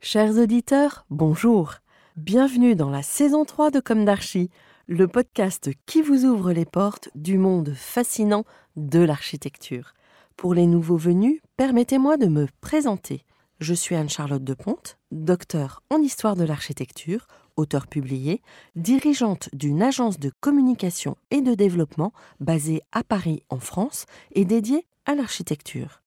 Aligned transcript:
Chers 0.00 0.38
auditeurs, 0.38 1.04
bonjour. 1.10 1.76
Bienvenue 2.16 2.76
dans 2.76 2.90
la 2.90 3.02
saison 3.02 3.44
3 3.44 3.70
de 3.70 3.80
Comme 3.80 4.04
d'Archie, 4.04 4.50
le 4.86 5.08
podcast 5.08 5.70
qui 5.86 6.02
vous 6.02 6.24
ouvre 6.24 6.52
les 6.52 6.66
portes 6.66 7.08
du 7.14 7.38
monde 7.38 7.72
fascinant 7.74 8.44
de 8.76 9.00
l'architecture. 9.00 9.94
Pour 10.36 10.54
les 10.54 10.66
nouveaux 10.66 10.98
venus, 10.98 11.40
permettez-moi 11.56 12.18
de 12.18 12.26
me 12.26 12.46
présenter. 12.60 13.24
Je 13.58 13.74
suis 13.74 13.96
Anne-Charlotte 13.96 14.44
de 14.44 14.54
Ponte, 14.54 14.98
docteur 15.10 15.82
en 15.90 15.98
histoire 15.98 16.36
de 16.36 16.44
l'architecture, 16.44 17.26
auteur 17.56 17.86
publié, 17.86 18.42
dirigeante 18.76 19.48
d'une 19.54 19.82
agence 19.82 20.20
de 20.20 20.30
communication 20.40 21.16
et 21.30 21.40
de 21.40 21.54
développement 21.54 22.12
basée 22.38 22.82
à 22.92 23.02
Paris 23.02 23.42
en 23.48 23.58
France 23.58 24.04
et 24.32 24.44
dédiée 24.44 24.86
à 25.06 25.14
l'architecture. 25.14 26.02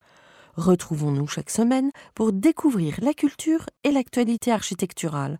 Retrouvons-nous 0.59 1.25
chaque 1.25 1.51
semaine 1.51 1.89
pour 2.15 2.33
découvrir 2.33 2.97
la 3.01 3.13
culture 3.13 3.65
et 3.85 3.91
l'actualité 3.91 4.51
architecturale. 4.51 5.39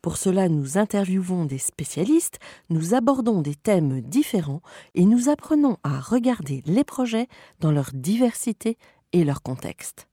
Pour 0.00 0.16
cela, 0.16 0.48
nous 0.48 0.78
interviewons 0.78 1.44
des 1.44 1.58
spécialistes, 1.58 2.38
nous 2.68 2.94
abordons 2.94 3.42
des 3.42 3.56
thèmes 3.56 4.00
différents 4.00 4.62
et 4.94 5.06
nous 5.06 5.28
apprenons 5.28 5.76
à 5.82 5.98
regarder 5.98 6.62
les 6.66 6.84
projets 6.84 7.26
dans 7.58 7.72
leur 7.72 7.90
diversité 7.92 8.78
et 9.12 9.24
leur 9.24 9.42
contexte. 9.42 10.06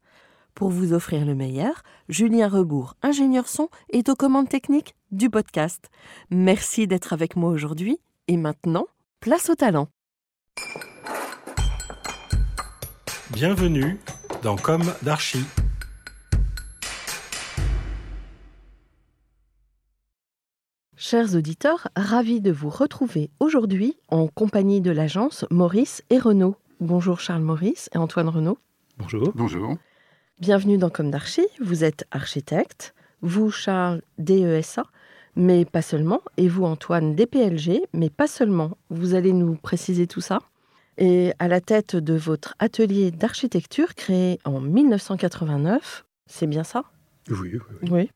Pour 0.55 0.71
vous 0.71 0.91
offrir 0.91 1.23
le 1.23 1.35
meilleur, 1.35 1.83
Julien 2.09 2.47
Rebourg, 2.47 2.95
ingénieur 3.03 3.47
son, 3.47 3.69
est 3.93 4.09
aux 4.09 4.15
commandes 4.15 4.49
techniques 4.49 4.95
du 5.11 5.29
podcast. 5.29 5.91
Merci 6.31 6.87
d'être 6.87 7.13
avec 7.13 7.35
moi 7.35 7.51
aujourd'hui 7.51 7.99
et 8.27 8.37
maintenant, 8.37 8.87
place 9.19 9.51
au 9.51 9.55
talent. 9.55 9.87
Bienvenue 13.29 13.99
dans 14.41 14.55
Comme 14.55 14.93
d'Archie. 15.01 15.45
Chers 20.95 21.35
auditeurs, 21.35 21.87
ravis 21.95 22.41
de 22.41 22.51
vous 22.51 22.69
retrouver 22.69 23.29
aujourd'hui 23.39 23.97
en 24.09 24.27
compagnie 24.27 24.81
de 24.81 24.91
l'agence 24.91 25.45
Maurice 25.51 26.03
et 26.09 26.19
Renaud. 26.19 26.55
Bonjour 26.79 27.19
Charles 27.19 27.43
Maurice 27.43 27.89
et 27.93 27.97
Antoine 27.97 28.29
Renaud. 28.29 28.57
Bonjour. 28.97 29.31
Bonjour. 29.35 29.77
Bienvenue 30.39 30.77
dans 30.77 30.89
Comme 30.89 31.11
d'Archie. 31.11 31.47
Vous 31.61 31.83
êtes 31.83 32.05
architecte, 32.11 32.93
vous 33.21 33.51
Charles 33.51 34.01
DESA, 34.17 34.83
mais 35.35 35.65
pas 35.65 35.81
seulement, 35.81 36.21
et 36.37 36.47
vous 36.47 36.65
Antoine 36.65 37.15
DPLG, 37.15 37.83
mais 37.93 38.09
pas 38.09 38.27
seulement. 38.27 38.71
Vous 38.89 39.13
allez 39.13 39.33
nous 39.33 39.55
préciser 39.55 40.07
tout 40.07 40.21
ça? 40.21 40.39
Et 40.97 41.33
à 41.39 41.47
la 41.47 41.61
tête 41.61 41.95
de 41.95 42.13
votre 42.15 42.55
atelier 42.59 43.11
d'architecture 43.11 43.95
créé 43.95 44.39
en 44.45 44.59
1989. 44.59 46.05
C'est 46.25 46.47
bien 46.47 46.63
ça? 46.63 46.83
Oui, 47.29 47.37
oui, 47.41 47.59
oui. 47.81 47.89
Oui. 47.91 48.11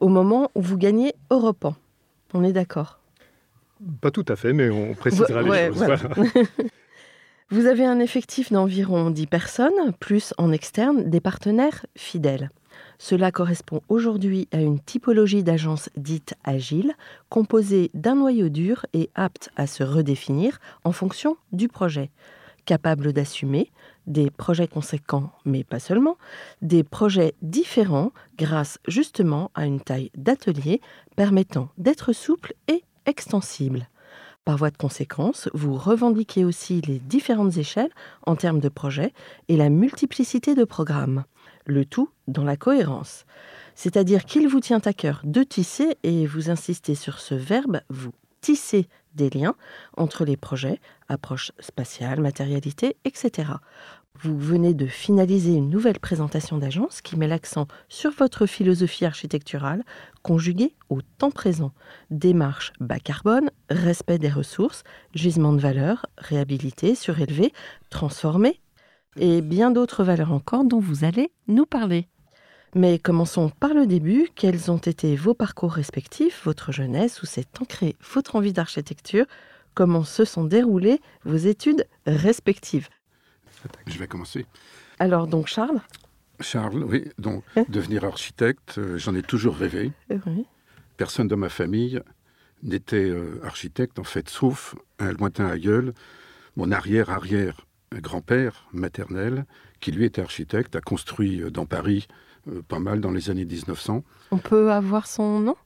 Au 0.00 0.08
moment 0.08 0.50
où 0.54 0.62
vous 0.62 0.76
gagnez 0.76 1.14
Europan. 1.30 1.76
On 2.34 2.44
est 2.44 2.52
d'accord? 2.52 3.00
Pas 4.00 4.10
tout 4.10 4.24
à 4.28 4.36
fait, 4.36 4.52
mais 4.52 4.70
on 4.70 4.94
précisera 4.94 5.42
les 5.42 5.68
choses. 5.68 5.76
voilà. 5.76 5.98
Vous 7.50 7.66
avez 7.66 7.84
un 7.84 8.00
effectif 8.00 8.50
d'environ 8.50 9.10
10 9.10 9.26
personnes, 9.26 9.92
plus 10.00 10.32
en 10.38 10.52
externe 10.52 11.10
des 11.10 11.20
partenaires 11.20 11.84
fidèles. 11.96 12.50
Cela 12.98 13.30
correspond 13.30 13.82
aujourd'hui 13.88 14.48
à 14.52 14.60
une 14.60 14.80
typologie 14.80 15.42
d'agence 15.42 15.90
dite 15.96 16.34
agile, 16.44 16.94
composée 17.28 17.90
d'un 17.94 18.14
noyau 18.14 18.48
dur 18.48 18.86
et 18.94 19.10
apte 19.14 19.50
à 19.56 19.66
se 19.66 19.82
redéfinir 19.82 20.60
en 20.84 20.92
fonction 20.92 21.36
du 21.52 21.68
projet, 21.68 22.10
capable 22.64 23.12
d'assumer 23.12 23.70
des 24.06 24.30
projets 24.30 24.68
conséquents, 24.68 25.30
mais 25.44 25.64
pas 25.64 25.78
seulement, 25.78 26.16
des 26.62 26.84
projets 26.84 27.34
différents 27.42 28.12
grâce 28.38 28.78
justement 28.88 29.50
à 29.54 29.66
une 29.66 29.80
taille 29.80 30.10
d'atelier 30.16 30.80
permettant 31.16 31.68
d'être 31.76 32.12
souple 32.12 32.54
et 32.68 32.82
extensible. 33.04 33.88
Par 34.44 34.56
voie 34.56 34.70
de 34.70 34.76
conséquence, 34.76 35.48
vous 35.54 35.76
revendiquez 35.76 36.44
aussi 36.44 36.80
les 36.80 36.98
différentes 36.98 37.56
échelles 37.58 37.92
en 38.26 38.34
termes 38.34 38.58
de 38.58 38.68
projets 38.68 39.12
et 39.48 39.56
la 39.56 39.68
multiplicité 39.68 40.54
de 40.54 40.64
programmes 40.64 41.24
le 41.66 41.84
tout 41.84 42.10
dans 42.28 42.44
la 42.44 42.56
cohérence. 42.56 43.24
C'est-à-dire 43.74 44.24
qu'il 44.24 44.48
vous 44.48 44.60
tient 44.60 44.80
à 44.84 44.92
cœur 44.92 45.20
de 45.24 45.42
tisser, 45.42 45.96
et 46.02 46.26
vous 46.26 46.50
insistez 46.50 46.94
sur 46.94 47.20
ce 47.20 47.34
verbe, 47.34 47.80
vous 47.88 48.12
tissez 48.40 48.88
des 49.14 49.30
liens 49.30 49.54
entre 49.96 50.24
les 50.24 50.36
projets, 50.36 50.80
approche 51.08 51.52
spatiale, 51.60 52.20
matérialité, 52.20 52.96
etc. 53.04 53.52
Vous 54.20 54.38
venez 54.38 54.72
de 54.72 54.86
finaliser 54.86 55.54
une 55.54 55.68
nouvelle 55.68 55.98
présentation 55.98 56.58
d'agence 56.58 57.00
qui 57.00 57.16
met 57.16 57.26
l'accent 57.26 57.66
sur 57.88 58.12
votre 58.12 58.46
philosophie 58.46 59.04
architecturale 59.04 59.82
conjuguée 60.22 60.74
au 60.90 61.00
temps 61.18 61.32
présent. 61.32 61.72
Démarche 62.10 62.72
bas 62.78 63.00
carbone, 63.00 63.50
respect 63.68 64.18
des 64.18 64.28
ressources, 64.28 64.84
gisement 65.14 65.52
de 65.52 65.60
valeur, 65.60 66.06
réhabilité, 66.18 66.94
surélevé, 66.94 67.52
transformé 67.90 68.60
et 69.16 69.42
bien 69.42 69.72
d'autres 69.72 70.04
valeurs 70.04 70.32
encore 70.32 70.64
dont 70.64 70.80
vous 70.80 71.04
allez 71.04 71.32
nous 71.48 71.66
parler. 71.66 72.06
Mais 72.74 72.98
commençons 72.98 73.50
par 73.50 73.74
le 73.74 73.86
début. 73.86 74.28
Quels 74.34 74.70
ont 74.70 74.78
été 74.78 75.16
vos 75.16 75.34
parcours 75.34 75.72
respectifs, 75.72 76.42
votre 76.44 76.70
jeunesse, 76.70 77.22
où 77.22 77.26
s'est 77.26 77.48
ancrée 77.60 77.96
votre 78.14 78.36
envie 78.36 78.52
d'architecture? 78.52 79.26
Comment 79.74 80.04
se 80.04 80.24
sont 80.24 80.44
déroulées 80.44 81.00
vos 81.24 81.36
études 81.36 81.86
respectives? 82.06 82.88
Je 83.86 83.98
vais 83.98 84.06
commencer. 84.06 84.46
Alors 84.98 85.26
donc 85.26 85.46
Charles 85.46 85.80
Charles, 86.40 86.82
oui, 86.84 87.04
donc 87.18 87.44
devenir 87.68 88.04
architecte, 88.04 88.78
euh, 88.78 88.98
j'en 88.98 89.14
ai 89.14 89.22
toujours 89.22 89.54
rêvé. 89.54 89.92
Euh, 90.10 90.18
oui. 90.26 90.44
Personne 90.96 91.28
dans 91.28 91.36
ma 91.36 91.48
famille 91.48 92.00
n'était 92.64 92.96
euh, 93.08 93.40
architecte, 93.44 94.00
en 94.00 94.04
fait, 94.04 94.28
sauf 94.28 94.74
un 94.98 95.12
lointain 95.12 95.46
aïeul, 95.46 95.92
mon 96.56 96.72
arrière-arrière 96.72 97.64
grand-père 98.00 98.66
maternel, 98.72 99.44
qui 99.80 99.92
lui 99.92 100.04
était 100.04 100.22
architecte, 100.22 100.76
a 100.76 100.80
construit 100.80 101.42
euh, 101.42 101.50
dans 101.50 101.66
Paris 101.66 102.06
euh, 102.48 102.62
pas 102.62 102.78
mal 102.78 103.00
dans 103.00 103.10
les 103.10 103.30
années 103.30 103.44
1900. 103.44 104.04
On 104.30 104.38
peut 104.38 104.72
avoir 104.72 105.06
son 105.06 105.40
nom? 105.40 105.56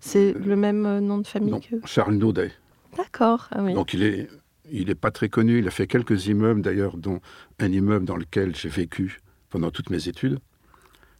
C'est 0.00 0.32
le 0.32 0.56
même 0.56 0.86
euh, 0.86 1.00
nom 1.00 1.18
de 1.18 1.26
famille 1.26 1.50
Non, 1.50 1.60
que... 1.60 1.76
Charles 1.86 2.14
Naudet. 2.14 2.52
D'accord, 2.96 3.48
ah 3.52 3.62
oui. 3.62 3.74
Donc 3.74 3.94
il 3.94 4.02
est, 4.02 4.28
il 4.70 4.90
est 4.90 4.94
pas 4.94 5.10
très 5.10 5.28
connu. 5.28 5.58
Il 5.58 5.68
a 5.68 5.70
fait 5.70 5.86
quelques 5.86 6.26
immeubles 6.26 6.62
d'ailleurs, 6.62 6.96
dont 6.96 7.20
un 7.58 7.70
immeuble 7.70 8.04
dans 8.04 8.16
lequel 8.16 8.54
j'ai 8.54 8.68
vécu 8.68 9.20
pendant 9.50 9.70
toutes 9.70 9.90
mes 9.90 10.08
études. 10.08 10.38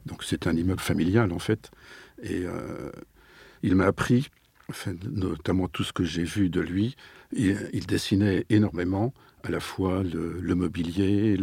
Donc 0.07 0.25
c'est 0.25 0.47
un 0.47 0.57
immeuble 0.57 0.81
familial 0.81 1.33
en 1.33 1.39
fait. 1.39 1.71
Et 2.23 2.45
euh, 2.45 2.91
il 3.63 3.75
m'a 3.77 3.87
appris, 3.87 4.29
notamment 5.11 5.69
tout 5.69 5.85
ce 5.85 5.93
que 5.93 6.05
j'ai 6.05 6.25
vu 6.25 6.51
de 6.51 6.61
lui. 6.61 6.97
Il, 7.33 7.87
dessinait 7.87 8.45
énormément, 8.51 9.15
à 9.43 9.51
la 9.51 9.61
fois 9.61 10.03
le, 10.03 10.55
mobilier, 10.55 11.39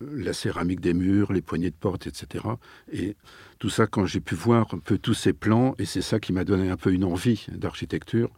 la 0.00 0.32
céramique 0.32 0.80
des 0.80 0.94
murs, 0.94 1.32
les 1.32 1.42
poignées 1.42 1.70
de 1.70 1.76
porte, 1.76 2.06
etc. 2.06 2.44
Et 2.92 3.16
tout 3.58 3.70
ça, 3.70 3.86
quand 3.86 4.06
j'ai 4.06 4.20
pu 4.20 4.34
voir 4.34 4.72
un 4.74 4.78
peu 4.78 4.98
tous 4.98 5.14
ces 5.14 5.32
plans, 5.32 5.74
et 5.78 5.86
c'est 5.86 6.02
ça 6.02 6.20
qui 6.20 6.32
m'a 6.32 6.44
donné 6.44 6.70
un 6.70 6.76
peu 6.76 6.92
une 6.92 7.04
envie 7.04 7.46
d'architecture, 7.48 8.30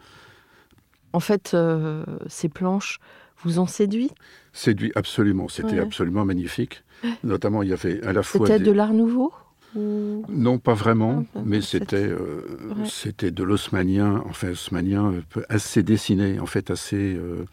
En 1.14 1.20
fait, 1.20 1.52
euh, 1.54 2.04
ces 2.26 2.48
planches 2.48 2.98
vous 3.42 3.60
ont 3.60 3.66
séduit? 3.66 4.10
Séduit 4.52 4.90
absolument, 4.96 5.48
c'était 5.48 5.74
Ouais. 5.74 5.78
absolument 5.78 6.24
magnifique. 6.24 6.82
Notamment, 7.22 7.62
il 7.62 7.68
y 7.68 7.72
avait 7.72 8.02
à 8.04 8.12
la 8.12 8.22
fois 8.22 8.46
C'était 8.46 8.58
des- 8.58 8.64
de 8.66 8.72
l'art 8.72 8.92
nouveau? 8.92 9.32
Ou... 9.76 10.24
non 10.28 10.58
pas 10.58 10.74
vraiment, 10.74 11.24
Ah, 11.24 11.30
bah, 11.34 11.42
mais 11.44 11.60
c'était- 11.60 11.96
euh, 12.08 12.42
Ouais. 12.76 12.84
c'était 12.88 13.30
de 13.32 13.42
l'haussmannien, 13.42 14.22
enfin 14.26 14.50
haussmannien 14.50 15.12
euh, 15.36 15.42
assez 15.48 15.82
dessiné, 15.82 16.38
en 16.40 16.46
fait 16.46 16.70
assez. 16.70 17.14
euh, 17.16 17.44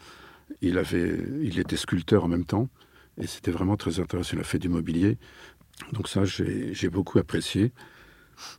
il 0.60 0.78
avait, 0.78 1.18
il 1.40 1.58
était 1.58 1.76
sculpteur 1.76 2.24
en 2.24 2.28
même 2.28 2.44
temps, 2.44 2.68
et 3.20 3.26
c'était 3.26 3.50
vraiment 3.50 3.76
très 3.76 3.98
intéressant. 4.00 4.34
Il 4.36 4.40
a 4.40 4.44
fait 4.44 4.58
du 4.60 4.68
mobilier, 4.68 5.18
donc 5.92 6.08
ça 6.08 6.24
j'ai 6.24 6.88
beaucoup 6.90 7.18
apprécié. 7.18 7.72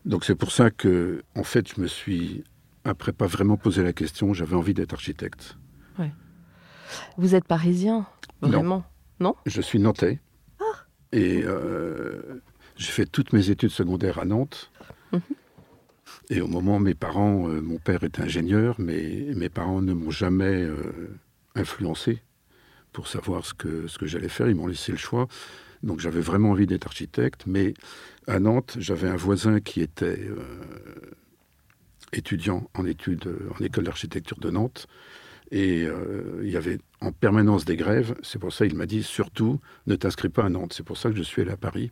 Donc 0.05 0.23
c'est 0.25 0.35
pour 0.35 0.51
ça 0.51 0.69
que, 0.71 1.23
en 1.35 1.43
fait, 1.43 1.73
je 1.73 1.81
me 1.81 1.87
suis 1.87 2.43
après 2.85 3.13
pas 3.13 3.27
vraiment 3.27 3.57
posé 3.57 3.83
la 3.83 3.93
question, 3.93 4.33
j'avais 4.33 4.55
envie 4.55 4.73
d'être 4.73 4.93
architecte. 4.93 5.57
Vous 7.17 7.35
êtes 7.35 7.45
parisien 7.45 8.05
Non. 8.41 8.49
Vraiment 8.49 8.85
Je 9.45 9.61
suis 9.61 9.79
nantais. 9.79 10.19
Ah. 10.59 10.63
Et 11.11 11.43
euh, 11.43 12.41
j'ai 12.75 12.91
fait 12.91 13.05
toutes 13.05 13.33
mes 13.33 13.49
études 13.49 13.71
secondaires 13.71 14.19
à 14.19 14.25
Nantes. 14.25 14.71
Mhm. 15.11 15.21
Et 16.29 16.41
au 16.41 16.47
moment, 16.47 16.79
mes 16.79 16.93
parents, 16.93 17.49
euh, 17.49 17.61
mon 17.61 17.77
père 17.77 18.03
est 18.03 18.19
ingénieur, 18.19 18.75
mais 18.79 19.27
mes 19.35 19.49
parents 19.49 19.81
ne 19.81 19.93
m'ont 19.93 20.11
jamais 20.11 20.63
euh, 20.63 21.17
influencé 21.55 22.21
pour 22.91 23.07
savoir 23.07 23.45
ce 23.45 23.53
que, 23.53 23.87
ce 23.87 23.97
que 23.97 24.05
j'allais 24.05 24.29
faire. 24.29 24.47
Ils 24.49 24.55
m'ont 24.55 24.67
laissé 24.67 24.91
le 24.91 24.97
choix. 24.97 25.27
Donc 25.81 25.99
j'avais 25.99 26.21
vraiment 26.21 26.51
envie 26.51 26.67
d'être 26.67 26.87
architecte. 26.87 27.43
Mais 27.45 27.73
à 28.27 28.39
Nantes, 28.39 28.77
j'avais 28.79 29.09
un 29.09 29.15
voisin 29.15 29.59
qui 29.59 29.81
était 29.81 30.29
étudiant 32.13 32.69
en 32.73 32.85
études, 32.85 33.27
euh, 33.27 33.49
en 33.59 33.63
école 33.63 33.85
d'architecture 33.85 34.39
de 34.39 34.49
Nantes. 34.49 34.87
Et 35.51 35.83
euh, 35.83 36.41
il 36.43 36.49
y 36.49 36.57
avait 36.57 36.79
en 37.01 37.11
permanence 37.11 37.65
des 37.65 37.75
grèves. 37.75 38.15
C'est 38.23 38.39
pour 38.39 38.51
ça 38.51 38.65
qu'il 38.67 38.75
m'a 38.75 38.85
dit 38.85 39.03
surtout 39.03 39.59
ne 39.85 39.95
t'inscris 39.95 40.29
pas 40.29 40.45
à 40.45 40.49
Nantes. 40.49 40.73
C'est 40.73 40.83
pour 40.83 40.97
ça 40.97 41.09
que 41.09 41.15
je 41.15 41.21
suis 41.21 41.41
allé 41.41 41.51
à 41.51 41.57
Paris. 41.57 41.91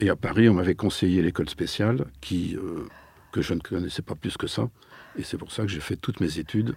Et 0.00 0.10
à 0.10 0.16
Paris, 0.16 0.48
on 0.48 0.54
m'avait 0.54 0.74
conseillé 0.74 1.22
l'école 1.22 1.48
spéciale, 1.48 2.06
qui, 2.20 2.56
euh, 2.56 2.86
que 3.32 3.42
je 3.42 3.54
ne 3.54 3.60
connaissais 3.60 4.02
pas 4.02 4.14
plus 4.14 4.36
que 4.36 4.46
ça. 4.46 4.68
Et 5.16 5.22
c'est 5.22 5.38
pour 5.38 5.52
ça 5.52 5.62
que 5.62 5.68
j'ai 5.68 5.80
fait 5.80 5.96
toutes 5.96 6.20
mes 6.20 6.38
études 6.38 6.74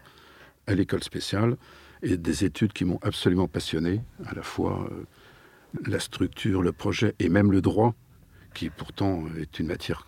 à 0.67 0.75
l'école 0.75 1.03
spéciale, 1.03 1.57
et 2.03 2.17
des 2.17 2.45
études 2.45 2.73
qui 2.73 2.85
m'ont 2.85 2.99
absolument 3.01 3.47
passionné, 3.47 4.01
à 4.25 4.35
la 4.35 4.43
fois 4.43 4.87
euh, 4.91 5.05
la 5.87 5.99
structure, 5.99 6.61
le 6.61 6.71
projet 6.71 7.15
et 7.19 7.29
même 7.29 7.51
le 7.51 7.61
droit, 7.61 7.95
qui 8.53 8.69
pourtant 8.69 9.23
est 9.39 9.59
une 9.59 9.67
matière 9.67 10.05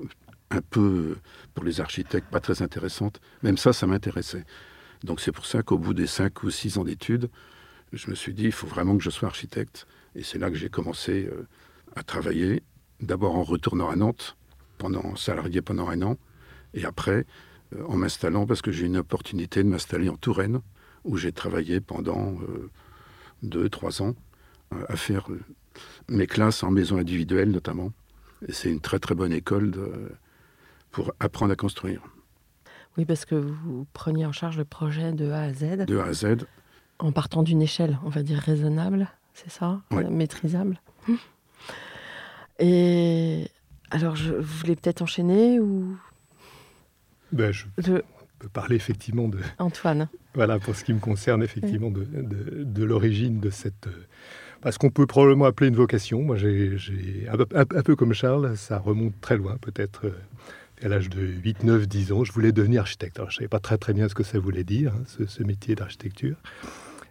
un 0.52 0.62
peu, 0.62 1.18
pour 1.54 1.64
les 1.64 1.82
architectes, 1.82 2.30
pas 2.30 2.40
très 2.40 2.62
intéressante. 2.62 3.22
Même 3.42 3.58
ça, 3.58 3.74
ça 3.74 3.88
m'intéressait. 3.88 4.46
Donc 5.04 5.20
c'est 5.20 5.32
pour 5.32 5.46
ça 5.46 5.64
qu'au 5.64 5.78
bout 5.78 5.94
des 5.94 6.08
cinq 6.08 6.44
ou 6.44 6.52
six 6.52 6.78
ans 6.78 6.84
d'études, 6.84 7.30
je 7.94 8.10
me 8.10 8.16
suis 8.16 8.34
dit, 8.34 8.46
il 8.46 8.52
faut 8.52 8.68
vraiment 8.68 8.98
que 8.98 9.04
je 9.04 9.10
sois 9.10 9.28
architecte. 9.28 9.88
Et 10.16 10.24
c'est 10.24 10.38
là 10.38 10.50
que 10.50 10.56
j'ai 10.56 10.70
commencé 10.70 11.30
euh, 11.32 11.48
à 11.96 12.04
travailler, 12.04 12.64
d'abord 13.00 13.36
en 13.36 13.44
retournant 13.44 13.90
à 13.90 13.96
Nantes, 13.96 14.38
pendant 14.78 15.16
salarié 15.16 15.62
pendant 15.62 15.90
un 15.90 16.02
an, 16.02 16.18
et 16.74 16.86
après 16.86 17.26
euh, 17.76 17.84
en 17.88 17.98
m'installant, 17.98 18.46
parce 18.46 18.62
que 18.62 18.72
j'ai 18.72 18.84
eu 18.84 18.88
une 18.88 18.98
opportunité 18.98 19.64
de 19.64 19.70
m'installer 19.70 20.10
en 20.10 20.18
Touraine, 20.18 20.62
où 21.04 21.18
j'ai 21.18 21.32
travaillé 21.32 21.82
pendant 21.82 22.36
euh, 22.42 22.70
deux, 23.42 23.70
trois 23.70 24.02
ans 24.02 24.16
à 24.88 24.96
faire 24.96 25.28
mes 26.08 26.28
classes 26.28 26.62
en 26.64 26.70
maison 26.70 26.98
individuelle 26.98 27.50
notamment. 27.50 27.92
Et 28.48 28.54
c'est 28.54 28.70
une 28.70 28.82
très 28.82 29.00
très 29.00 29.16
bonne 29.16 29.34
école 29.34 29.72
pour 30.92 31.14
apprendre 31.20 31.52
à 31.52 31.56
construire. 31.56 32.02
Oui, 32.98 33.06
parce 33.06 33.26
que 33.26 33.36
vous 33.36 33.88
preniez 33.94 34.26
en 34.26 34.32
charge 34.32 34.58
le 34.58 34.66
projet 34.66 35.14
de 35.14 35.32
A 35.32 35.44
à 35.44 35.54
Z. 35.54 35.86
De 35.86 35.98
A 35.98 36.06
à 36.06 36.14
Z. 36.14 36.46
En 37.00 37.12
partant 37.12 37.42
d'une 37.42 37.62
échelle, 37.62 37.98
on 38.04 38.10
va 38.10 38.22
dire, 38.22 38.38
raisonnable, 38.38 39.08
c'est 39.34 39.50
ça 39.50 39.82
Maîtrisable. 40.10 40.80
Et 42.60 43.48
alors, 43.90 44.16
je, 44.16 44.34
vous 44.34 44.60
voulez 44.60 44.76
peut-être 44.76 45.02
enchaîner 45.02 45.60
ou? 45.60 45.98
Ben, 47.32 47.52
je, 47.52 47.66
peux 47.78 48.04
parler 48.50 48.76
effectivement 48.76 49.28
de... 49.28 49.40
Antoine. 49.58 50.10
Voilà, 50.36 50.60
pour 50.60 50.76
ce 50.76 50.84
qui 50.84 50.94
me 50.94 51.00
concerne, 51.00 51.44
effectivement, 51.44 51.92
de, 51.92 52.06
de, 52.06 52.84
l'origine 52.84 53.40
de 53.40 53.50
cette... 53.50 53.88
Parce 54.62 54.78
qu'on 54.78 54.92
peut 54.92 55.08
probablement 55.08 55.46
appeler 55.46 55.70
une 55.70 55.76
vocation. 55.76 56.22
Moi, 56.22 56.36
j'ai, 56.36 56.78
un, 57.28 57.40
un, 57.56 57.82
peu 57.82 57.96
comme 57.96 58.14
Charles, 58.14 58.56
ça 58.58 58.78
remonte 58.78 59.20
très 59.20 59.38
loin, 59.38 59.58
peut-être 59.58 60.06
euh, 60.06 60.16
à 60.84 60.88
l'âge 60.88 61.10
de 61.10 61.22
8, 61.22 61.64
9, 61.64 61.88
10 61.88 62.12
ans, 62.12 62.24
je 62.24 62.32
voulais 62.32 62.52
devenir 62.52 62.82
architecte. 62.82 63.18
Alors, 63.18 63.30
je 63.30 63.36
ne 63.36 63.40
savais 63.40 63.48
pas 63.48 63.60
très 63.60 63.78
très 63.78 63.94
bien 63.94 64.10
ce 64.10 64.16
que 64.16 64.24
ça 64.24 64.40
voulait 64.40 64.64
dire, 64.64 64.94
hein, 64.94 65.26
ce, 65.28 65.44
métier 65.44 65.76
d'architecture. 65.76 66.36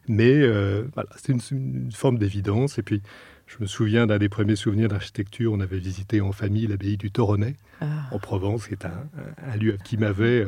Mais 0.08 0.32
euh, 0.32 0.84
voilà, 0.94 1.08
c'était 1.17 1.34
une, 1.52 1.90
forme 1.93 2.19
d'évidence. 2.19 2.78
Et 2.78 2.82
puis, 2.82 3.02
je 3.46 3.56
me 3.61 3.67
souviens 3.67 4.06
d'un 4.06 4.19
des 4.19 4.28
premiers 4.28 4.56
souvenirs 4.56 4.88
d'architecture. 4.88 5.52
On 5.52 5.61
avait 5.61 5.78
visité 5.78 6.20
en 6.20 6.32
famille 6.32 6.67
l'abbaye 6.67 6.96
du 6.96 7.11
Toronnet, 7.11 7.56
ah. 7.81 7.87
en 8.11 8.19
Provence, 8.19 8.67
qui 8.67 8.75
est 8.75 8.84
un, 8.84 9.56
lieu 9.56 9.76
qui 9.84 9.96
m'avait, 9.96 10.46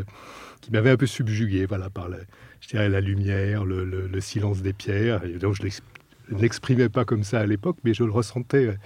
qui 0.60 0.70
m'avait 0.70 0.90
un 0.90 0.96
peu 0.96 1.06
subjugué, 1.06 1.66
voilà, 1.66 1.90
par 1.90 2.08
la, 2.08 2.18
je 2.60 2.68
dirais, 2.68 2.88
la 2.88 3.00
lumière, 3.00 3.64
le, 3.64 4.20
silence 4.20 4.62
des 4.62 4.72
pierres. 4.72 5.24
Et 5.24 5.38
donc, 5.38 5.54
je 5.54 5.62
l'exprimais 6.28 6.88
pas 6.88 7.04
comme 7.04 7.24
ça 7.24 7.40
à 7.40 7.46
l'époque, 7.46 7.76
mais 7.84 7.94
je 7.94 8.04
le 8.04 8.10
ressentais 8.10 8.66
euh, 8.66 8.76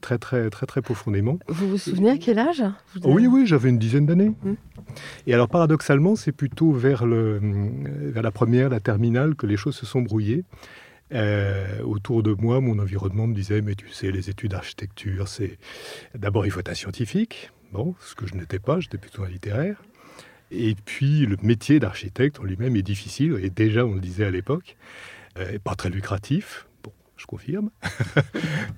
très, 0.00 0.18
très, 0.18 0.50
très, 0.50 0.66
très 0.66 0.82
profondément. 0.82 1.38
Vous 1.48 1.68
vous 1.70 1.78
souvenez 1.78 2.10
à 2.10 2.18
quel 2.18 2.38
âge 2.38 2.64
Oui, 3.04 3.26
oui, 3.26 3.46
j'avais 3.46 3.68
une 3.68 3.78
dizaine 3.78 4.06
d'années. 4.06 4.32
Hum. 4.44 4.56
Et 5.26 5.34
alors, 5.34 5.48
paradoxalement, 5.48 6.16
c'est 6.16 6.32
plutôt 6.32 6.72
vers, 6.72 7.06
le, 7.06 7.40
vers 8.12 8.22
la 8.22 8.30
première, 8.30 8.68
la 8.68 8.80
terminale, 8.80 9.34
que 9.34 9.46
les 9.46 9.56
choses 9.56 9.76
se 9.76 9.86
sont 9.86 10.02
brouillées. 10.02 10.44
Euh, 11.12 11.80
autour 11.82 12.22
de 12.22 12.32
moi, 12.32 12.60
mon 12.60 12.78
environnement 12.78 13.26
me 13.26 13.34
disait, 13.34 13.62
mais 13.62 13.74
tu 13.74 13.88
sais, 13.90 14.10
les 14.10 14.28
études 14.28 14.50
d'architecture, 14.50 15.28
c'est 15.28 15.58
d'abord 16.14 16.44
il 16.44 16.50
faut 16.50 16.60
être 16.60 16.70
un 16.70 16.74
scientifique, 16.74 17.50
bon, 17.72 17.94
ce 18.00 18.14
que 18.14 18.26
je 18.26 18.34
n'étais 18.34 18.58
pas, 18.58 18.80
j'étais 18.80 18.98
plutôt 18.98 19.24
un 19.24 19.28
littéraire. 19.28 19.82
Et 20.50 20.74
puis 20.84 21.26
le 21.26 21.36
métier 21.42 21.78
d'architecte 21.78 22.40
en 22.40 22.44
lui-même 22.44 22.76
est 22.76 22.82
difficile, 22.82 23.38
et 23.42 23.50
déjà 23.50 23.86
on 23.86 23.94
le 23.94 24.00
disait 24.00 24.26
à 24.26 24.30
l'époque, 24.30 24.76
euh, 25.38 25.58
pas 25.62 25.74
très 25.74 25.90
lucratif 25.90 26.67
je 27.18 27.26
confirme. 27.26 27.70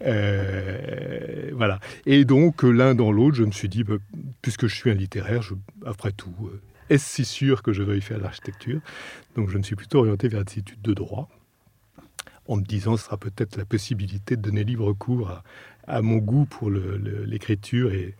Euh, 0.02 1.50
voilà. 1.52 1.78
Et 2.06 2.24
donc, 2.24 2.62
l'un 2.62 2.94
dans 2.94 3.12
l'autre, 3.12 3.36
je 3.36 3.44
me 3.44 3.50
suis 3.50 3.68
dit, 3.68 3.84
bah, 3.84 3.96
puisque 4.40 4.66
je 4.66 4.74
suis 4.74 4.90
un 4.90 4.94
littéraire, 4.94 5.42
après 5.84 6.10
tout, 6.10 6.34
euh, 6.44 6.60
est-ce 6.88 7.16
si 7.16 7.24
sûr 7.26 7.62
que 7.62 7.74
je 7.74 7.82
veuille 7.82 8.00
faire 8.00 8.18
l'architecture? 8.18 8.80
Donc, 9.36 9.50
je 9.50 9.58
me 9.58 9.62
suis 9.62 9.76
plutôt 9.76 9.98
orienté 9.98 10.28
vers 10.28 10.42
des 10.44 10.60
études 10.60 10.80
de 10.80 10.94
droit, 10.94 11.28
en 12.48 12.56
me 12.56 12.62
disant, 12.62 12.96
ce 12.96 13.04
sera 13.04 13.18
peut-être 13.18 13.56
la 13.56 13.66
possibilité 13.66 14.36
de 14.36 14.42
donner 14.42 14.64
libre 14.64 14.92
cours 14.94 15.42
à, 15.86 16.00
mon 16.00 16.16
goût 16.16 16.46
pour 16.46 16.70
l'écriture 16.70 17.92
et, 17.92 18.14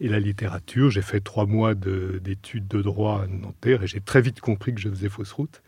la 0.00 0.18
littérature. 0.18 0.90
J'ai 0.90 1.02
fait 1.02 1.20
trois 1.20 1.44
mois 1.44 1.74
d'études 1.74 2.66
de, 2.68 2.80
droit 2.80 3.22
à 3.22 3.26
Nanterre 3.26 3.82
et 3.82 3.86
j'ai 3.86 4.00
très 4.00 4.22
vite 4.22 4.40
compris 4.40 4.74
que 4.74 4.80
je 4.80 4.88
faisais 4.88 5.08
fausse 5.10 5.32
route. 5.32 5.62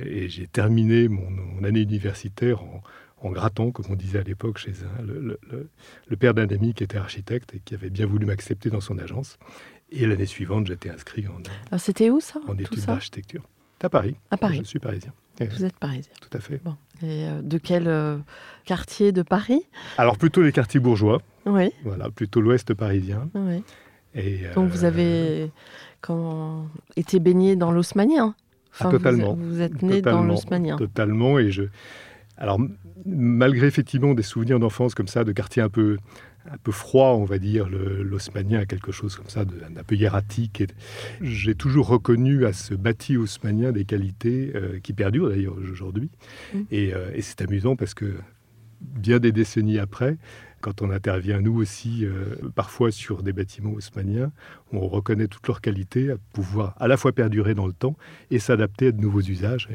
Et 0.00 0.28
j'ai 0.28 0.46
terminé 0.46 1.08
mon, 1.08 1.64
année 1.64 1.82
universitaire 1.82 2.62
en, 2.62 2.82
en 3.24 3.30
grattant, 3.30 3.70
comme 3.70 3.86
on 3.88 3.94
disait 3.94 4.18
à 4.18 4.22
l'époque 4.22 4.58
chez 4.58 4.72
un, 4.98 5.02
le, 5.02 6.16
père 6.16 6.34
d'un 6.34 6.48
ami 6.48 6.74
qui 6.74 6.84
était 6.84 6.98
architecte 6.98 7.54
et 7.54 7.60
qui 7.64 7.74
avait 7.74 7.90
bien 7.90 8.06
voulu 8.06 8.26
m'accepter 8.26 8.70
dans 8.70 8.80
son 8.80 8.98
agence. 8.98 9.38
Et 9.90 10.06
l'année 10.06 10.26
suivante, 10.26 10.66
j'étais 10.66 10.90
inscrit 10.90 11.26
en, 11.28 11.40
Alors 11.70 11.80
c'était 11.80 12.10
où 12.10 12.20
ça 12.20 12.40
En 12.46 12.56
études 12.56 12.84
d'architecture? 12.84 13.42
À 13.82 13.88
Paris. 13.88 14.16
À 14.30 14.36
Paris. 14.36 14.60
Je 14.62 14.68
suis 14.68 14.78
parisien. 14.78 15.12
Vous 15.40 15.64
êtes 15.64 15.76
parisien. 15.76 16.12
Tout 16.20 16.36
à 16.36 16.40
fait. 16.40 16.60
Bon. 16.64 16.76
Et 17.02 17.26
euh, 17.26 17.42
de 17.42 17.58
quel 17.58 17.88
euh, 17.88 18.18
quartier 18.64 19.12
de 19.12 19.22
Paris? 19.22 19.62
Alors 19.98 20.16
plutôt 20.16 20.42
les 20.42 20.52
quartiers 20.52 20.80
bourgeois. 20.80 21.20
Oui. 21.44 21.70
Voilà, 21.84 22.08
plutôt 22.10 22.40
l'ouest 22.40 22.72
parisien. 22.72 23.28
Oui. 23.34 23.62
Et, 24.14 24.42
Donc 24.54 24.70
vous 24.70 24.84
euh, 24.84 24.88
avez 24.88 25.50
été 26.96 27.18
baigné 27.18 27.56
dans 27.56 27.72
l'haussmanien 27.72 28.34
ah, 28.80 28.90
totalement. 28.90 29.34
Vous, 29.34 29.60
êtes 29.60 29.82
né 29.82 30.02
dans 30.02 30.24
l'haussmanien. 30.24 30.76
Totalement. 30.76 31.38
Et 31.38 31.50
je, 31.52 31.64
alors, 32.36 32.58
malgré 33.06 33.66
effectivement 33.66 34.14
des 34.14 34.22
souvenirs 34.22 34.58
d'enfance 34.58 34.94
comme 34.94 35.08
ça, 35.08 35.24
de 35.24 35.32
quartier 35.32 35.62
un 35.62 35.68
peu, 35.68 35.98
un 36.50 36.56
peu 36.58 36.72
froid, 36.72 37.14
on 37.14 37.24
va 37.24 37.38
dire, 37.38 37.68
l'osmanien 37.68 38.60
a 38.60 38.66
quelque 38.66 38.92
chose 38.92 39.16
comme 39.16 39.28
ça, 39.28 39.44
d'un 39.44 39.82
peu 39.84 39.94
hiératique. 39.94 40.64
J'ai 41.20 41.54
toujours 41.54 41.86
reconnu 41.86 42.44
à 42.44 42.52
ce 42.52 42.74
bâti 42.74 43.16
haussmanien 43.16 43.72
des 43.72 43.84
qualités 43.84 44.52
euh, 44.54 44.80
qui 44.80 44.92
perdurent 44.92 45.28
d'ailleurs 45.28 45.56
aujourd'hui. 45.56 46.10
Mmh. 46.52 46.58
Euh, 46.72 47.10
et, 47.14 47.22
c'est 47.22 47.40
amusant 47.40 47.76
parce 47.76 47.94
que 47.94 48.14
bien 48.80 49.20
des 49.20 49.32
décennies 49.32 49.78
après, 49.78 50.16
quand 50.60 50.82
on 50.82 50.90
intervient 50.90 51.40
nous 51.40 51.56
aussi 51.56 52.04
euh, 52.04 52.36
parfois 52.54 52.90
sur 52.90 53.22
des 53.22 53.32
bâtiments 53.32 53.72
haussmanniens, 53.72 54.32
on 54.72 54.88
reconnaît 54.88 55.28
toutes 55.28 55.46
leurs 55.46 55.60
qualités 55.60 56.10
à 56.10 56.16
pouvoir 56.32 56.74
à 56.80 56.88
la 56.88 56.96
fois 56.96 57.12
perdurer 57.12 57.54
dans 57.54 57.66
le 57.66 57.72
temps 57.72 57.96
et 58.30 58.38
s'adapter 58.38 58.88
à 58.88 58.92
de 58.92 59.00
nouveaux 59.00 59.20
usages 59.20 59.68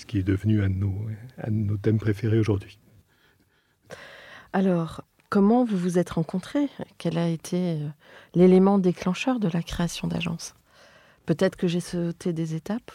ce 0.00 0.06
qui 0.06 0.18
est 0.18 0.22
devenu 0.22 0.62
un 0.62 0.70
de 0.70 0.76
nos, 0.76 1.06
nos 1.50 1.76
thèmes 1.76 1.98
préférés 1.98 2.38
aujourd'hui. 2.38 2.78
Alors, 4.52 5.04
comment 5.28 5.64
vous 5.64 5.76
vous 5.76 5.98
êtes 5.98 6.10
rencontrés? 6.10 6.68
Quel 6.98 7.18
a 7.18 7.28
été 7.28 7.74
euh, 7.74 7.88
l'élément 8.34 8.78
déclencheur 8.78 9.38
de 9.38 9.48
la 9.48 9.62
création 9.62 10.08
d'agence? 10.08 10.54
Peut-être 11.26 11.56
que 11.56 11.68
j'ai 11.68 11.80
sauté 11.80 12.32
des 12.32 12.54
étapes? 12.54 12.90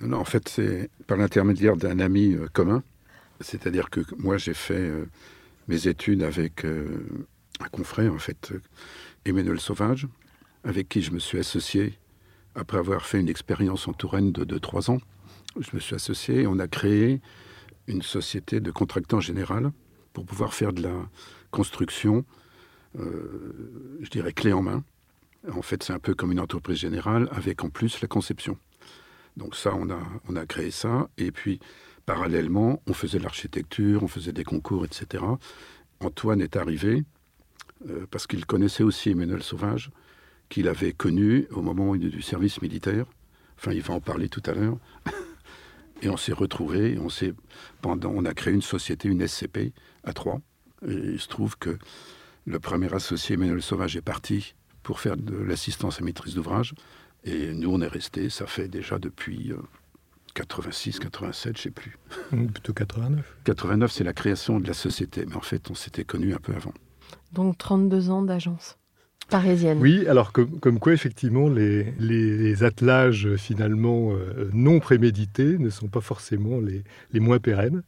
Non, 0.00 0.18
en 0.18 0.24
fait, 0.24 0.48
c'est 0.48 0.90
par 1.06 1.18
l'intermédiaire 1.18 1.76
d'un 1.76 1.98
ami 1.98 2.34
euh, 2.34 2.46
commun. 2.52 2.82
C'est-à-dire 3.40 3.90
que 3.90 4.00
moi, 4.16 4.38
j'ai 4.38 4.54
fait 4.54 4.74
euh, 4.74 5.06
mes 5.66 5.88
études 5.88 6.22
avec 6.22 6.64
un 6.64 7.68
confrère, 7.72 8.12
en 8.12 8.18
fait, 8.18 8.52
Emmanuel 9.24 9.58
Sauvage, 9.58 10.06
avec 10.62 10.88
qui 10.88 11.02
je 11.02 11.10
me 11.10 11.18
suis 11.18 11.38
associé 11.38 11.98
après 12.54 12.78
avoir 12.78 13.04
fait 13.04 13.18
une 13.18 13.28
expérience 13.28 13.88
en 13.88 13.92
Touraine 13.92 14.30
de 14.30 14.44
2-3 14.44 14.92
ans 14.92 15.00
je 15.60 15.70
me 15.74 15.80
suis 15.80 15.94
associé 15.94 16.46
on 16.46 16.58
a 16.58 16.68
créé 16.68 17.20
une 17.86 18.02
société 18.02 18.60
de 18.60 18.70
contractants 18.70 19.20
général 19.20 19.72
pour 20.12 20.24
pouvoir 20.24 20.54
faire 20.54 20.72
de 20.72 20.82
la 20.82 21.08
construction, 21.50 22.24
euh, 22.98 23.98
je 24.00 24.08
dirais 24.10 24.32
clé 24.32 24.52
en 24.52 24.62
main. 24.62 24.84
En 25.52 25.62
fait, 25.62 25.82
c'est 25.82 25.92
un 25.92 25.98
peu 25.98 26.14
comme 26.14 26.32
une 26.32 26.40
entreprise 26.40 26.78
générale 26.78 27.28
avec 27.32 27.62
en 27.64 27.68
plus 27.68 28.00
la 28.00 28.08
conception. 28.08 28.56
Donc 29.36 29.54
ça, 29.56 29.74
on 29.74 29.90
a, 29.90 30.00
on 30.28 30.36
a 30.36 30.46
créé 30.46 30.70
ça. 30.70 31.08
Et 31.18 31.30
puis, 31.30 31.60
parallèlement, 32.06 32.80
on 32.86 32.94
faisait 32.94 33.18
l'architecture, 33.18 34.02
on 34.02 34.08
faisait 34.08 34.32
des 34.32 34.44
concours, 34.44 34.84
etc. 34.84 35.24
Antoine 36.00 36.40
est 36.40 36.56
arrivé 36.56 37.04
euh, 37.88 38.06
parce 38.10 38.26
qu'il 38.26 38.46
connaissait 38.46 38.84
aussi 38.84 39.10
Emmanuel 39.10 39.42
Sauvage, 39.42 39.90
qu'il 40.48 40.68
avait 40.68 40.92
connu 40.92 41.46
au 41.50 41.62
moment 41.62 41.94
du 41.96 42.22
service 42.22 42.62
militaire. 42.62 43.06
Enfin, 43.58 43.72
il 43.72 43.82
va 43.82 43.94
en 43.94 44.00
parler 44.00 44.28
tout 44.28 44.42
à 44.46 44.52
l'heure. 44.52 44.78
Et 46.02 46.08
on 46.08 46.16
s'est 46.16 46.32
retrouvés, 46.32 46.98
on, 46.98 47.08
s'est, 47.08 47.32
pendant, 47.80 48.10
on 48.14 48.24
a 48.24 48.34
créé 48.34 48.52
une 48.52 48.62
société, 48.62 49.08
une 49.08 49.26
SCP, 49.26 49.72
à 50.02 50.12
trois. 50.12 50.40
Et 50.86 50.92
il 50.92 51.20
se 51.20 51.28
trouve 51.28 51.56
que 51.56 51.78
le 52.46 52.60
premier 52.60 52.92
associé, 52.92 53.34
Emmanuel 53.34 53.62
Sauvage, 53.62 53.96
est 53.96 54.02
parti 54.02 54.54
pour 54.82 55.00
faire 55.00 55.16
de 55.16 55.36
l'assistance 55.36 56.00
à 56.00 56.04
maîtrise 56.04 56.34
d'ouvrage. 56.34 56.74
Et 57.24 57.54
nous, 57.54 57.70
on 57.70 57.80
est 57.80 57.88
restés, 57.88 58.28
ça 58.28 58.46
fait 58.46 58.68
déjà 58.68 58.98
depuis 58.98 59.52
86, 60.34 60.98
87, 60.98 61.56
je 61.56 61.62
sais 61.62 61.70
plus. 61.70 61.96
Mmh, 62.32 62.46
plutôt 62.48 62.72
89. 62.74 63.36
89, 63.44 63.92
c'est 63.92 64.04
la 64.04 64.12
création 64.12 64.60
de 64.60 64.66
la 64.66 64.74
société. 64.74 65.24
Mais 65.26 65.36
en 65.36 65.40
fait, 65.40 65.70
on 65.70 65.74
s'était 65.74 66.04
connus 66.04 66.34
un 66.34 66.38
peu 66.38 66.54
avant. 66.54 66.74
Donc 67.32 67.56
32 67.58 68.10
ans 68.10 68.22
d'agence 68.22 68.76
parisienne. 69.28 69.78
Oui, 69.80 70.06
alors 70.08 70.32
comme, 70.32 70.58
comme 70.60 70.78
quoi 70.78 70.92
effectivement 70.92 71.48
les, 71.48 71.92
les, 71.98 72.62
attelages 72.62 73.36
finalement 73.36 74.12
euh, 74.12 74.48
non 74.52 74.80
prémédités 74.80 75.58
ne 75.58 75.70
sont 75.70 75.88
pas 75.88 76.00
forcément 76.00 76.60
les, 76.60 76.84
les 77.12 77.20
moins 77.20 77.38
pérennes. 77.38 77.82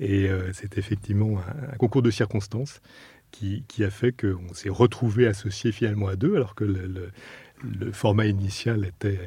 Et 0.00 0.28
euh, 0.28 0.50
c'est 0.52 0.78
effectivement 0.78 1.38
un, 1.38 1.76
concours 1.76 2.02
de 2.02 2.10
circonstances 2.10 2.80
qui, 3.30 3.64
qui 3.66 3.82
a 3.84 3.90
fait 3.90 4.12
qu'on 4.12 4.52
s'est 4.52 4.68
retrouvé 4.68 5.26
associé 5.26 5.72
finalement 5.72 6.08
à 6.08 6.16
deux, 6.16 6.36
alors 6.36 6.54
que 6.54 6.64
le, 6.64 6.86
le 6.86 7.10
format 7.92 8.26
initial 8.26 8.84
était 8.86 9.18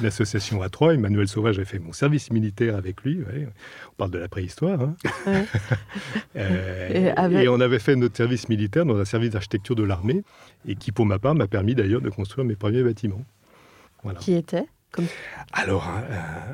une, 0.00 0.06
association 0.06 0.62
à 0.62 0.68
trois. 0.68 0.94
Emmanuel 0.94 1.28
Sauvage 1.28 1.58
a 1.58 1.64
fait 1.64 1.78
mon 1.78 1.92
service 1.92 2.30
militaire 2.30 2.76
avec 2.76 3.02
lui. 3.02 3.20
On 3.90 3.94
parle 3.96 4.10
de 4.10 4.18
la 4.18 4.28
préhistoire. 4.28 4.80
Hein. 4.80 4.94
Euh, 6.36 7.12
et, 7.30 7.48
on 7.48 7.60
avait 7.60 7.80
fait 7.80 7.96
notre 7.96 8.16
service 8.16 8.48
militaire 8.48 8.84
dans 8.84 8.96
un 8.96 9.04
service 9.04 9.30
d'architecture 9.30 9.74
de 9.74 9.82
l'armée, 9.82 10.22
et 10.66 10.76
qui, 10.76 10.92
pour 10.92 11.04
ma 11.04 11.18
part, 11.18 11.34
m'a 11.34 11.48
permis 11.48 11.74
d'ailleurs 11.74 12.00
de 12.00 12.10
construire 12.10 12.46
mes 12.46 12.54
premiers 12.54 12.82
bâtiments. 12.82 13.24
Qui 14.20 14.34
était 14.34 14.66
alors, 15.52 15.88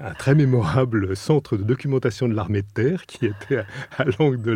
un, 0.04 0.14
très 0.14 0.34
mémorable 0.34 1.16
centre 1.16 1.56
de 1.56 1.62
documentation 1.62 2.28
de 2.28 2.34
l'armée 2.34 2.62
de 2.62 2.68
terre 2.72 3.06
qui 3.06 3.26
était 3.26 3.64
à, 3.98 4.04
l'angle 4.18 4.40
de 4.40 4.52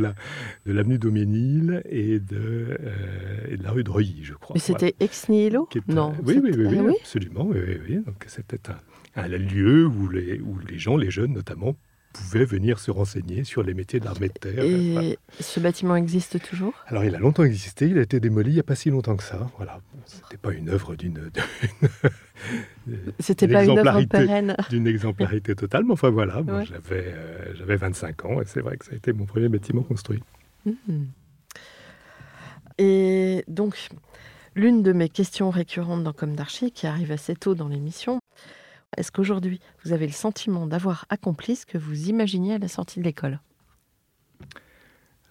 l'avenue 0.67 0.95
la, 0.95 0.99
de 0.99 1.83
et 1.89 2.19
de, 2.19 2.79
euh, 2.81 3.47
et 3.49 3.57
de 3.57 3.63
la 3.63 3.71
rue 3.71 3.85
de 3.85 3.91
Reuilly, 3.91 4.25
je 4.25 4.35
crois. 4.35 4.55
Mais 4.55 4.61
c'était 4.61 4.95
ex 5.01 5.29
nihilo 5.29 5.69
Non. 5.89 6.15
Oui, 6.25 6.41
oui, 6.43 6.53
oui, 6.55 6.79
ah 6.79 6.93
absolument. 7.01 7.45
Donc, 7.45 8.25
c'était 8.27 8.71
un, 8.71 9.23
un, 9.23 9.29
lieu 9.29 9.87
où 9.87 10.09
les, 10.09 10.41
où 10.41 10.59
les 10.69 10.79
gens, 10.79 10.97
les 10.97 11.11
jeunes 11.11 11.33
notamment, 11.33 11.77
pouvaient 12.13 12.45
venir 12.45 12.79
se 12.79 12.91
renseigner 12.91 13.45
sur 13.45 13.63
les 13.63 13.75
métiers 13.75 14.01
de 14.01 14.05
l'armée 14.05 14.29
de 14.29 14.33
terre. 14.33 14.65
Et 14.65 15.19
ce 15.41 15.61
bâtiment 15.61 15.97
existe 15.97 16.41
toujours? 16.43 16.73
Alors, 16.87 17.05
il 17.05 17.15
a 17.15 17.19
longtemps 17.19 17.45
existé. 17.45 17.87
Il 17.87 17.99
a 17.99 18.03
été 18.03 18.21
démoli 18.21 18.51
il 18.51 18.55
n'y 18.55 18.61
a 18.61 18.65
pas 18.65 18.75
si 18.75 18.91
longtemps 18.91 19.17
que 19.17 19.23
ça. 19.23 19.51
Voilà. 19.57 19.81
C'était 20.05 20.37
pas 20.37 20.53
une 20.53 20.69
œuvre 20.71 20.95
d'une. 20.95 21.31
C'était 23.21 23.49
pas 23.49 23.65
une 23.65 23.79
œuvre 23.79 24.03
pérenne. 24.05 24.57
D'une 24.71 24.87
exemplarité 24.87 25.55
totale. 25.55 25.85
Mais 25.85 25.93
enfin, 25.93 26.11
voilà. 26.11 26.43
J'avais 26.65 27.05
euh, 27.07 27.55
j'avais 27.55 27.77
25 27.77 28.25
ans 28.25 28.41
et 28.41 28.45
c'est 28.47 28.61
vrai 28.61 28.77
que 28.77 28.85
ça 28.85 28.93
a 28.93 28.97
été 28.97 29.13
mon 29.13 29.27
premier 29.27 29.49
bâtiment 29.49 29.83
construit. 29.83 30.23
Hmm. 30.65 31.05
Et 32.79 33.45
donc, 33.49 33.89
l'une 34.55 34.83
de 34.83 34.93
mes 34.93 35.09
questions 35.09 35.51
récurrentes 35.51 36.05
dans 36.05 36.13
Comme 36.13 36.37
d'Archie, 36.37 36.71
qui 36.71 36.87
arrive 36.87 37.11
assez 37.13 37.35
tôt 37.35 37.55
dans 37.55 37.69
l'émission, 37.69 38.21
est-ce 38.97 39.13
qu'aujourd'hui, 39.13 39.61
vous 39.85 39.93
avez 39.93 40.07
le 40.07 40.13
sentiment 40.13 40.67
d'avoir 40.67 41.05
accompli 41.11 41.57
ce 41.57 41.67
que 41.67 41.79
vous 41.79 42.09
imaginiez 42.09 42.55
à 42.55 42.59
la 42.59 42.69
sortie 42.69 43.01
de 43.01 43.05
l'école? 43.05 43.41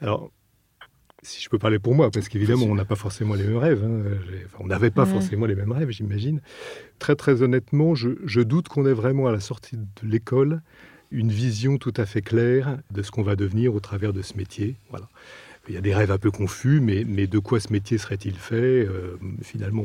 Alors, 0.02 0.32
si 1.24 1.42
je 1.42 1.50
peux 1.50 1.58
parler 1.58 1.80
pour 1.80 1.96
moi, 1.96 2.12
parce 2.12 2.30
qu'évidemment, 2.30 2.66
on 2.66 2.76
n'a 2.76 2.86
pas 2.86 2.96
forcément 2.96 3.34
les 3.34 3.44
mêmes 3.44 3.58
rêves. 3.58 3.84
Hein. 3.84 4.18
on 4.60 4.68
n'avait 4.68 4.92
pas 4.92 5.06
forcément 5.06 5.46
les 5.46 5.56
mêmes 5.56 5.72
rêves, 5.72 5.90
j'imagine. 5.90 6.42
Très, 7.00 7.16
très 7.16 7.42
honnêtement, 7.42 7.96
je, 7.96 8.42
doute 8.42 8.68
qu'on 8.68 8.86
ait 8.86 8.94
vraiment, 8.94 9.28
à 9.28 9.32
la 9.32 9.40
sortie 9.40 9.78
de 9.78 10.08
l'école, 10.08 10.62
une 11.10 11.32
vision 11.32 11.78
tout 11.78 11.94
à 11.98 12.06
fait 12.06 12.22
claire 12.22 12.78
de 12.92 13.02
ce 13.02 13.12
qu'on 13.12 13.24
va 13.24 13.36
devenir 13.36 13.74
au 13.74 13.80
travers 13.80 14.14
de 14.14 14.22
ce 14.22 14.38
métier. 14.38 14.76
Voilà. 14.90 15.10
Il 15.68 15.76
y 15.76 15.78
a 15.78 15.82
des 15.82 15.94
rêves 15.94 16.12
un 16.12 16.18
peu 16.18 16.32
confus, 16.32 16.80
mais, 16.80 17.04
mais 17.06 17.28
de 17.28 17.40
quoi 17.40 17.60
ce 17.60 17.74
métier 17.74 17.98
serait-il 17.98 18.36
fait? 18.36 18.56
Euh, 18.56 19.18
Finalement, 19.42 19.84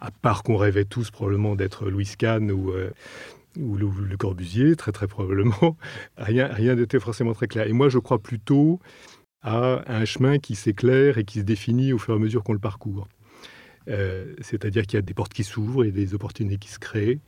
à 0.00 0.10
part 0.10 0.42
qu'on 0.42 0.56
rêvait 0.56 0.84
tous 0.84 1.10
probablement 1.10 1.56
d'être 1.56 1.88
Louis 1.88 2.08
Kahn 2.16 2.50
ou, 2.50 2.70
euh, 2.70 2.90
le, 3.56 4.16
Corbusier, 4.16 4.76
très 4.76 4.92
très 4.92 5.08
probablement, 5.08 5.76
rien 6.16 6.46
rien 6.46 6.76
n'était 6.76 7.00
forcément 7.00 7.32
très 7.32 7.48
clair. 7.48 7.66
Et 7.66 7.72
moi, 7.72 7.88
je 7.88 7.98
crois 7.98 8.18
plutôt 8.18 8.80
à 9.42 9.82
un 9.86 10.04
chemin 10.04 10.38
qui 10.38 10.54
s'éclaire 10.54 11.18
et 11.18 11.24
qui 11.24 11.40
se 11.40 11.44
définit 11.44 11.92
au 11.92 11.98
fur 11.98 12.14
et 12.14 12.16
à 12.16 12.20
mesure 12.20 12.42
qu'on 12.42 12.52
le 12.52 12.58
parcourt. 12.58 13.08
Euh, 13.88 14.34
c'est-à-dire 14.40 14.86
qu'il 14.86 14.96
y 14.96 14.98
a 14.98 15.02
des 15.02 15.14
portes 15.14 15.32
qui 15.32 15.44
s'ouvrent 15.44 15.84
et 15.84 15.90
des 15.90 16.14
opportunités 16.14 16.58
qui 16.58 16.68
se 16.68 16.78
créent. 16.78 17.20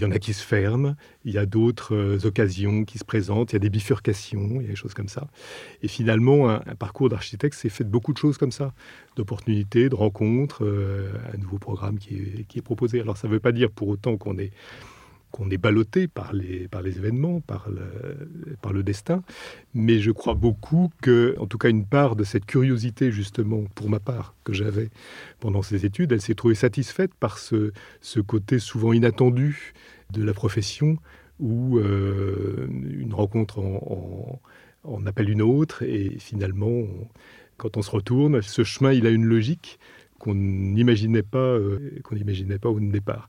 Il 0.00 0.04
y 0.04 0.06
en 0.06 0.12
a 0.12 0.20
qui 0.20 0.32
se 0.32 0.44
ferment, 0.44 0.94
il 1.24 1.32
y 1.32 1.38
a 1.38 1.46
d'autres 1.46 1.92
euh, 1.92 2.24
occasions 2.24 2.84
qui 2.84 2.98
se 2.98 3.04
présentent, 3.04 3.50
il 3.50 3.54
y 3.54 3.56
a 3.56 3.58
des 3.58 3.68
bifurcations, 3.68 4.60
il 4.60 4.62
y 4.62 4.66
a 4.66 4.68
des 4.68 4.76
choses 4.76 4.94
comme 4.94 5.08
ça. 5.08 5.26
Et 5.82 5.88
finalement, 5.88 6.48
un, 6.48 6.60
parcours 6.78 7.08
d'architecte, 7.08 7.58
c'est 7.58 7.68
fait 7.68 7.82
de 7.82 7.88
beaucoup 7.88 8.12
de 8.12 8.18
choses 8.18 8.38
comme 8.38 8.52
ça, 8.52 8.72
d'opportunités, 9.16 9.88
de 9.88 9.96
rencontres, 9.96 10.64
euh, 10.64 11.10
un 11.34 11.38
nouveau 11.38 11.58
programme 11.58 11.98
qui 11.98 12.14
est, 12.14 12.44
qui 12.44 12.60
est 12.60 12.62
proposé. 12.62 13.00
Alors 13.00 13.16
ça 13.16 13.26
ne 13.26 13.32
veut 13.32 13.40
pas 13.40 13.50
dire 13.50 13.72
pour 13.72 13.88
autant 13.88 14.16
qu'on 14.16 14.38
est 14.38 14.52
qu'on 15.30 15.50
est 15.50 15.58
ballotté 15.58 16.08
par 16.08 16.32
les, 16.32 16.68
par 16.68 16.82
les 16.82 16.98
événements, 16.98 17.40
par 17.40 17.68
le, 17.68 18.28
par 18.62 18.72
le 18.72 18.82
destin. 18.82 19.22
Mais 19.74 19.98
je 20.00 20.10
crois 20.10 20.34
beaucoup 20.34 20.90
que, 21.02 21.34
en 21.38 21.46
tout 21.46 21.58
cas, 21.58 21.68
une 21.68 21.84
part 21.84 22.16
de 22.16 22.24
cette 22.24 22.46
curiosité, 22.46 23.12
justement, 23.12 23.64
pour 23.74 23.90
ma 23.90 24.00
part, 24.00 24.34
que 24.44 24.52
j'avais 24.52 24.90
pendant 25.40 25.62
ces 25.62 25.84
études, 25.84 26.12
elle 26.12 26.20
s'est 26.20 26.34
trouvée 26.34 26.54
satisfaite 26.54 27.14
par 27.14 27.38
ce, 27.38 27.72
ce 28.00 28.20
côté 28.20 28.58
souvent 28.58 28.92
inattendu 28.92 29.74
de 30.12 30.22
la 30.22 30.32
profession 30.32 30.96
où 31.38 31.78
euh, 31.78 32.66
une 32.68 33.14
rencontre 33.14 33.60
en, 33.60 34.40
en, 34.84 35.06
appelle 35.06 35.30
une 35.30 35.42
autre 35.42 35.82
et 35.82 36.16
finalement, 36.18 36.82
quand 37.56 37.76
on 37.76 37.82
se 37.82 37.90
retourne, 37.90 38.42
ce 38.42 38.64
chemin, 38.64 38.92
il 38.92 39.06
a 39.06 39.10
une 39.10 39.24
logique 39.24 39.78
qu'on 40.18 40.34
n'imaginait 40.34 41.22
pas, 41.22 41.38
euh, 41.38 42.00
qu'on 42.02 42.16
n'imaginait 42.16 42.58
pas 42.58 42.68
au 42.68 42.80
départ. 42.80 43.28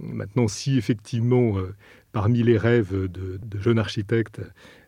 Maintenant, 0.00 0.48
si 0.48 0.78
effectivement, 0.78 1.58
euh, 1.58 1.74
parmi 2.12 2.42
les 2.42 2.56
rêves 2.56 2.94
de, 2.94 3.40
jeunes 3.58 3.78
architectes 3.78 4.40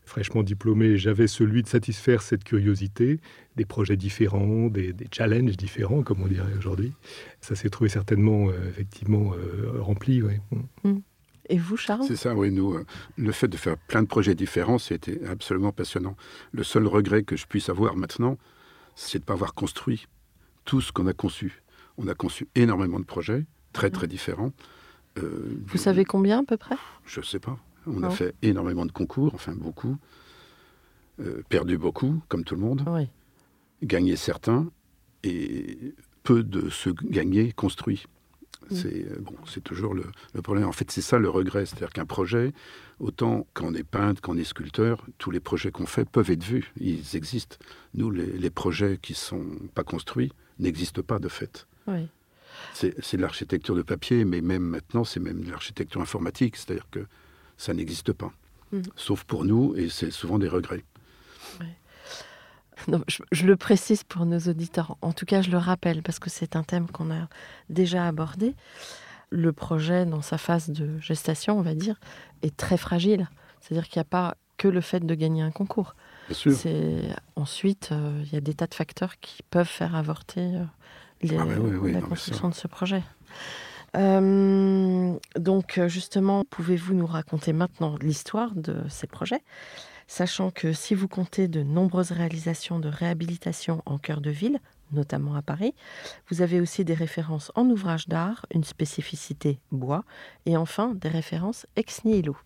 fraîchement 0.05 0.45
diplômés, 0.45 0.99
j'avais 0.99 1.27
celui 1.27 1.63
de 1.65 1.69
satisfaire 1.69 2.23
cette 2.23 2.45
curiosité, 2.45 3.19
des 3.57 3.65
projets 3.65 3.97
différents, 3.97 4.69
des, 4.69 4.95
challenges 5.11 5.57
différents, 5.57 6.05
comme 6.05 6.23
on 6.23 6.29
dirait 6.29 6.55
aujourd'hui, 6.57 6.93
ça 7.41 7.57
s'est 7.57 7.71
trouvé 7.71 7.91
certainement 7.91 8.49
euh, 8.49 8.69
effectivement 8.69 9.33
rempli. 9.79 10.23
Mm. 10.85 10.99
Et 11.49 11.59
vous, 11.59 11.77
Charles? 11.77 12.05
C'est 12.07 12.17
ça, 12.17 12.35
oui. 12.37 12.53
Nous, 12.53 12.77
le 13.17 13.33
fait 13.33 13.49
de 13.49 13.57
faire 13.57 13.77
plein 13.77 14.03
de 14.03 14.09
projets 14.09 14.35
différents, 14.37 14.79
c'était 14.79 15.25
absolument 15.27 15.73
passionnant. 15.73 16.17
Le 16.53 16.63
seul 16.63 16.87
regret 16.87 17.25
que 17.25 17.37
je 17.37 17.47
puisse 17.47 17.69
avoir 17.69 17.97
maintenant, 17.97 18.39
c'est 18.95 19.19
de 19.19 19.23
ne 19.23 19.27
pas 19.27 19.35
avoir 19.35 19.55
construit 19.55 20.07
tout 20.67 20.83
ce 20.83 20.93
qu'on 20.93 21.07
a 21.07 21.15
conçu. 21.15 21.63
On 21.97 22.09
a 22.09 22.15
conçu 22.15 22.47
énormément 22.55 23.01
de 23.01 23.05
projets, 23.05 23.47
très 23.73 23.89
très 23.89 24.07
différents. 24.07 24.53
Euh, 25.19 25.59
Vous 25.67 25.79
savez 25.79 26.05
combien 26.05 26.41
à 26.41 26.45
peu 26.45 26.59
près? 26.59 26.77
Je 27.07 27.21
ne 27.21 27.25
sais 27.25 27.39
pas. 27.39 27.59
On 27.87 28.03
a 28.03 28.11
fait 28.11 28.35
énormément 28.43 28.85
de 28.85 28.93
concours, 28.93 29.33
enfin 29.35 29.55
beaucoup. 29.55 29.97
Euh, 31.21 31.43
perdu 31.49 31.79
beaucoup, 31.79 32.21
comme 32.29 32.45
tout 32.45 32.57
le 32.57 32.61
monde. 32.61 32.85
Gagné 33.83 34.17
certains, 34.17 34.69
et 35.23 35.95
peu 36.23 36.43
de 36.43 36.69
ceux 36.69 36.93
gagnés 36.93 37.53
construits. 37.53 38.05
Mm. 38.71 38.75
C'est 38.75 39.07
euh, 39.07 39.19
bon, 39.21 39.37
c'est 39.47 39.63
toujours 39.63 39.95
le, 39.95 40.43
problème. 40.43 40.67
En 40.67 40.73
fait, 40.73 40.91
c'est 40.91 41.01
ça 41.01 41.19
le 41.19 41.31
regret, 41.31 41.65
c'est-à-dire 41.65 41.91
qu'un 41.91 42.05
projet, 42.05 42.53
autant 42.99 43.47
qu'on 43.55 43.73
est 43.73 43.85
peintre, 43.85 44.21
qu'on 44.21 44.37
est 44.37 44.45
sculpteur, 44.45 45.07
tous 45.19 45.31
les 45.31 45.41
projets 45.41 45.71
qu'on 45.71 45.87
fait 45.87 46.05
peuvent 46.05 46.31
être 46.31 46.45
vus, 46.45 46.73
ils 46.79 47.17
existent. 47.17 47.57
Nous, 47.95 48.11
les, 48.11 48.27
les 48.27 48.51
projets 48.51 48.99
qui 49.01 49.15
sont 49.15 49.47
pas 49.75 49.85
construits, 49.85 50.33
n'existe 50.59 51.03
pas 51.03 51.19
de 51.19 51.29
fait. 51.29 51.67
C'est 52.73 53.17
de 53.17 53.23
l'architecture 53.23 53.75
de 53.75 53.83
papier, 53.83 54.25
mais 54.25 54.41
même 54.41 54.63
maintenant, 54.63 55.05
c'est 55.05 55.21
même 55.21 55.43
de 55.43 55.51
l'architecture 55.51 56.01
informatique, 56.01 56.57
c'est-à-dire 56.57 56.89
que 56.91 57.07
ça 57.57 57.75
n'existe 57.75 58.13
pas. 58.13 58.33
Mm. 58.73 58.83
Sauf 58.97 59.25
pour 59.25 59.45
nous, 59.45 59.75
et 59.77 59.89
c'est 59.89 60.11
souvent 60.11 60.39
des 60.39 60.49
regrets. 60.49 60.85
je, 63.33 63.47
le 63.47 63.57
précise 63.57 64.05
pour 64.05 64.27
nos 64.27 64.39
auditeurs, 64.39 64.97
en 65.01 65.13
tout 65.13 65.25
cas 65.25 65.41
je 65.41 65.51
le 65.51 65.59
rappelle 65.59 66.03
parce 66.03 66.19
que 66.19 66.29
c'est 66.29 66.57
un 66.57 66.63
thème 66.63 66.89
qu'on 66.89 67.11
a 67.11 67.29
déjà 67.71 68.07
abordé. 68.07 68.55
Le 69.31 69.53
projet, 69.53 70.07
dans 70.07 70.23
sa 70.23 70.39
phase 70.39 70.71
de 70.71 70.99
gestation, 71.01 71.59
on 71.59 71.63
va 71.63 71.75
dire, 71.75 71.99
est 72.43 72.57
très 72.57 72.77
fragile. 72.77 73.29
C'est-à-dire 73.61 73.89
qu'il 73.89 73.99
n'y 73.99 74.03
a 74.03 74.11
pas 74.11 74.37
que 74.57 74.69
le 74.69 74.81
fait 74.81 75.05
de 75.05 75.15
gagner 75.15 75.43
un 75.43 75.51
concours. 75.51 75.97
C'est 76.31 77.03
ensuite 77.37 77.91
euh, 77.93 78.23
il 78.27 78.33
y 78.33 78.37
a 78.37 78.41
des 78.41 78.55
tas 78.55 78.67
de 78.67 78.75
facteurs 78.75 79.19
qui 79.21 79.43
peuvent 79.43 79.69
faire 79.69 79.95
avorter 79.95 80.41
euh, 80.41 80.65
ah 81.39 81.45
la 81.89 82.01
construction 82.01 82.49
de 82.49 82.55
ce 82.55 82.67
projet. 82.67 83.03
Euh, 83.97 85.15
donc 85.37 85.81
justement, 85.87 86.45
pouvez-vous 86.45 86.95
nous 86.95 87.07
raconter 87.07 87.53
maintenant 87.53 87.97
l'histoire 88.01 88.55
de 88.55 88.77
ces 88.89 89.07
projets, 89.07 89.43
sachant 90.07 90.51
que 90.51 90.73
si 90.73 90.95
vous 90.95 91.09
comptez 91.09 91.49
de 91.49 91.63
nombreuses 91.63 92.13
réalisations 92.13 92.79
de 92.79 92.89
réhabilitation 92.89 93.83
en 93.87 93.99
cœur 93.99 94.21
de 94.21 94.31
ville, 94.31 94.59
notamment 94.93 95.35
à 95.35 95.43
Paris, 95.43 95.75
vous 96.29 96.43
avez 96.43 96.61
aussi 96.61 96.85
des 96.85 96.95
références 96.95 97.51
en 97.55 97.69
ouvrages 97.71 98.09
d'art, 98.09 98.45
une 98.53 98.65
spécificité 98.65 99.59
bois, 99.73 100.05
et 100.45 100.57
enfin 100.57 100.95
des 100.95 101.09
références 101.09 101.67
ex 101.77 102.05
nihilo. 102.05 102.37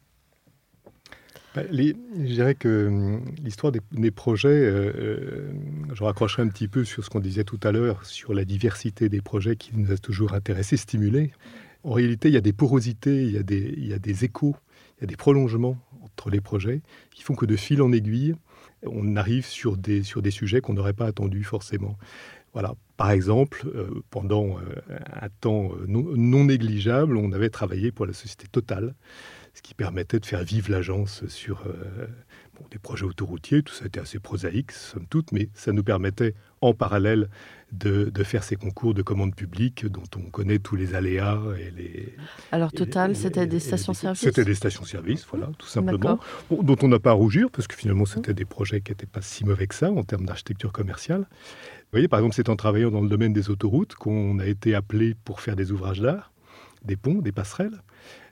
Bah, 1.54 1.62
je 1.72 1.94
dirais 2.26 2.54
que 2.54 2.86
hum, 2.86 3.24
l'histoire 3.42 3.72
des, 3.72 4.10
projets, 4.10 4.48
euh, 4.48 4.92
euh, 4.96 5.52
je 5.92 6.04
raccrocherai 6.04 6.42
un 6.42 6.48
petit 6.48 6.68
peu 6.68 6.84
sur 6.84 7.04
ce 7.04 7.10
qu'on 7.10 7.20
disait 7.20 7.44
tout 7.44 7.58
à 7.64 7.72
l'heure, 7.72 8.04
sur 8.06 8.34
la 8.34 8.44
diversité 8.44 9.08
des 9.08 9.20
projets 9.20 9.56
qui 9.56 9.72
nous 9.74 9.90
a 9.90 9.96
toujours 9.96 10.34
intéressés, 10.34 10.76
stimulés. 10.76 11.32
En 11.82 11.92
réalité, 11.92 12.28
il 12.28 12.34
y 12.34 12.36
a 12.36 12.42
des 12.42 12.52
porosités, 12.52 13.24
il 13.24 13.32
y 13.32 13.38
a 13.38 13.42
des, 13.98 14.24
échos, 14.24 14.54
il 14.98 15.02
y 15.02 15.04
a 15.04 15.06
des 15.06 15.16
prolongements 15.16 15.76
entre 16.02 16.30
les 16.30 16.40
projets 16.40 16.82
qui 17.10 17.22
font 17.22 17.34
que 17.34 17.46
de 17.46 17.56
fil 17.56 17.82
en 17.82 17.90
aiguille, 17.90 18.34
on 18.84 19.16
arrive 19.16 19.46
sur 19.46 19.76
des, 19.76 20.02
sur 20.02 20.22
des 20.22 20.30
sujets 20.30 20.60
qu'on 20.60 20.74
n'aurait 20.74 20.92
pas 20.92 21.06
attendus 21.06 21.44
forcément. 21.44 21.96
Voilà. 22.52 22.74
Par 22.96 23.10
exemple, 23.10 23.66
euh, 23.74 24.02
pendant 24.10 24.58
un 25.20 25.28
temps 25.40 25.70
euh, 25.72 25.86
non, 25.86 26.44
négligeable, 26.44 27.16
on 27.16 27.32
avait 27.32 27.48
travaillé 27.48 27.92
pour 27.92 28.06
la 28.06 28.12
société 28.12 28.46
Total, 28.50 28.94
ce 29.54 29.62
qui 29.62 29.74
permettait 29.74 30.20
de 30.20 30.26
faire 30.26 30.44
vivre 30.44 30.70
l'agence 30.70 31.26
sur 31.26 31.64
des 32.70 32.78
projets 32.78 33.04
autoroutiers. 33.04 33.62
Tout 33.62 33.72
ça 33.72 33.86
était 33.86 34.00
assez 34.00 34.18
prosaïque, 34.18 34.72
somme 34.72 35.06
toute, 35.08 35.32
mais 35.32 35.48
ça 35.54 35.72
nous 35.72 35.82
permettait 35.82 36.34
en 36.60 36.74
parallèle 36.74 37.28
de, 37.72 38.10
faire 38.24 38.44
ces 38.44 38.56
concours 38.56 38.92
de 38.92 39.02
commandes 39.02 39.34
publiques 39.34 39.86
dont 39.86 40.04
on 40.16 40.30
connaît 40.30 40.58
tous 40.58 40.76
les 40.76 40.94
aléas 40.94 41.40
et 41.58 41.70
les. 41.70 42.14
Alors 42.52 42.72
Total, 42.72 43.16
c'était 43.16 43.46
des 43.46 43.60
stations-service. 43.60 44.20
C'était 44.20 44.44
des 44.44 44.54
stations-service, 44.54 45.26
voilà, 45.30 45.50
tout 45.58 45.68
simplement, 45.68 46.18
dont 46.50 46.76
on 46.82 46.88
n'a 46.88 46.98
pas 46.98 47.10
à 47.10 47.14
rougir 47.14 47.50
parce 47.50 47.66
que 47.66 47.76
finalement 47.76 48.04
c'était 48.04 48.34
des 48.34 48.44
projets 48.44 48.80
qui 48.80 48.92
n'étaient 48.92 49.06
pas 49.06 49.22
si 49.22 49.44
mauvais 49.44 49.66
que 49.66 49.74
ça 49.74 49.90
en 49.90 50.02
termes 50.02 50.26
d'architecture 50.26 50.72
commerciale. 50.72 51.20
Vous 51.20 51.96
voyez, 51.96 52.08
par 52.08 52.20
exemple, 52.20 52.36
c'est 52.36 52.48
en 52.48 52.56
travaillant 52.56 52.90
dans 52.90 53.00
le 53.00 53.08
domaine 53.08 53.32
des 53.32 53.50
autoroutes 53.50 53.94
qu'on 53.94 54.38
a 54.38 54.46
été 54.46 54.74
appelé 54.74 55.16
pour 55.24 55.40
faire 55.40 55.56
des 55.56 55.72
ouvrages 55.72 56.00
d'art, 56.00 56.32
des 56.84 56.96
ponts, 56.96 57.20
des 57.20 57.32
passerelles 57.32 57.80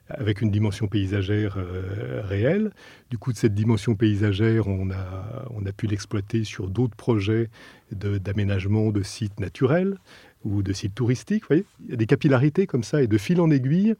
avec 0.09 0.41
une 0.41 0.51
dimension 0.51 0.87
paysagère 0.87 1.57
euh, 1.57 2.21
réelle. 2.23 2.71
Du 3.09 3.17
coup, 3.17 3.31
de 3.31 3.37
cette 3.37 3.53
dimension 3.53 3.95
paysagère, 3.95 4.67
on 4.67 4.89
a, 4.91 5.45
on 5.51 5.65
a 5.65 5.71
pu 5.71 5.87
l'exploiter 5.87 6.43
sur 6.43 6.69
d'autres 6.69 6.95
projets 6.95 7.49
d'aménagement 7.91 8.89
de, 8.91 9.03
sites 9.03 9.39
naturels 9.39 9.97
ou 10.43 10.63
de 10.63 10.73
sites 10.73 10.95
touristiques. 10.95 11.43
Vous 11.43 11.47
voyez 11.49 11.65
Il 11.85 11.91
y 11.91 11.93
a 11.93 11.97
des 11.97 12.05
capillarités 12.05 12.65
comme 12.67 12.83
ça, 12.83 13.01
et 13.01 13.07
de 13.07 13.17
fil 13.17 13.41
en 13.41 13.49
aiguille, 13.51 13.95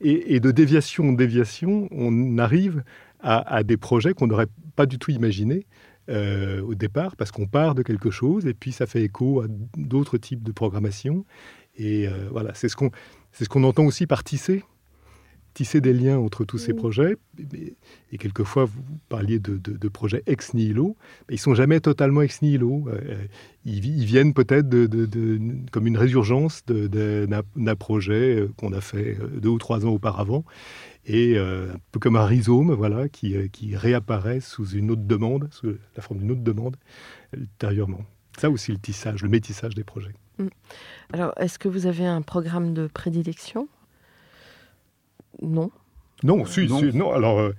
et, 0.00 0.40
de 0.40 0.50
déviation 0.50 1.10
en 1.10 1.12
déviation, 1.12 1.88
on 1.90 2.38
arrive 2.38 2.82
à, 3.20 3.62
des 3.62 3.76
projets 3.76 4.14
qu'on 4.14 4.26
n'aurait 4.26 4.48
pas 4.74 4.86
du 4.86 4.98
tout 4.98 5.10
imaginés. 5.10 5.66
Euh, 6.08 6.60
au 6.62 6.74
départ, 6.74 7.14
parce 7.14 7.30
qu'on 7.30 7.46
part 7.46 7.76
de 7.76 7.82
quelque 7.84 8.10
chose 8.10 8.44
et 8.46 8.54
puis 8.54 8.72
ça 8.72 8.86
fait 8.86 9.02
écho 9.02 9.40
à 9.40 9.46
d'autres 9.76 10.18
types 10.18 10.42
de 10.42 10.50
programmation. 10.50 11.24
Et 11.76 12.08
euh, 12.08 12.28
voilà, 12.32 12.54
c'est 12.54 12.68
ce 12.68 12.74
qu'on 12.74 12.90
ce 13.30 13.44
qu'on 13.44 13.62
entend 13.62 13.84
aussi 13.84 14.08
par 14.08 14.24
tisser 14.24 14.64
tisser 15.54 15.80
des 15.80 15.92
liens 15.92 16.18
entre 16.18 16.44
tous 16.44 16.58
ces 16.58 16.74
projets. 16.74 17.16
Et, 17.38 18.18
quelquefois, 18.18 18.64
vous 18.64 18.82
parliez 19.08 19.38
de, 19.38 19.88
projets 19.88 20.22
ex 20.26 20.54
nihilo, 20.54 20.96
mais 21.28 21.36
ils 21.36 21.38
sont 21.38 21.54
jamais 21.54 21.80
totalement 21.80 22.22
ex 22.22 22.42
nihilo. 22.42 22.88
Euh, 22.88 23.26
ils, 23.64 23.80
viennent 24.04 24.34
peut-être 24.34 24.68
de, 24.68 25.38
comme 25.70 25.86
une 25.86 25.96
résurgence 25.96 26.64
d'un 26.66 27.76
projet 27.76 28.36
euh, 28.36 28.52
qu'on 28.56 28.72
a 28.72 28.80
fait 28.80 29.16
euh, 29.20 29.40
deux 29.40 29.50
ou 29.50 29.58
trois 29.58 29.84
ans 29.86 29.90
auparavant, 29.90 30.44
et 31.04 31.36
un 31.36 31.74
peu 31.90 31.98
comme 31.98 32.14
un 32.14 32.24
rhizome, 32.24 32.72
voilà, 32.74 33.08
qui, 33.08 33.34
qui 33.50 33.74
réapparaît 33.74 34.40
sous 34.40 34.68
une 34.70 34.90
autre 34.92 35.02
demande, 35.02 35.48
sous 35.50 35.74
la 35.96 36.02
forme 36.02 36.20
d'une 36.20 36.30
autre 36.30 36.42
demande 36.42 36.76
ultérieurement. 37.36 38.04
Ça 38.38 38.50
aussi 38.50 38.70
le 38.70 38.78
tissage, 38.78 39.22
le 39.22 39.28
métissage 39.28 39.74
des 39.74 39.82
projets. 39.82 40.14
Mmh. 40.38 40.46
Alors, 41.12 41.32
est-ce 41.38 41.58
que 41.58 41.68
vous 41.68 41.86
avez 41.86 42.06
un 42.06 42.22
programme 42.22 42.72
de 42.72 42.86
prédilection? 42.86 43.68
Non. 45.40 45.70
Non, 46.22 46.44
si, 46.44 46.66
non. 46.66 47.12
Alors, 47.12 47.40
euh, 47.40 47.52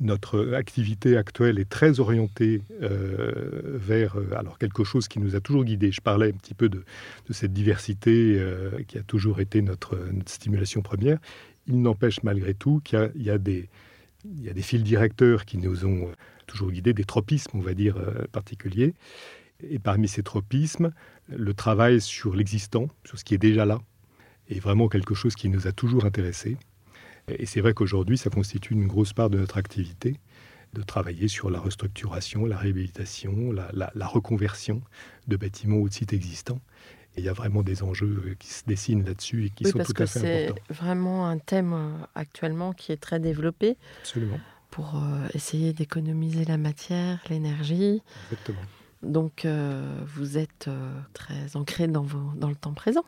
notre 0.00 0.54
activité 0.54 1.16
actuelle 1.16 1.58
est 1.58 1.68
très 1.68 2.00
orientée 2.00 2.62
euh, 2.82 3.78
vers 3.78 4.16
euh, 4.16 4.34
alors 4.36 4.58
quelque 4.58 4.84
chose 4.84 5.06
qui 5.06 5.18
nous 5.18 5.36
a 5.36 5.40
toujours 5.40 5.64
guidés. 5.64 5.92
Je 5.92 6.00
parlais 6.00 6.28
un 6.28 6.36
petit 6.36 6.54
peu 6.54 6.68
de, 6.68 6.84
cette 7.30 7.52
diversité 7.52 8.42
qui 8.88 8.98
a 8.98 9.02
toujours 9.02 9.40
été 9.40 9.62
notre, 9.62 9.98
stimulation 10.26 10.82
première. 10.82 11.18
Il 11.66 11.80
n'empêche 11.80 12.22
malgré 12.22 12.54
tout 12.54 12.80
qu'il 12.84 13.10
y, 13.16 13.30
a 13.30 13.38
des 13.38 13.68
il 14.24 14.42
y 14.42 14.48
a 14.48 14.52
des 14.52 14.62
fils 14.62 14.82
directeurs 14.82 15.44
qui 15.44 15.58
nous 15.58 15.84
ont 15.84 16.10
toujours 16.46 16.70
guidés, 16.70 16.92
des 16.92 17.04
tropismes, 17.04 17.58
on 17.58 17.60
va 17.60 17.74
dire, 17.74 17.96
particuliers. 18.32 18.94
Et 19.62 19.78
parmi 19.78 20.08
ces 20.08 20.22
tropismes, 20.22 20.92
le 21.28 21.54
travail 21.54 22.00
sur 22.00 22.34
l'existant, 22.34 22.88
sur 23.04 23.18
ce 23.18 23.24
qui 23.24 23.34
est 23.34 23.38
déjà 23.38 23.64
là, 23.64 23.80
est 24.48 24.60
vraiment 24.60 24.88
quelque 24.88 25.14
chose 25.14 25.34
qui 25.34 25.48
nous 25.48 25.66
a 25.66 25.72
toujours 25.72 26.04
intéressés. 26.04 26.56
Et 27.28 27.46
c'est 27.46 27.60
vrai 27.60 27.74
qu'aujourd'hui, 27.74 28.18
ça 28.18 28.30
constitue 28.30 28.74
une 28.74 28.86
grosse 28.86 29.12
part 29.12 29.30
de 29.30 29.38
notre 29.38 29.56
activité 29.56 30.20
de 30.74 30.82
travailler 30.82 31.28
sur 31.28 31.50
la 31.50 31.60
restructuration, 31.60 32.44
la 32.44 32.58
réhabilitation, 32.58 33.52
la, 33.52 34.06
reconversion 34.06 34.82
de 35.28 35.36
bâtiments 35.36 35.76
ou 35.76 35.88
de 35.88 35.94
sites 35.94 36.12
existants. 36.12 36.60
Et 37.16 37.20
il 37.20 37.24
y 37.24 37.28
a 37.28 37.32
vraiment 37.32 37.62
des 37.62 37.84
enjeux 37.84 38.36
qui 38.40 38.48
se 38.48 38.64
dessinent 38.66 39.04
là-dessus 39.04 39.46
et 39.46 39.50
qui 39.50 39.64
sont 39.64 39.78
tout 39.78 39.94
à 39.96 40.06
fait 40.06 40.46
importants. 40.46 40.62
C'est 40.66 40.74
vraiment 40.74 41.28
un 41.28 41.38
thème 41.38 41.72
euh, 41.72 42.06
actuellement 42.16 42.72
qui 42.72 42.90
est 42.90 42.96
très 42.96 43.20
développé. 43.20 43.76
Absolument. 44.00 44.40
Pour 44.70 44.96
euh, 44.96 45.28
essayer 45.32 45.72
d'économiser 45.72 46.44
la 46.44 46.58
matière, 46.58 47.22
l'énergie. 47.30 48.02
Exactement. 48.32 48.62
Donc 49.04 49.44
euh, 49.44 50.00
vous 50.06 50.38
êtes 50.38 50.68
très 51.12 51.54
ancré 51.54 51.86
dans, 51.86 52.02
vos, 52.02 52.32
dans 52.34 52.48
le 52.48 52.56
temps 52.56 52.72
présent. 52.72 53.04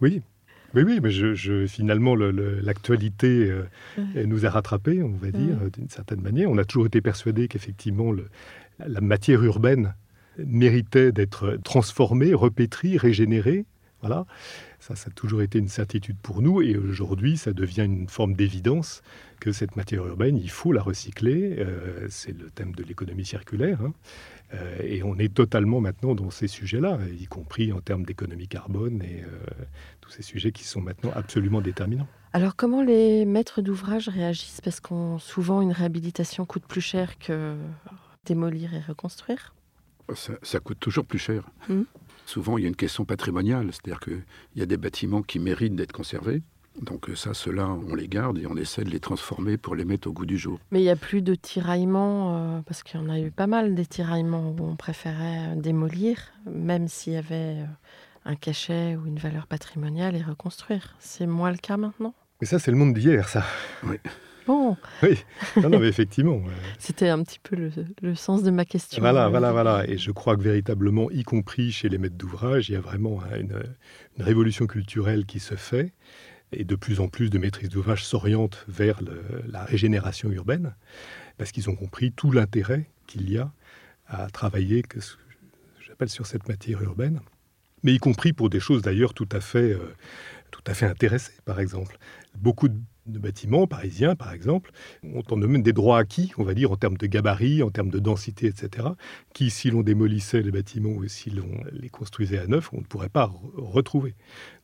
Oui, 0.00 0.22
oui, 0.74 0.82
oui, 0.82 1.00
mais 1.02 1.10
je, 1.10 1.66
finalement, 1.66 2.14
l'actualité 2.14 3.50
euh, 3.50 3.64
nous 4.26 4.46
a 4.46 4.50
rattrapés, 4.50 5.02
on 5.02 5.16
va 5.16 5.30
dire, 5.30 5.56
d'une 5.72 5.88
certaine 5.88 6.20
manière. 6.20 6.50
On 6.50 6.58
a 6.58 6.64
toujours 6.64 6.86
été 6.86 7.00
persuadé 7.00 7.48
qu'effectivement, 7.48 8.12
la 8.78 9.00
matière 9.00 9.42
urbaine 9.42 9.94
méritait 10.38 11.12
d'être 11.12 11.58
transformée, 11.64 12.34
repétrie, 12.34 12.98
régénérée. 12.98 13.64
Voilà. 14.00 14.26
Ça, 14.78 14.94
ça 14.94 15.08
a 15.08 15.10
toujours 15.10 15.42
été 15.42 15.58
une 15.58 15.68
certitude 15.68 16.16
pour 16.22 16.42
nous. 16.42 16.60
Et 16.60 16.76
aujourd'hui, 16.76 17.36
ça 17.36 17.52
devient 17.52 17.84
une 17.84 18.08
forme 18.08 18.34
d'évidence 18.34 19.02
que 19.40 19.52
cette 19.52 19.76
matière 19.76 20.06
urbaine, 20.06 20.36
il 20.36 20.50
faut 20.50 20.72
la 20.72 20.82
recycler. 20.82 21.56
Euh, 21.58 22.06
c'est 22.08 22.36
le 22.36 22.50
thème 22.50 22.72
de 22.74 22.82
l'économie 22.82 23.24
circulaire. 23.24 23.80
Hein. 23.82 23.92
Euh, 24.54 24.78
et 24.82 25.02
on 25.02 25.16
est 25.18 25.32
totalement 25.32 25.80
maintenant 25.80 26.14
dans 26.14 26.30
ces 26.30 26.48
sujets-là, 26.48 26.98
y 27.18 27.26
compris 27.26 27.72
en 27.72 27.80
termes 27.80 28.04
d'économie 28.04 28.48
carbone 28.48 29.02
et 29.02 29.22
euh, 29.22 29.28
tous 30.00 30.10
ces 30.10 30.22
sujets 30.22 30.52
qui 30.52 30.64
sont 30.64 30.80
maintenant 30.80 31.10
absolument 31.14 31.60
déterminants. 31.60 32.06
Alors 32.32 32.54
comment 32.54 32.82
les 32.82 33.24
maîtres 33.24 33.62
d'ouvrage 33.62 34.08
réagissent? 34.08 34.60
Parce 34.60 34.80
qu'on 34.80 35.18
souvent 35.18 35.62
une 35.62 35.72
réhabilitation 35.72 36.44
coûte 36.44 36.64
plus 36.66 36.80
cher 36.80 37.18
que 37.18 37.56
démolir 38.24 38.74
et 38.74 38.80
reconstruire. 38.80 39.54
Ça, 40.14 40.60
coûte 40.60 40.78
toujours 40.78 41.04
plus 41.04 41.18
cher. 41.18 41.48
Mmh. 41.68 41.82
Souvent, 42.26 42.58
il 42.58 42.62
y 42.62 42.64
a 42.64 42.68
une 42.68 42.76
question 42.76 43.04
patrimoniale, 43.04 43.70
c'est-à-dire 43.72 43.98
qu'il 43.98 44.24
y 44.54 44.62
a 44.62 44.66
des 44.66 44.76
bâtiments 44.76 45.22
qui 45.22 45.40
méritent 45.40 45.74
d'être 45.74 45.92
conservés, 45.92 46.42
donc 46.82 47.10
ça, 47.14 47.32
ceux-là, 47.32 47.68
on 47.68 47.94
les 47.94 48.08
garde 48.08 48.38
et 48.38 48.46
on 48.46 48.56
essaie 48.56 48.84
de 48.84 48.90
les 48.90 49.00
transformer 49.00 49.56
pour 49.56 49.74
les 49.74 49.84
mettre 49.84 50.08
au 50.08 50.12
goût 50.12 50.26
du 50.26 50.36
jour. 50.36 50.58
Mais 50.70 50.80
il 50.80 50.82
n'y 50.82 50.90
a 50.90 50.96
plus 50.96 51.22
de 51.22 51.34
tiraillements, 51.34 52.36
euh, 52.36 52.60
parce 52.66 52.82
qu'il 52.82 53.00
y 53.00 53.02
en 53.02 53.08
a 53.08 53.18
eu 53.18 53.30
pas 53.30 53.46
mal 53.46 53.74
des 53.74 53.86
tiraillements 53.86 54.54
où 54.58 54.64
on 54.64 54.76
préférait 54.76 55.52
euh, 55.52 55.54
démolir, 55.56 56.18
même 56.46 56.88
s'il 56.88 57.14
y 57.14 57.16
avait 57.16 57.34
euh, 57.34 57.64
un 58.24 58.36
cachet 58.36 58.96
ou 58.96 59.06
une 59.06 59.18
valeur 59.18 59.46
patrimoniale 59.46 60.16
et 60.16 60.22
reconstruire. 60.22 60.96
C'est 60.98 61.26
moins 61.26 61.50
le 61.50 61.56
cas 61.56 61.76
maintenant? 61.76 62.14
Mais 62.40 62.46
ça, 62.46 62.58
c'est 62.58 62.70
le 62.70 62.76
monde 62.76 62.92
d'hier, 62.92 63.28
ça. 63.28 63.44
Oui. 63.84 63.96
Bon. 64.46 64.76
Oui, 65.02 65.24
non, 65.56 65.70
non, 65.70 65.80
mais 65.80 65.88
effectivement. 65.88 66.40
C'était 66.78 67.08
un 67.08 67.22
petit 67.24 67.40
peu 67.42 67.56
le, 68.00 68.14
sens 68.14 68.44
de 68.44 68.50
ma 68.52 68.64
question. 68.64 69.00
Voilà, 69.00 69.28
voilà, 69.28 69.50
voilà. 69.50 69.88
Et 69.88 69.98
je 69.98 70.12
crois 70.12 70.36
que 70.36 70.42
véritablement, 70.42 71.10
y 71.10 71.24
compris 71.24 71.72
chez 71.72 71.88
les 71.88 71.98
maîtres 71.98 72.16
d'ouvrage, 72.16 72.68
il 72.68 72.74
y 72.74 72.76
a 72.76 72.80
vraiment 72.80 73.18
hein, 73.22 73.38
une, 73.40 73.60
une 74.18 74.24
révolution 74.24 74.68
culturelle 74.68 75.26
qui 75.26 75.40
se 75.40 75.56
fait 75.56 75.92
et 76.56 76.64
de 76.64 76.74
plus 76.74 77.00
en 77.00 77.08
plus 77.08 77.30
de 77.30 77.38
maîtrises 77.38 77.68
d'ouvrage 77.68 78.04
s'orientent 78.04 78.64
vers 78.68 79.00
la 79.48 79.64
régénération 79.64 80.30
urbaine, 80.30 80.74
parce 81.38 81.52
qu'ils 81.52 81.70
ont 81.70 81.76
compris 81.76 82.12
tout 82.12 82.32
l'intérêt 82.32 82.88
qu'il 83.06 83.30
y 83.30 83.38
a 83.38 83.52
à 84.08 84.28
travailler, 84.30 84.82
j'appelle 85.86 86.08
sur 86.08 86.26
cette 86.26 86.48
matière 86.48 86.82
urbaine, 86.82 87.20
mais 87.82 87.94
y 87.94 87.98
compris 87.98 88.32
pour 88.32 88.50
des 88.50 88.60
choses 88.60 88.82
d'ailleurs 88.82 89.14
tout 89.14 89.28
à 89.32 89.40
fait, 89.40 89.72
euh, 89.72 89.94
tout 90.50 90.62
à 90.66 90.74
fait 90.74 90.86
intéressées, 90.86 91.38
par 91.44 91.60
exemple. 91.60 91.98
Beaucoup 92.36 92.68
de 92.68 92.78
de 93.06 93.18
bâtiments 93.18 93.66
parisiens, 93.66 94.14
par 94.14 94.32
exemple, 94.32 94.70
ont 95.02 95.22
en 95.30 95.40
eux 95.40 95.58
des 95.58 95.72
droits 95.72 95.98
acquis, 95.98 96.32
on 96.38 96.44
va 96.44 96.54
dire, 96.54 96.72
en 96.72 96.76
termes 96.76 96.96
de 96.96 97.06
gabarit, 97.06 97.62
en 97.62 97.70
termes 97.70 97.90
de 97.90 97.98
densité, 97.98 98.46
etc., 98.46 98.88
qui, 99.32 99.50
si 99.50 99.70
l'on 99.70 99.82
démolissait 99.82 100.42
les 100.42 100.50
bâtiments 100.50 100.90
ou 100.90 101.06
si 101.08 101.30
l'on 101.30 101.48
les 101.72 101.88
construisait 101.88 102.38
à 102.38 102.46
neuf, 102.46 102.70
on 102.72 102.78
ne 102.78 102.84
pourrait 102.84 103.08
pas 103.08 103.32
retrouver. 103.56 104.14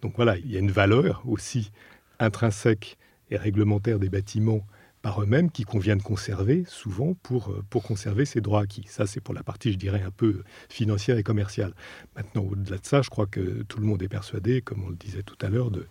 Donc 0.03 0.15
voilà, 0.17 0.37
il 0.39 0.51
y 0.51 0.57
a 0.57 0.61
une 0.61 0.71
valeur 0.71 1.23
aussi 1.27 1.71
intrinsèque 2.19 2.99
et 3.31 3.37
réglementaire 3.37 3.99
des 3.99 4.09
bâtiments 4.09 4.67
par 5.03 5.21
eux-mêmes 5.21 5.51
qui 5.51 5.65
convient 5.65 5.97
de 5.97 6.03
conserver 6.03 6.65
souvent 6.67 7.15
pour, 7.23 7.51
euh, 7.51 7.65
pour 7.69 7.83
conserver 7.83 8.25
ces 8.25 8.41
droits 8.41 8.63
acquis. 8.63 8.85
Ça, 8.87 9.07
c'est 9.07 9.21
pour 9.21 9.35
la 9.35 9.43
partie, 9.43 9.73
je 9.73 9.77
dirais, 9.77 10.03
un 10.03 10.13
peu 10.13 10.45
financière 10.69 11.19
et 11.19 11.25
commerciale. 11.25 11.75
Maintenant, 12.17 12.43
au-delà 12.45 12.79
de 12.79 12.87
ça, 12.87 13.03
je 13.03 13.11
crois 13.11 13.27
que 13.27 13.65
tout 13.65 13.81
le 13.81 13.87
monde 13.87 14.03
est 14.03 14.09
persuadé, 14.09 14.63
comme 14.63 14.85
on 14.85 14.91
le 14.91 14.97
disait 14.97 15.25
tout 15.25 15.37
à 15.43 15.49
l'heure, 15.49 15.73
de, 15.73 15.87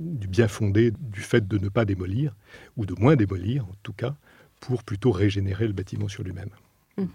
du 0.00 0.26
bien 0.26 0.48
fondé 0.48 0.92
du 0.98 1.20
fait 1.20 1.46
de 1.46 1.58
ne 1.58 1.68
pas 1.68 1.84
démolir, 1.84 2.34
ou 2.76 2.86
de 2.86 2.94
moins 2.98 3.16
démolir 3.16 3.64
en 3.64 3.74
tout 3.82 3.92
cas, 3.92 4.14
pour 4.60 4.82
plutôt 4.82 5.12
régénérer 5.12 5.66
le 5.66 5.72
bâtiment 5.72 6.08
sur 6.08 6.24
lui-même. 6.24 6.50
Hmm. 6.96 7.06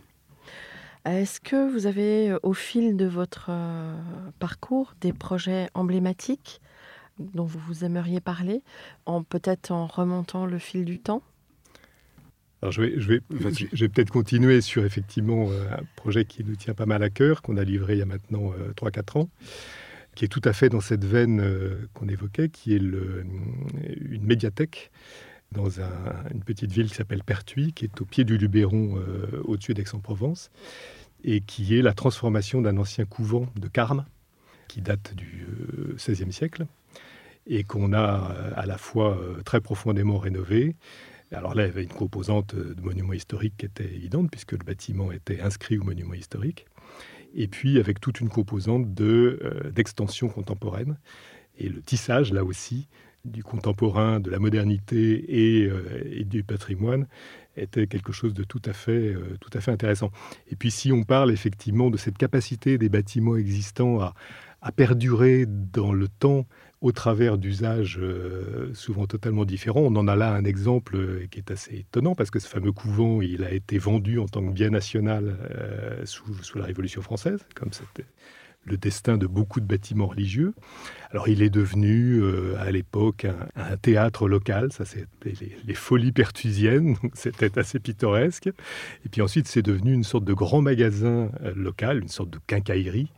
Est-ce 1.06 1.40
que 1.40 1.72
vous 1.72 1.86
avez, 1.86 2.32
euh, 2.32 2.40
au 2.44 2.54
fil 2.54 2.98
de 2.98 3.06
votre 3.06 3.48
euh, 3.50 3.96
parcours, 4.40 4.94
des 5.02 5.14
projets 5.14 5.70
emblématiques 5.74 6.62
dont 7.20 7.46
vous 7.46 7.86
aimeriez 7.86 8.20
parler, 8.20 8.62
en 9.06 9.24
peut-être 9.24 9.72
en 9.72 9.88
remontant 9.88 10.46
le 10.46 10.58
fil 10.58 10.84
du 10.84 11.00
temps? 11.00 11.22
Alors 12.62 12.72
je 12.72 12.82
vais, 12.82 12.94
je 13.00 13.08
vais, 13.08 13.22
je 13.30 13.86
vais 13.86 13.90
peut-être 13.90 14.10
continuer 14.10 14.62
sur 14.62 14.84
effectivement 14.86 15.50
euh, 15.52 15.68
un 15.72 15.84
projet 15.96 16.26
qui 16.26 16.44
nous 16.44 16.56
tient 16.56 16.74
pas 16.74 16.88
mal 16.88 17.04
à 17.04 17.10
cœur, 17.10 17.42
qu'on 17.42 17.58
a 17.58 17.64
livré 17.64 17.94
il 17.94 18.00
y 18.00 18.02
a 18.02 18.08
maintenant 18.08 18.54
3-4 18.76 19.20
ans, 19.20 19.30
qui 20.16 20.26
est 20.26 20.30
tout 20.30 20.42
à 20.46 20.54
fait 20.54 20.70
dans 20.70 20.82
cette 20.82 21.06
veine 21.06 21.44
qu'on 21.94 22.08
évoquait, 22.08 22.50
qui 22.50 22.74
est 22.74 22.78
une 22.80 24.24
médiathèque 24.24 24.92
dans 25.52 25.80
une 25.80 26.44
petite 26.44 26.72
ville 26.72 26.90
qui 26.90 26.96
s'appelle 26.96 27.24
Pertuis, 27.24 27.74
qui 27.74 27.86
est 27.86 28.02
au 28.02 28.06
pied 28.06 28.24
du 28.24 28.38
Luberon, 28.38 29.00
au-dessus 29.44 29.74
d'Aix-en-Provence, 29.74 30.50
et 31.24 31.42
qui 31.42 31.78
est 31.78 31.82
la 31.82 31.94
transformation 31.94 32.62
d'un 32.62 32.78
ancien 32.78 33.06
couvent 33.06 33.48
de 33.56 33.68
Carmes, 33.68 34.06
qui 34.68 34.82
date 34.82 35.14
du 35.16 35.46
XVIe 35.96 36.32
siècle, 36.32 36.66
et 37.48 37.64
qu'on 37.64 37.94
a 37.94 38.32
euh, 38.32 38.52
à 38.56 38.66
la 38.66 38.78
fois 38.78 39.18
euh, 39.18 39.42
très 39.44 39.62
profondément 39.62 40.18
rénové. 40.18 40.76
Alors 41.32 41.56
là, 41.56 41.64
il 41.64 41.68
y 41.68 41.70
avait 41.70 41.84
une 41.84 41.90
composante 41.90 42.56
de 42.56 42.82
monument 42.82 43.14
historique 43.14 43.56
qui 43.58 43.66
était 43.66 43.86
évidente, 43.86 44.30
puisque 44.32 44.54
le 44.54 44.64
bâtiment 44.64 45.12
était 45.12 45.42
inscrit 45.42 45.78
au 45.78 45.84
monument 45.84 46.14
historique. 46.14 46.66
Et 47.36 47.48
puis 47.48 47.80
avec 47.80 48.00
toute 48.00 48.22
une 48.22 48.30
composante 48.30 48.88
euh, 49.02 49.72
d'extension 49.72 50.28
contemporaine. 50.30 50.98
Et 51.58 51.70
le 51.70 51.82
tissage, 51.82 52.34
là 52.34 52.44
aussi, 52.44 52.88
du 53.24 53.44
contemporain, 53.44 54.20
de 54.20 54.30
la 54.30 54.40
modernité 54.40 55.64
et, 55.64 55.70
du 56.26 56.44
patrimoine 56.44 57.08
était 57.58 57.88
quelque 57.88 58.12
chose 58.12 58.34
de 58.34 58.44
tout 58.44 58.62
à, 58.66 58.74
fait, 58.74 59.16
tout 59.40 59.50
à 59.54 59.62
fait 59.62 59.72
intéressant. 59.72 60.12
Et 60.52 60.56
puis 60.56 60.70
si 60.70 60.92
on 60.92 61.04
parle 61.04 61.32
effectivement 61.32 61.90
de 61.90 61.98
cette 61.98 62.18
capacité 62.18 62.78
des 62.78 62.90
bâtiments 62.90 63.36
existants 63.36 64.00
à, 64.00 64.14
à 64.66 64.72
perdurer 64.72 65.46
dans 65.48 65.94
le 65.94 66.08
temps 66.08 66.48
au 66.82 66.92
travers 66.92 67.38
d'usages 67.38 67.98
euh, 68.00 68.74
souvent 68.74 69.08
totalement 69.08 69.46
différents. 69.46 69.82
On 69.82 69.96
en 69.96 70.08
a 70.08 70.16
là 70.16 70.34
un 70.34 70.44
exemple 70.44 70.96
euh, 70.96 71.28
qui 71.32 71.40
est 71.40 71.52
assez 71.52 71.78
étonnant 71.78 72.16
parce 72.16 72.32
que 72.32 72.40
ce 72.40 72.48
fameux 72.48 72.72
couvent, 72.72 73.22
il 73.22 73.44
a 73.44 73.52
été 73.52 73.78
vendu 73.78 74.20
en 74.20 74.28
tant 74.28 74.46
que 74.46 74.52
bien 74.52 74.70
national 74.70 75.38
euh, 75.52 76.06
sous, 76.06 76.26
la 76.56 76.66
Révolution 76.66 77.02
française, 77.02 77.40
comme 77.56 77.72
c'était 77.72 78.06
le 78.66 78.78
destin 78.78 79.18
de 79.18 79.28
beaucoup 79.28 79.60
de 79.60 79.66
bâtiments 79.68 80.08
religieux. 80.08 80.56
Alors 81.12 81.28
il 81.28 81.44
est 81.44 81.52
devenu 81.52 82.24
à 82.58 82.72
l'époque 82.72 83.28
un, 83.56 83.78
théâtre 83.78 84.28
local, 84.28 84.74
ça 84.74 84.86
c'est 84.86 85.06
les, 85.24 85.76
folies 85.76 86.12
pertusiennes, 86.12 86.96
c'était 87.14 87.60
assez 87.60 87.78
pittoresque. 87.78 88.48
Et 88.48 89.10
puis 89.12 89.22
ensuite 89.22 89.48
c'est 89.48 89.62
devenu 89.62 89.94
une 89.94 90.04
sorte 90.04 90.26
de 90.26 90.34
grand 90.34 90.62
magasin 90.62 91.30
local, 91.56 92.02
une 92.02 92.08
sorte 92.08 92.32
de 92.32 92.40
quincaillerie 92.48 93.12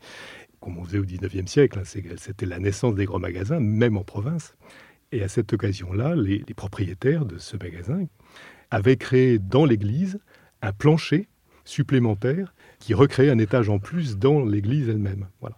comme 0.60 0.78
on 0.78 0.84
faisait 0.84 1.00
au 1.00 1.06
19e 1.06 1.48
siècle. 1.48 1.80
Hein, 1.80 1.84
c'était 2.18 2.46
la 2.46 2.60
naissance 2.60 2.96
des 2.96 3.06
grands 3.06 3.20
magasins, 3.20 3.60
même 3.60 3.98
en 3.98 4.04
province. 4.04 4.56
Et 5.12 5.24
à 5.24 5.28
cette 5.28 5.54
occasion-là, 5.54 6.16
les, 6.16 6.44
propriétaires 6.56 7.26
de 7.26 7.38
ce 7.38 7.56
magasin 7.56 8.06
avaient 8.72 8.98
créé 8.98 9.40
dans 9.40 9.66
l'église 9.66 10.20
un 10.62 10.74
plancher 10.74 11.28
supplémentaire 11.64 12.54
qui 12.80 12.94
recréait 12.94 13.30
un 13.30 13.38
étage 13.38 13.70
en 13.70 13.80
plus 13.80 14.18
dans 14.18 14.44
l'église 14.44 14.90
elle-même. 14.90 15.28
Voilà. 15.42 15.58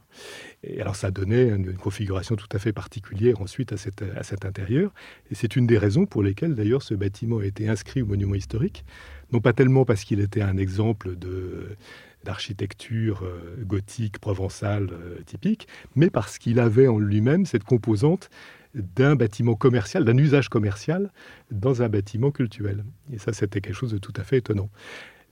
Et 0.64 0.82
alors 0.82 0.96
ça 0.96 1.12
donnait 1.12 1.50
une, 1.50 1.74
configuration 1.76 2.36
tout 2.36 2.48
à 2.52 2.60
fait 2.60 2.74
particulière 2.74 3.42
ensuite 3.42 3.74
à, 3.74 3.76
à 4.16 4.24
cet 4.24 4.46
intérieur. 4.46 4.92
Et 5.32 5.36
c'est 5.36 5.56
une 5.56 5.68
des 5.68 5.78
raisons 5.78 6.06
pour 6.06 6.24
lesquelles 6.24 6.56
d'ailleurs 6.56 6.82
ce 6.82 6.94
bâtiment 6.94 7.40
a 7.40 7.46
été 7.46 7.68
inscrit 7.68 8.02
au 8.02 8.06
monument 8.06 8.36
historique. 8.36 8.86
Non 9.32 9.40
pas 9.40 9.54
tellement 9.54 9.86
parce 9.86 10.04
qu'il 10.04 10.20
était 10.20 10.42
un 10.42 10.58
exemple 10.58 11.16
de, 11.16 11.76
d'architecture 12.24 13.24
euh, 13.24 13.56
gothique 13.64 14.20
provençale 14.20 14.90
euh, 14.92 15.22
typique, 15.26 15.68
mais 15.96 16.10
parce 16.10 16.38
qu'il 16.38 16.60
avait 16.60 16.88
en 16.88 17.00
lui-même 17.00 17.46
cette 17.46 17.64
composante 17.64 18.30
d'un 18.76 19.16
bâtiment 19.16 19.56
commercial, 19.56 20.06
d'un 20.06 20.18
usage 20.18 20.50
commercial 20.50 21.12
dans 21.50 21.82
un 21.82 21.90
bâtiment 21.90 22.32
cultuel. 22.32 22.84
Et 23.12 23.18
ça, 23.18 23.34
c'était 23.34 23.62
quelque 23.62 23.76
chose 23.76 23.92
de 23.94 23.98
tout 23.98 24.14
à 24.16 24.24
fait 24.24 24.38
étonnant. 24.38 24.70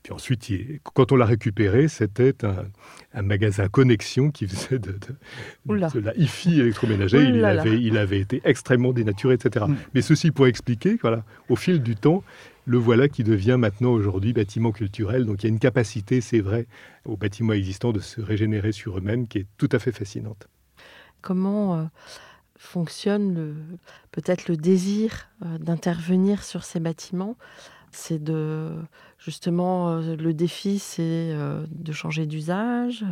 Puis 0.02 0.12
ensuite, 0.12 0.50
quand 0.94 1.12
on 1.12 1.16
l'a 1.16 1.26
récupéré, 1.26 1.88
c'était 1.88 2.34
un, 2.44 3.22
magasin 3.22 3.68
connexion 3.68 4.30
qui 4.30 4.46
faisait 4.46 4.78
de, 4.78 4.94
la 5.66 6.16
hi-fi 6.16 6.60
électroménager. 6.60 7.22
Il 7.22 7.44
avait, 7.44 7.80
il, 7.80 7.98
avait, 7.98 8.20
été 8.20 8.40
extrêmement 8.44 8.92
dénaturé, 8.92 9.34
etc. 9.34 9.66
Mm. 9.68 9.74
Mais 9.94 10.02
ceci 10.02 10.30
pour 10.30 10.46
expliquer, 10.46 10.96
voilà, 11.02 11.24
au 11.48 11.56
fil 11.56 11.82
du 11.82 11.96
temps, 11.96 12.22
le 12.68 12.76
voilà 12.76 13.08
qui 13.08 13.24
devient 13.24 13.56
maintenant 13.58 13.90
aujourd'hui 13.90 14.32
bâtiment 14.32 14.72
culturel. 14.72 15.24
Donc 15.24 15.42
il 15.42 15.46
y 15.46 15.48
a 15.48 15.52
une 15.52 15.58
capacité, 15.58 16.20
c'est 16.20 16.40
vrai, 16.40 16.66
aux 17.06 17.16
bâtiments 17.16 17.54
existants 17.54 17.92
de 17.92 18.00
se 18.00 18.20
régénérer 18.20 18.72
sur 18.72 18.98
eux-mêmes 18.98 19.26
qui 19.26 19.38
est 19.38 19.46
tout 19.56 19.70
à 19.72 19.78
fait 19.78 19.92
fascinante. 19.92 20.48
Comment 21.22 21.76
euh, 21.76 21.84
fonctionne 22.56 23.78
peut-être 24.12 24.48
le 24.48 24.56
désir 24.56 25.28
euh, 25.44 25.58
d'intervenir 25.58 26.44
sur 26.44 26.62
ces 26.62 26.78
bâtiments? 26.78 27.36
C'est 27.90 28.22
de 28.22 28.70
justement 29.18 29.90
euh, 29.90 30.16
le 30.16 30.34
défi, 30.34 30.78
c'est 30.78 31.34
de 31.70 31.92
changer 31.92 32.26
d'usage. 32.26 33.04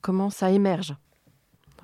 comment 0.00 0.30
ça 0.30 0.50
émerge? 0.50 0.94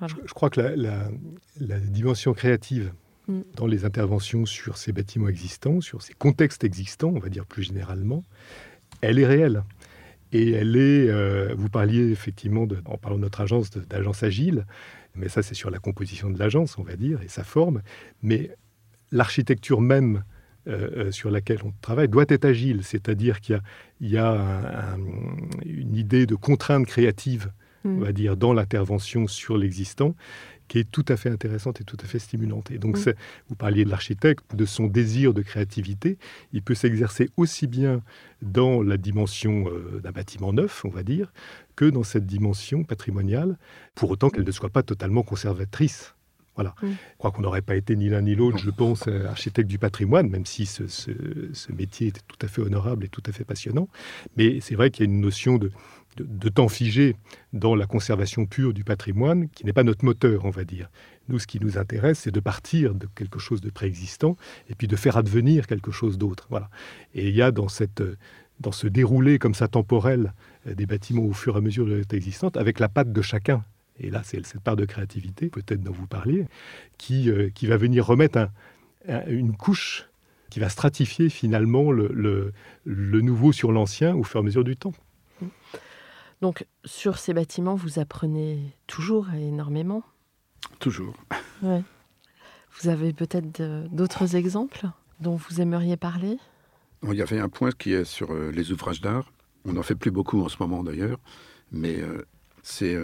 Je, 0.01 0.33
crois 0.33 0.49
que 0.49 0.59
la 0.59 1.79
dimension 1.79 2.33
créative 2.33 2.91
Mm. 3.27 3.41
dans 3.55 3.67
les 3.67 3.85
interventions 3.85 4.45
sur 4.45 4.77
ces 4.77 4.91
bâtiments 4.91 5.29
existants, 5.29 5.79
sur 5.79 6.01
ces 6.01 6.13
contextes 6.13 6.65
existants, 6.65 7.13
on 7.15 7.19
va 7.19 7.29
dire 7.29 7.45
plus 7.45 7.63
généralement, 7.63 8.23
elle 9.01 9.17
est 9.17 9.25
réelle. 9.25 9.63
Et 10.33 10.51
elle 10.51 10.75
est, 10.75 11.07
euh, 11.09 11.53
vous 11.55 11.69
parliez 11.69 12.11
effectivement, 12.11 12.67
en 12.85 12.97
parlant 12.97 13.17
de 13.17 13.21
notre 13.21 13.39
agence, 13.39 13.69
d'agence 13.71 14.23
agile, 14.23 14.65
mais 15.15 15.29
ça 15.29 15.41
c'est 15.41 15.53
sur 15.53 15.69
la 15.69 15.79
composition 15.79 16.29
de 16.29 16.39
l'agence, 16.39 16.77
on 16.77 16.83
va 16.83 16.95
dire, 16.95 17.21
et 17.21 17.27
sa 17.27 17.43
forme, 17.43 17.81
mais 18.21 18.51
l'architecture 19.11 19.79
même 19.79 20.23
euh, 20.67 20.89
euh, 21.07 21.11
sur 21.11 21.29
laquelle 21.29 21.59
on 21.65 21.73
travaille 21.81 22.07
doit 22.07 22.25
être 22.29 22.45
agile, 22.45 22.83
c'est-à-dire 22.83 23.41
qu'il 23.41 23.61
y 24.01 24.17
a, 24.17 24.95
une 25.65 25.95
idée 25.95 26.25
de 26.25 26.35
contrainte 26.35 26.85
créative, 26.85 27.51
on 27.85 27.89
mm. 27.89 28.03
va 28.03 28.11
dire, 28.11 28.37
dans 28.37 28.53
l'intervention 28.53 29.27
sur 29.27 29.57
l'existant, 29.57 30.15
qui 30.67 30.79
est 30.79 30.89
tout 30.89 31.05
à 31.07 31.17
fait 31.17 31.29
intéressante 31.29 31.81
et 31.81 31.83
tout 31.83 31.97
à 32.01 32.05
fait 32.05 32.19
stimulante. 32.19 32.71
Et 32.71 32.77
donc, 32.77 32.97
vous 33.49 33.55
parliez 33.55 33.85
de 33.85 33.89
l'architecte, 33.89 34.55
de 34.55 34.65
son 34.65 34.87
désir 34.87 35.33
de 35.33 35.41
créativité. 35.41 36.17
Il 36.51 36.61
peut 36.61 36.75
s'exercer 36.75 37.29
aussi 37.37 37.67
bien 37.67 38.01
dans 38.41 38.81
la 38.81 38.97
dimension 38.97 39.65
euh, 39.67 39.99
d'un 40.01 40.11
bâtiment 40.11 40.53
neuf, 40.53 40.85
on 40.85 40.89
va 40.89 41.03
dire, 41.03 41.31
que 41.75 41.85
dans 41.85 42.03
cette 42.03 42.25
dimension 42.25 42.83
patrimoniale, 42.83 43.57
pour 43.95 44.11
autant 44.11 44.29
qu'elle 44.29 44.45
ne 44.45 44.51
soit 44.51 44.69
pas 44.69 44.83
totalement 44.83 45.23
conservatrice. 45.23 46.15
Voilà. 46.55 46.75
Je 46.83 46.87
crois 47.17 47.31
qu'on 47.31 47.41
n'aurait 47.41 47.61
pas 47.61 47.75
été 47.75 47.95
ni 47.95 48.09
l'un 48.09 48.21
ni 48.21 48.35
l'autre, 48.35 48.59
je 48.59 48.69
pense, 48.69 49.07
euh, 49.07 49.27
architecte 49.27 49.67
du 49.67 49.79
patrimoine, 49.79 50.29
même 50.29 50.45
si 50.45 50.65
ce, 50.65 50.87
ce, 50.87 51.71
métier 51.71 52.07
était 52.07 52.21
tout 52.27 52.37
à 52.41 52.47
fait 52.47 52.61
honorable 52.61 53.05
et 53.05 53.09
tout 53.09 53.23
à 53.25 53.31
fait 53.31 53.43
passionnant. 53.43 53.87
Mais 54.37 54.59
c'est 54.61 54.75
vrai 54.75 54.91
qu'il 54.91 55.05
y 55.05 55.09
a 55.09 55.11
une 55.11 55.19
notion 55.19 55.57
de, 55.57 55.71
de, 56.17 56.49
temps 56.49 56.67
figé 56.67 57.15
dans 57.53 57.75
la 57.75 57.87
conservation 57.87 58.45
pure 58.45 58.73
du 58.73 58.83
patrimoine, 58.83 59.49
qui 59.49 59.65
n'est 59.65 59.73
pas 59.73 59.83
notre 59.83 60.05
moteur, 60.05 60.45
on 60.45 60.51
va 60.51 60.63
dire. 60.63 60.89
Nous, 61.27 61.39
ce 61.39 61.47
qui 61.47 61.59
nous 61.59 61.77
intéresse, 61.77 62.19
c'est 62.19 62.31
de 62.31 62.39
partir 62.39 62.93
de 62.93 63.07
quelque 63.15 63.39
chose 63.39 63.61
de 63.61 63.71
préexistant 63.71 64.37
et 64.69 64.75
puis 64.75 64.87
de 64.87 64.95
faire 64.95 65.17
advenir 65.17 65.65
quelque 65.65 65.91
chose 65.91 66.17
d'autre. 66.17 66.47
Voilà. 66.49 66.69
Et 67.15 67.29
il 67.29 67.35
y 67.35 67.41
a 67.41 67.51
dans, 67.51 67.67
cette, 67.67 68.03
dans 68.59 68.71
ce 68.71 68.87
déroulé 68.87 69.39
comme 69.39 69.55
ça 69.55 69.67
temporel 69.67 70.33
euh, 70.67 70.75
des 70.75 70.85
bâtiments 70.85 71.23
au 71.23 71.33
fur 71.33 71.55
et 71.55 71.57
à 71.57 71.61
mesure 71.61 71.85
de 71.85 71.95
l'état 71.95 72.15
existante, 72.15 72.57
avec 72.57 72.79
la 72.79 72.89
patte 72.89 73.11
de 73.11 73.21
chacun. 73.21 73.63
Et 73.99 74.09
là, 74.09 74.21
c'est 74.23 74.43
cette 74.45 74.61
part 74.61 74.75
de 74.75 74.85
créativité, 74.85 75.49
peut-être 75.49 75.81
dont 75.81 75.91
vous 75.91 76.07
parliez, 76.07 76.45
qui, 76.97 77.29
euh, 77.29 77.49
qui 77.49 77.67
va 77.67 77.77
venir 77.77 78.05
remettre 78.05 78.49
une 79.27 79.55
couche 79.55 80.09
qui 80.49 80.59
va 80.59 80.69
stratifier 80.69 81.29
finalement 81.29 81.91
le, 81.91 82.53
le 82.85 83.21
nouveau 83.21 83.51
sur 83.51 83.71
l'ancien 83.71 84.15
au 84.15 84.23
fur 84.23 84.39
et 84.39 84.41
à 84.41 84.43
mesure 84.43 84.63
du 84.63 84.77
temps. 84.77 84.93
Donc, 86.41 86.65
sur 86.85 87.17
ces 87.17 87.33
bâtiments, 87.33 87.75
vous 87.75 87.99
apprenez 87.99 88.75
toujours 88.87 89.27
énormément 89.33 90.03
Toujours. 90.79 91.15
Vous 91.61 92.89
avez 92.89 93.13
peut-être 93.13 93.61
d'autres 93.91 94.35
exemples 94.35 94.87
dont 95.19 95.35
vous 95.35 95.61
aimeriez 95.61 95.97
parler? 95.97 96.37
Il 97.03 97.13
y 97.13 97.21
avait 97.21 97.39
un 97.39 97.49
point 97.49 97.71
qui 97.71 97.93
est 97.93 98.05
sur 98.05 98.31
euh, 98.31 98.51
les 98.51 98.71
ouvrages 98.71 99.01
d'art. 99.01 99.31
On 99.65 99.73
n'en 99.73 99.83
fait 99.83 99.95
plus 99.95 100.11
beaucoup 100.11 100.41
en 100.41 100.49
ce 100.49 100.57
moment 100.59 100.83
d'ailleurs, 100.83 101.19
mais 101.71 101.99
euh, 101.99 102.25
c'est 102.61 102.95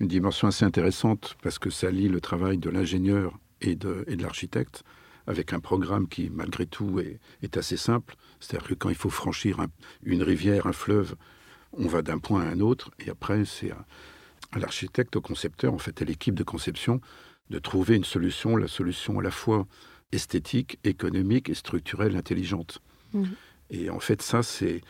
une 0.00 0.08
dimension 0.08 0.48
assez 0.48 0.64
intéressante 0.64 1.36
parce 1.42 1.58
que 1.58 1.70
ça 1.70 1.90
lie 1.90 2.08
le 2.08 2.20
travail 2.20 2.58
de 2.58 2.70
l'ingénieur 2.70 3.38
et 3.60 3.74
de, 3.74 4.04
et 4.06 4.16
de 4.16 4.22
l'architecte 4.22 4.82
avec 5.26 5.52
un 5.52 5.60
programme 5.60 6.08
qui, 6.08 6.30
malgré 6.30 6.66
tout, 6.66 7.00
est, 7.00 7.18
est 7.42 7.56
assez 7.56 7.76
simple. 7.76 8.14
C'est-à-dire 8.38 8.68
que 8.68 8.74
quand 8.74 8.90
il 8.90 8.94
faut 8.94 9.10
franchir 9.10 9.58
une 10.04 10.22
rivière, 10.22 10.66
un 10.66 10.72
fleuve, 10.72 11.16
on 11.72 11.86
va 11.86 12.02
d'un 12.02 12.18
point 12.18 12.42
à 12.42 12.50
un 12.50 12.60
autre, 12.60 12.90
et 13.04 13.10
après, 13.10 13.44
c'est 13.44 13.70
à, 13.70 13.84
l'architecte, 14.58 15.16
au 15.16 15.20
concepteur, 15.20 15.74
en 15.74 15.78
fait, 15.78 16.00
à 16.00 16.04
l'équipe 16.04 16.34
de 16.34 16.44
conception, 16.44 17.00
de 17.50 17.58
trouver 17.58 17.96
une 17.96 18.04
solution, 18.04 18.56
la 18.56 18.68
solution 18.68 19.18
à 19.18 19.22
la 19.22 19.30
fois 19.30 19.66
esthétique, 20.12 20.78
économique 20.84 21.50
et 21.50 21.54
structurelle 21.54 22.16
intelligente. 22.16 22.80
Mmh. 23.12 23.24
Et 23.70 23.90
en 23.90 24.00
fait, 24.00 24.22
ça, 24.22 24.42
c'est 24.42 24.82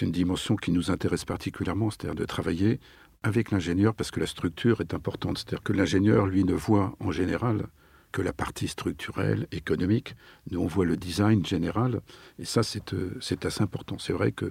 une 0.00 0.12
dimension 0.12 0.56
qui 0.56 0.70
nous 0.70 0.90
intéresse 0.90 1.24
particulièrement, 1.24 1.90
c'est-à-dire 1.90 2.14
de 2.14 2.24
travailler 2.24 2.80
avec 3.22 3.50
l'ingénieur 3.50 3.94
parce 3.94 4.10
que 4.10 4.20
la 4.20 4.26
structure 4.26 4.80
est 4.80 4.94
importante. 4.94 5.38
C'est-à-dire 5.38 5.62
que 5.62 5.72
l'ingénieur, 5.72 6.26
lui, 6.26 6.44
ne 6.44 6.54
voit 6.54 6.94
en 7.00 7.10
général 7.10 7.66
que 8.12 8.22
la 8.22 8.32
partie 8.32 8.68
structurelle, 8.68 9.46
économique. 9.52 10.14
Nous, 10.50 10.60
on 10.60 10.66
voit 10.66 10.86
le 10.86 10.96
design 10.96 11.44
général, 11.44 12.00
et 12.38 12.44
ça, 12.44 12.62
c'est 12.62 12.94
euh, 12.94 13.18
assez 13.42 13.62
important. 13.62 13.98
C'est 13.98 14.12
vrai 14.12 14.32
qu'il 14.32 14.50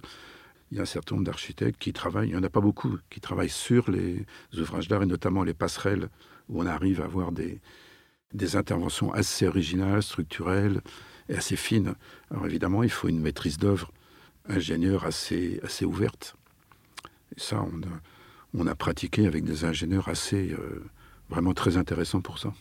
y 0.72 0.80
a 0.80 0.84
un 0.84 0.86
certain 0.86 1.16
nombre 1.16 1.26
d'architectes 1.26 1.80
qui 1.80 1.94
travaillent, 1.94 2.30
il 2.30 2.34
n'y 2.34 2.38
en 2.38 2.44
a 2.44 2.50
pas 2.50 2.62
beaucoup, 2.62 2.98
qui 3.10 3.20
travaillent 3.20 3.50
sur 3.50 3.90
les 3.90 4.26
ouvrages 4.58 4.88
d'art, 4.88 5.04
et 5.04 5.08
notamment 5.08 5.44
les 5.44 5.56
passerelles, 5.56 6.10
où 6.50 6.62
on 6.62 6.66
arrive 6.66 7.02
à 7.02 7.06
avoir 7.06 7.32
des, 7.32 7.60
interventions 8.56 9.12
assez 9.12 9.48
originales, 9.48 10.04
structurelles 10.04 10.82
et 11.30 11.36
assez 11.36 11.56
fines. 11.56 11.96
Alors 12.30 12.46
évidemment, 12.46 12.84
il 12.84 12.92
faut 12.92 13.08
une 13.08 13.20
maîtrise 13.20 13.58
d'œuvre 13.58 13.92
ingénieur 14.48 15.06
assez, 15.06 15.60
assez 15.64 15.84
ouverte. 15.84 16.36
Et 17.36 17.40
ça, 17.40 17.62
on 17.62 17.82
a, 17.82 18.02
on 18.54 18.68
a 18.68 18.76
pratiqué 18.76 19.28
avec 19.28 19.44
des 19.44 19.66
ingénieurs 19.66 20.08
assez, 20.08 20.52
euh, 20.52 20.84
vraiment 21.30 21.54
très 21.54 21.78
intéressants 21.78 22.22
pour 22.22 22.40
ça. 22.40 22.54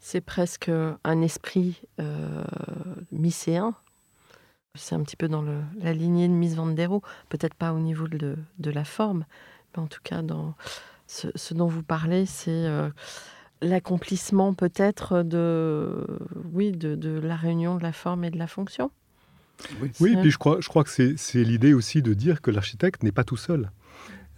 C'est 0.00 0.20
presque 0.20 0.70
un 1.04 1.22
esprit 1.22 1.80
euh, 2.00 2.44
mycéen. 3.10 3.74
C'est 4.74 4.94
un 4.94 5.02
petit 5.02 5.16
peu 5.16 5.28
dans 5.28 5.42
le, 5.42 5.60
la 5.80 5.92
lignée 5.92 6.28
de 6.28 6.32
Miss 6.32 6.54
Vandero, 6.54 7.02
peut-être 7.28 7.54
pas 7.54 7.72
au 7.72 7.80
niveau 7.80 8.06
de, 8.06 8.36
de, 8.58 8.70
la 8.70 8.84
forme, 8.84 9.24
mais 9.74 9.82
en 9.82 9.88
tout 9.88 10.00
cas 10.04 10.22
dans 10.22 10.54
ce, 11.08 11.28
ce 11.34 11.52
dont 11.52 11.66
vous 11.66 11.82
parlez, 11.82 12.26
c'est 12.26 12.50
euh, 12.50 12.88
l'accomplissement 13.60 14.54
peut-être 14.54 15.24
de, 15.24 16.06
oui, 16.52 16.70
de, 16.70 16.94
de, 16.94 17.18
la 17.18 17.34
réunion 17.34 17.76
de 17.76 17.82
la 17.82 17.92
forme 17.92 18.24
et 18.24 18.30
de 18.30 18.38
la 18.38 18.46
fonction. 18.46 18.92
Oui, 19.80 19.90
oui 19.98 20.16
puis 20.20 20.30
je 20.30 20.38
crois, 20.38 20.60
je 20.60 20.68
crois 20.68 20.84
que 20.84 20.90
c'est 21.16 21.44
l'idée 21.44 21.74
aussi 21.74 22.00
de 22.00 22.14
dire 22.14 22.40
que 22.40 22.52
l'architecte 22.52 23.02
n'est 23.02 23.10
pas 23.10 23.24
tout 23.24 23.36
seul. 23.36 23.72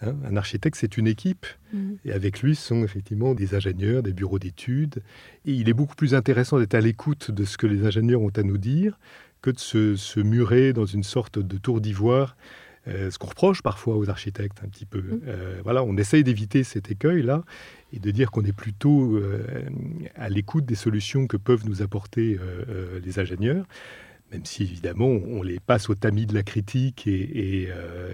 Hein. 0.03 0.15
un 0.25 0.37
architecte, 0.37 0.77
c'est 0.79 0.97
une 0.97 1.07
équipe. 1.07 1.47
Mmh. 1.73 1.93
Et 2.05 2.13
avec 2.13 2.43
lui, 2.43 2.55
sont 2.55 2.83
effectivement 2.85 3.35
des 3.35 3.55
ingénieurs, 3.55 4.03
des 4.03 4.13
bureaux 4.13 4.39
d'études. 4.39 5.03
Et 5.47 5.53
il 5.53 5.69
est 5.69 5.75
beaucoup 5.75 5.97
plus 5.97 6.15
intéressant 6.15 6.59
d'être 6.59 6.75
à 6.75 6.81
l'écoute 6.81 7.31
de 7.31 7.45
ce 7.45 7.59
que 7.59 7.67
les 7.67 7.85
ingénieurs 7.87 8.23
ont 8.23 8.33
à 8.37 8.43
nous 8.43 8.59
dire 8.59 8.99
que 9.43 9.51
de 9.51 9.59
se, 9.59 9.97
se 9.97 10.21
murer 10.21 10.73
dans 10.73 10.87
une 10.87 11.03
sorte 11.03 11.39
de 11.39 11.57
tour 11.57 11.81
d'ivoire 11.81 12.37
euh, 12.89 13.11
ce 13.11 13.19
qu'on 13.19 13.29
reproche 13.29 13.63
parfois 13.63 13.97
aux 13.97 14.09
architectes 14.09 14.59
un 14.65 14.69
petit 14.69 14.87
peu. 14.87 15.01
Mmh. 15.01 15.21
Euh, 15.27 15.61
voilà, 15.63 15.85
on 15.85 15.97
essaye 15.97 16.25
d'éviter 16.25 16.65
cet 16.65 16.91
écueil-là 16.91 17.45
et 17.93 17.99
de 17.99 18.11
dire 18.11 18.31
qu'on 18.31 18.43
est 18.43 18.55
plutôt 18.55 19.17
euh, 19.17 19.45
à 20.15 20.31
l'écoute 20.31 20.65
des 20.65 20.75
solutions 20.75 21.27
que 21.27 21.37
peuvent 21.37 21.67
nous 21.67 21.83
apporter 21.83 22.39
les 23.03 23.19
ingénieurs 23.19 23.67
même 24.33 24.45
si 24.45 24.63
évidemment 24.63 25.09
on 25.09 25.43
les 25.43 25.59
passe 25.59 25.91
au 25.91 25.95
tamis 25.95 26.27
de 26.27 26.35
la 26.35 26.43
critique. 26.43 27.05
Euh, 27.09 28.13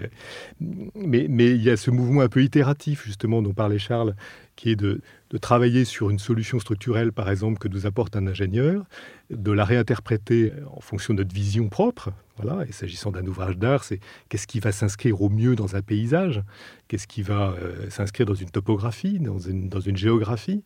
mais, 0.95 1.25
il 1.25 1.63
y 1.63 1.69
a 1.69 1.77
ce 1.77 1.91
mouvement 1.91 2.21
un 2.21 2.29
peu 2.29 2.43
itératif, 2.43 3.05
justement, 3.05 3.41
dont 3.41 3.53
parlait 3.53 3.79
Charles, 3.79 4.15
qui 4.55 4.71
est 4.71 4.75
de, 4.75 5.01
travailler 5.41 5.85
sur 5.85 6.09
une 6.09 6.19
solution 6.19 6.59
structurelle, 6.59 7.11
par 7.11 7.29
exemple, 7.29 7.59
que 7.59 7.67
nous 7.67 7.85
apporte 7.85 8.15
un 8.15 8.25
ingénieur, 8.27 8.85
de 9.29 9.51
la 9.51 9.65
réinterpréter 9.65 10.53
en 10.73 10.79
fonction 10.79 11.13
de 11.13 11.21
notre 11.21 11.35
vision 11.35 11.69
propre. 11.69 12.11
Voilà. 12.37 12.65
Et 12.67 12.71
s'agissant 12.71 13.11
d'un 13.11 13.25
ouvrage 13.25 13.57
d'art, 13.57 13.83
c'est 13.83 13.99
qu'est-ce 14.29 14.47
qui 14.47 14.59
va 14.59 14.71
s'inscrire 14.71 15.21
au 15.21 15.29
mieux 15.29 15.55
dans 15.55 15.75
un 15.75 15.81
paysage, 15.81 16.41
qu'est-ce 16.87 17.07
qui 17.07 17.21
va 17.21 17.55
euh, 17.61 17.89
s'inscrire 17.89 18.25
dans 18.25 18.35
une 18.35 18.49
topographie, 18.49 19.19
dans 19.19 19.37
une, 19.37 19.97
géographie. 19.97 20.63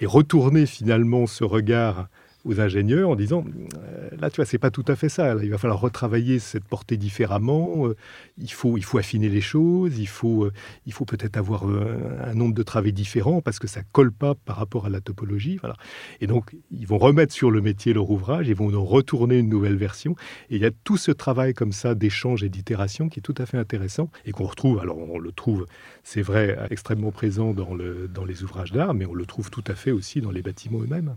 Et 0.00 0.06
retourner 0.06 0.66
finalement 0.66 1.26
ce 1.26 1.44
regard 1.44 2.08
aux 2.44 2.60
ingénieurs 2.60 3.10
en 3.10 3.16
disant 3.16 3.44
euh, 3.76 4.08
là 4.20 4.30
tu 4.30 4.36
vois 4.36 4.44
c'est 4.44 4.58
pas 4.58 4.70
tout 4.70 4.84
à 4.88 4.96
fait 4.96 5.08
ça. 5.08 5.36
Il 5.42 5.50
va 5.50 5.58
falloir 5.58 5.80
retravailler 5.80 6.38
cette 6.38 6.64
portée 6.64 6.96
différemment. 6.96 7.86
Euh, 7.86 7.96
il 8.38 8.52
faut 8.52 8.76
il 8.76 8.84
faut 8.84 8.98
affiner 8.98 9.28
les 9.28 9.40
choses. 9.40 9.98
Il 9.98 10.08
faut 10.08 10.44
euh, 10.44 10.52
il 10.86 10.92
faut 10.92 11.04
peut-être 11.04 11.36
avoir 11.36 11.64
un 11.64 12.34
nombre 12.34 12.54
de 12.54 12.62
travaux 12.62 12.90
différents 12.90 13.40
parce 13.40 13.58
que 13.58 13.68
ça 13.68 13.82
colle 13.92 14.12
pas 14.12 14.34
par 14.34 14.56
rapport 14.56 14.86
à 14.86 14.90
la 14.90 15.00
topologie. 15.00 15.58
Voilà. 15.58 15.76
Et 16.20 16.26
donc 16.26 16.56
ils 16.70 16.86
vont 16.86 16.98
remettre 16.98 17.32
sur 17.32 17.50
le 17.50 17.60
métier 17.60 17.92
leur 17.92 18.10
ouvrage. 18.10 18.48
Ils 18.48 18.54
vont 18.54 18.70
nous 18.70 18.84
retourner 18.84 19.38
une 19.38 19.48
nouvelle 19.48 19.76
version. 19.76 20.16
Et 20.50 20.56
il 20.56 20.62
y 20.62 20.66
a 20.66 20.70
tout 20.84 20.96
ce 20.96 21.12
travail 21.12 21.54
comme 21.54 21.72
ça 21.72 21.94
d'échange 21.94 22.42
et 22.42 22.48
d'itération 22.48 23.08
qui 23.08 23.20
est 23.20 23.22
tout 23.22 23.34
à 23.38 23.46
fait 23.46 23.58
intéressant 23.58 24.10
et 24.24 24.32
qu'on 24.32 24.44
retrouve. 24.44 24.80
Alors 24.80 24.98
on 24.98 25.18
le 25.18 25.32
trouve 25.32 25.66
c'est 26.02 26.22
vrai 26.22 26.58
extrêmement 26.70 27.12
présent 27.12 27.52
dans 27.52 27.74
le 27.74 28.08
dans 28.08 28.24
les 28.24 28.42
ouvrages 28.42 28.72
d'art 28.72 28.94
mais 28.94 29.06
on 29.06 29.14
le 29.14 29.26
trouve 29.26 29.50
tout 29.50 29.64
à 29.66 29.74
fait 29.74 29.92
aussi 29.92 30.20
dans 30.20 30.30
les 30.30 30.42
bâtiments 30.42 30.80
eux-mêmes 30.80 31.16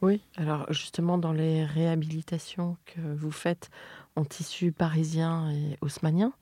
oui. 0.00 0.20
alors 0.36 0.72
justement 0.72 1.18
dans 1.18 1.32
les 1.32 1.64
réhabilitations 1.64 2.76
que 2.86 3.00
vous 3.00 3.30
faites 3.30 3.70
en 4.16 4.24
tissu 4.24 4.72
parisien 4.72 5.50
et 5.50 5.76
haussmanien, 5.80 6.32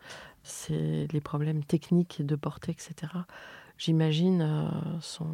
c'est 0.42 1.08
les 1.12 1.20
problèmes 1.20 1.64
techniques 1.64 2.24
de 2.24 2.36
portée, 2.36 2.70
etc. 2.70 3.12
J'imagine, 3.78 4.42
euh, 4.42 5.00
sont... 5.00 5.26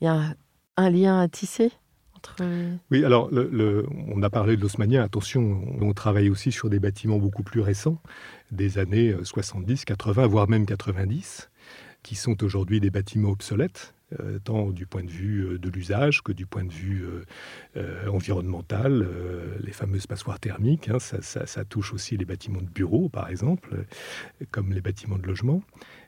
il 0.00 0.04
y 0.04 0.06
a 0.08 0.14
un, 0.14 0.34
un, 0.76 0.90
lien 0.90 1.20
à 1.20 1.28
tisser 1.28 1.70
entre... 2.16 2.36
Oui, 2.90 3.04
alors 3.04 3.28
le, 3.30 3.48
le, 3.52 3.86
on 4.08 4.22
a 4.22 4.30
parlé 4.30 4.56
de 4.56 4.62
l'haussmanien, 4.62 5.02
attention, 5.02 5.62
on, 5.80 5.88
on 5.88 5.92
travaille 5.92 6.30
aussi 6.30 6.50
sur 6.50 6.70
des 6.70 6.78
bâtiments 6.78 7.18
beaucoup 7.18 7.42
plus 7.42 7.60
récents, 7.60 8.00
des 8.50 8.78
années 8.78 9.14
70, 9.22 9.84
80, 9.84 10.26
voire 10.26 10.48
même 10.48 10.64
90, 10.64 11.50
qui 12.02 12.14
sont 12.14 12.42
aujourd'hui 12.42 12.80
des 12.80 12.90
bâtiments 12.90 13.30
obsolètes 13.30 13.94
euh, 14.18 14.38
tant 14.38 14.70
du 14.70 14.86
point 14.86 15.04
de 15.04 15.10
vue 15.10 15.42
euh, 15.42 15.58
de 15.58 15.68
l'usage 15.68 16.22
que 16.22 16.32
du 16.32 16.46
point 16.46 16.64
de 16.64 16.72
vue 16.72 17.04
euh, 17.76 18.08
environnemental, 18.08 19.06
les 19.60 19.72
fameuses 19.72 20.06
passoires 20.06 20.40
thermiques, 20.40 20.88
hein, 20.88 20.98
ça, 20.98 21.20
ça, 21.20 21.64
touche 21.64 21.92
aussi 21.92 22.16
les 22.16 22.24
bâtiments 22.24 22.62
de 22.62 22.70
bureaux, 22.70 23.10
par 23.10 23.28
exemple, 23.28 23.84
comme 24.50 24.72
les 24.72 24.80
bâtiments 24.80 25.18
de 25.18 25.26
logement. 25.26 25.62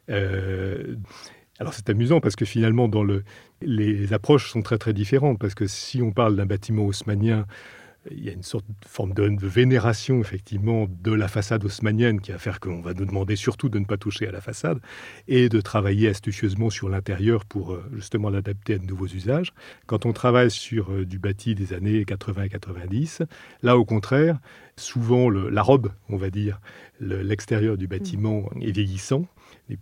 Alors 0.08 1.74
c'est 1.74 1.90
amusant 1.90 2.20
parce 2.20 2.36
que 2.36 2.46
finalement, 2.46 2.88
dans 2.88 3.04
le, 3.04 3.22
les 3.60 4.14
approches 4.14 4.50
sont 4.50 4.62
très 4.62 4.78
très 4.78 4.94
différentes 4.94 5.38
parce 5.38 5.54
que 5.54 5.66
si 5.66 6.00
on 6.00 6.10
parle 6.10 6.36
d'un 6.36 6.46
bâtiment 6.46 6.86
haussmanien 6.86 7.46
il 8.10 8.24
y 8.24 8.30
a 8.30 8.32
une 8.32 8.42
sorte 8.42 8.66
de 8.66 8.88
forme 8.88 9.12
de, 9.12 9.46
vénération 9.46 10.20
effectivement 10.20 10.86
de 11.02 11.12
la 11.12 11.28
façade 11.28 11.64
haussmanienne 11.64 12.20
qui 12.20 12.32
va 12.32 12.38
faire 12.38 12.60
qu'on 12.60 12.80
va 12.80 12.94
nous 12.94 13.04
demander 13.04 13.36
surtout 13.36 13.68
de 13.68 13.78
ne 13.78 13.84
pas 13.84 13.96
toucher 13.96 14.26
à 14.26 14.32
la 14.32 14.40
façade 14.40 14.78
et 15.28 15.48
de 15.48 15.60
travailler 15.60 16.08
astucieusement 16.08 16.70
sur 16.70 16.88
l'intérieur 16.88 17.44
pour 17.44 17.72
euh, 17.72 17.84
justement 17.94 18.30
l'adapter 18.30 18.74
à 18.74 18.78
de 18.78 18.86
nouveaux 18.86 19.06
usages. 19.06 19.52
Quand 19.86 20.06
on 20.06 20.12
travaille 20.12 20.50
sur 20.50 20.92
euh, 20.92 21.04
du 21.04 21.18
bâti 21.18 21.54
des 21.54 21.72
années 21.72 22.04
80 22.04 22.44
et 22.44 22.48
90, 22.48 23.22
là 23.62 23.76
au 23.76 23.84
contraire, 23.84 24.38
souvent 24.76 25.28
la 25.28 25.62
robe, 25.62 25.90
on 26.08 26.16
va 26.16 26.30
dire, 26.30 26.60
l'extérieur 27.00 27.76
du 27.76 27.86
bâtiment 27.86 28.48
est 28.60 28.70
vieillissant 28.70 29.26
n'est 29.70 29.76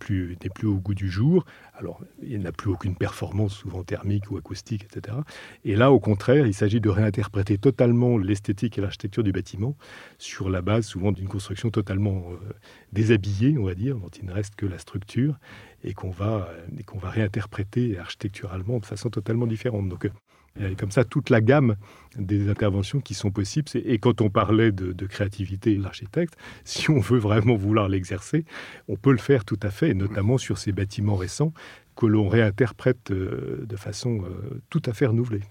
plus, 0.49 0.67
au 0.67 0.75
goût 0.75 0.93
du 0.93 1.09
jour. 1.09 1.45
Alors, 1.73 2.01
il 2.21 2.39
n'a 2.41 2.51
plus 2.51 2.69
aucune 2.69 2.95
performance, 2.95 3.53
souvent 3.53 3.83
thermique 3.83 4.31
ou 4.31 4.37
acoustique, 4.37 4.85
etc. 4.85 5.17
Et 5.65 5.75
là, 5.75 5.91
au 5.91 5.99
contraire, 5.99 6.47
il 6.47 6.53
s'agit 6.53 6.79
de 6.79 6.89
réinterpréter 6.89 7.57
totalement 7.57 8.17
l'esthétique 8.17 8.77
et 8.77 8.81
l'architecture 8.81 9.23
du 9.23 9.31
bâtiment 9.31 9.75
sur 10.17 10.49
la 10.49 10.61
base 10.61 10.85
souvent 10.85 11.11
d'une 11.11 11.27
construction 11.27 11.69
totalement 11.69 12.23
euh, 12.31 12.53
déshabillée, 12.93 13.57
on 13.57 13.65
va 13.65 13.75
dire, 13.75 13.97
dont 13.97 14.09
il 14.09 14.25
ne 14.25 14.31
reste 14.31 14.55
que 14.55 14.65
la 14.65 14.77
structure, 14.77 15.37
et 15.83 15.93
qu'on 15.93 16.11
va, 16.11 16.49
qu'on 16.85 16.99
va 16.99 17.09
réinterpréter 17.09 17.97
architecturalement 17.97 18.79
de 18.79 18.85
façon 18.85 19.09
totalement 19.09 19.47
différente. 19.47 19.87
Donc, 19.87 20.09
et 20.59 20.75
comme 20.75 20.91
ça 20.91 21.03
toute 21.03 21.29
la 21.29 21.41
gamme 21.41 21.75
des 22.17 22.49
interventions 22.49 22.99
qui 22.99 23.13
sont 23.13 23.31
possibles. 23.31 23.69
Et 23.75 23.99
quand 23.99 24.21
on 24.21 24.29
parlait 24.29 24.71
de, 24.71 24.91
de 24.91 25.05
créativité 25.05 25.75
l'architecte, 25.75 26.35
si 26.63 26.89
on 26.89 26.99
veut 26.99 27.19
vraiment 27.19 27.55
vouloir 27.55 27.87
l'exercer, 27.87 28.45
on 28.87 28.95
peut 28.95 29.11
le 29.11 29.17
faire 29.17 29.45
tout 29.45 29.59
à 29.61 29.69
fait, 29.69 29.89
et 29.89 29.93
notamment 29.93 30.37
sur 30.37 30.57
ces 30.57 30.71
bâtiments 30.71 31.15
récents 31.15 31.53
que 31.95 32.05
l'on 32.05 32.29
réinterprète 32.29 33.11
euh, 33.11 33.65
de 33.67 33.75
façon 33.75 34.23
euh, 34.23 34.61
tout 34.69 34.81
à 34.85 34.93
fait 34.93 35.05
renouvelée. 35.05 35.43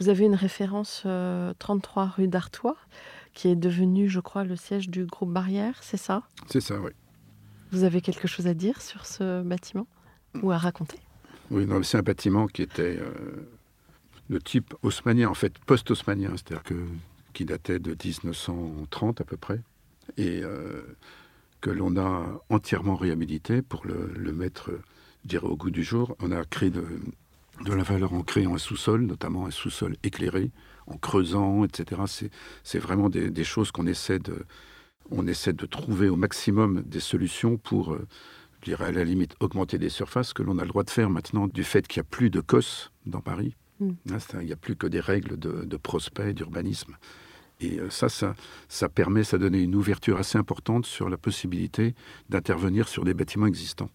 Vous 0.00 0.08
avez 0.08 0.24
une 0.24 0.34
référence 0.34 1.04
euh, 1.06 1.54
33 1.58 2.06
rue 2.16 2.28
d'Artois, 2.28 2.76
qui 3.32 3.48
est 3.48 3.56
devenue, 3.56 4.08
je 4.08 4.20
crois, 4.20 4.44
le 4.44 4.56
siège 4.56 4.88
du 4.88 5.06
groupe 5.06 5.32
Barrière, 5.32 5.78
c'est 5.82 5.96
ça? 5.96 6.22
C'est 6.48 6.60
ça, 6.60 6.80
oui. 6.80 6.90
Vous 7.70 7.84
avez 7.84 8.00
quelque 8.00 8.28
chose 8.28 8.46
à 8.46 8.54
dire 8.54 8.80
sur 8.80 9.06
ce 9.06 9.42
bâtiment? 9.42 9.86
Ou 10.42 10.50
à 10.50 10.58
raconter? 10.58 10.98
Oui, 11.50 11.66
c'est 11.82 11.98
un 11.98 12.02
bâtiment 12.02 12.46
qui 12.46 12.62
était 12.62 12.98
euh, 12.98 13.48
de 14.30 14.38
type 14.38 14.74
haussmanien, 14.82 15.28
en 15.28 15.34
fait 15.34 15.58
post-haussmanien, 15.58 16.30
c'est-à-dire 16.32 16.62
qui 17.32 17.44
datait 17.44 17.78
de 17.78 17.90
1930 17.90 19.20
à 19.20 19.24
peu 19.24 19.36
près, 19.36 19.60
et 20.16 20.42
euh, 20.42 20.82
que 21.60 21.70
l'on 21.70 21.96
a 21.96 22.40
entièrement 22.50 22.94
réhabilité 22.94 23.62
pour 23.62 23.84
le, 23.86 24.32
mettre, 24.32 24.70
je 25.24 25.28
dirais, 25.28 25.46
au 25.46 25.56
goût 25.56 25.70
du 25.70 25.82
jour. 25.82 26.16
On 26.20 26.30
a 26.30 26.44
créé 26.44 26.70
de, 26.70 26.84
de 27.64 27.72
la 27.72 27.82
valeur 27.82 28.12
en 28.12 28.22
créant 28.22 28.54
un 28.54 28.58
sous-sol, 28.58 29.02
notamment 29.02 29.46
un 29.46 29.50
sous-sol 29.50 29.96
éclairé, 30.02 30.50
en 30.86 30.96
creusant, 30.96 31.64
etc. 31.64 32.02
C'est 32.62 32.78
vraiment 32.78 33.08
des, 33.08 33.30
des 33.30 33.44
choses 33.44 33.70
qu'on 33.70 33.86
essaie 33.86 34.18
de, 34.18 34.44
on 35.10 35.26
essaie 35.26 35.52
de 35.52 35.66
trouver 35.66 36.08
au 36.08 36.16
maximum 36.16 36.82
des 36.82 37.00
solutions 37.00 37.56
pour, 37.56 37.92
euh, 37.92 38.06
je 38.60 38.66
dirais 38.66 38.86
à 38.86 38.92
la 38.92 39.04
limite, 39.04 39.34
augmenter 39.40 39.78
des 39.78 39.88
surfaces 39.88 40.32
que 40.32 40.42
l'on 40.42 40.58
a 40.58 40.62
le 40.62 40.68
droit 40.68 40.84
de 40.84 40.90
faire 40.90 41.10
maintenant 41.10 41.46
du 41.46 41.64
fait 41.64 41.86
qu'il 41.86 42.00
n'y 42.00 42.06
a 42.06 42.10
plus 42.10 42.30
de 42.30 42.40
COS 42.40 42.90
dans 43.06 43.20
Paris. 43.20 43.54
Mm. 43.80 43.92
Il 44.40 44.46
n'y 44.46 44.52
a 44.52 44.56
plus 44.56 44.76
que 44.76 44.86
des 44.86 45.00
règles 45.00 45.38
de, 45.38 45.76
prospect, 45.76 46.32
d'urbanisme. 46.32 46.96
Et 47.60 47.78
euh, 47.78 47.90
ça, 47.90 48.08
ça, 48.08 48.34
ça 48.68 48.88
permet, 48.88 49.24
ça 49.24 49.38
donne 49.38 49.54
une 49.54 49.74
ouverture 49.74 50.18
assez 50.18 50.38
importante 50.38 50.86
sur 50.86 51.08
la 51.08 51.16
possibilité 51.16 51.94
d'intervenir 52.28 52.88
sur 52.88 53.04
des 53.04 53.14
bâtiments 53.14 53.46
existants. 53.46 53.90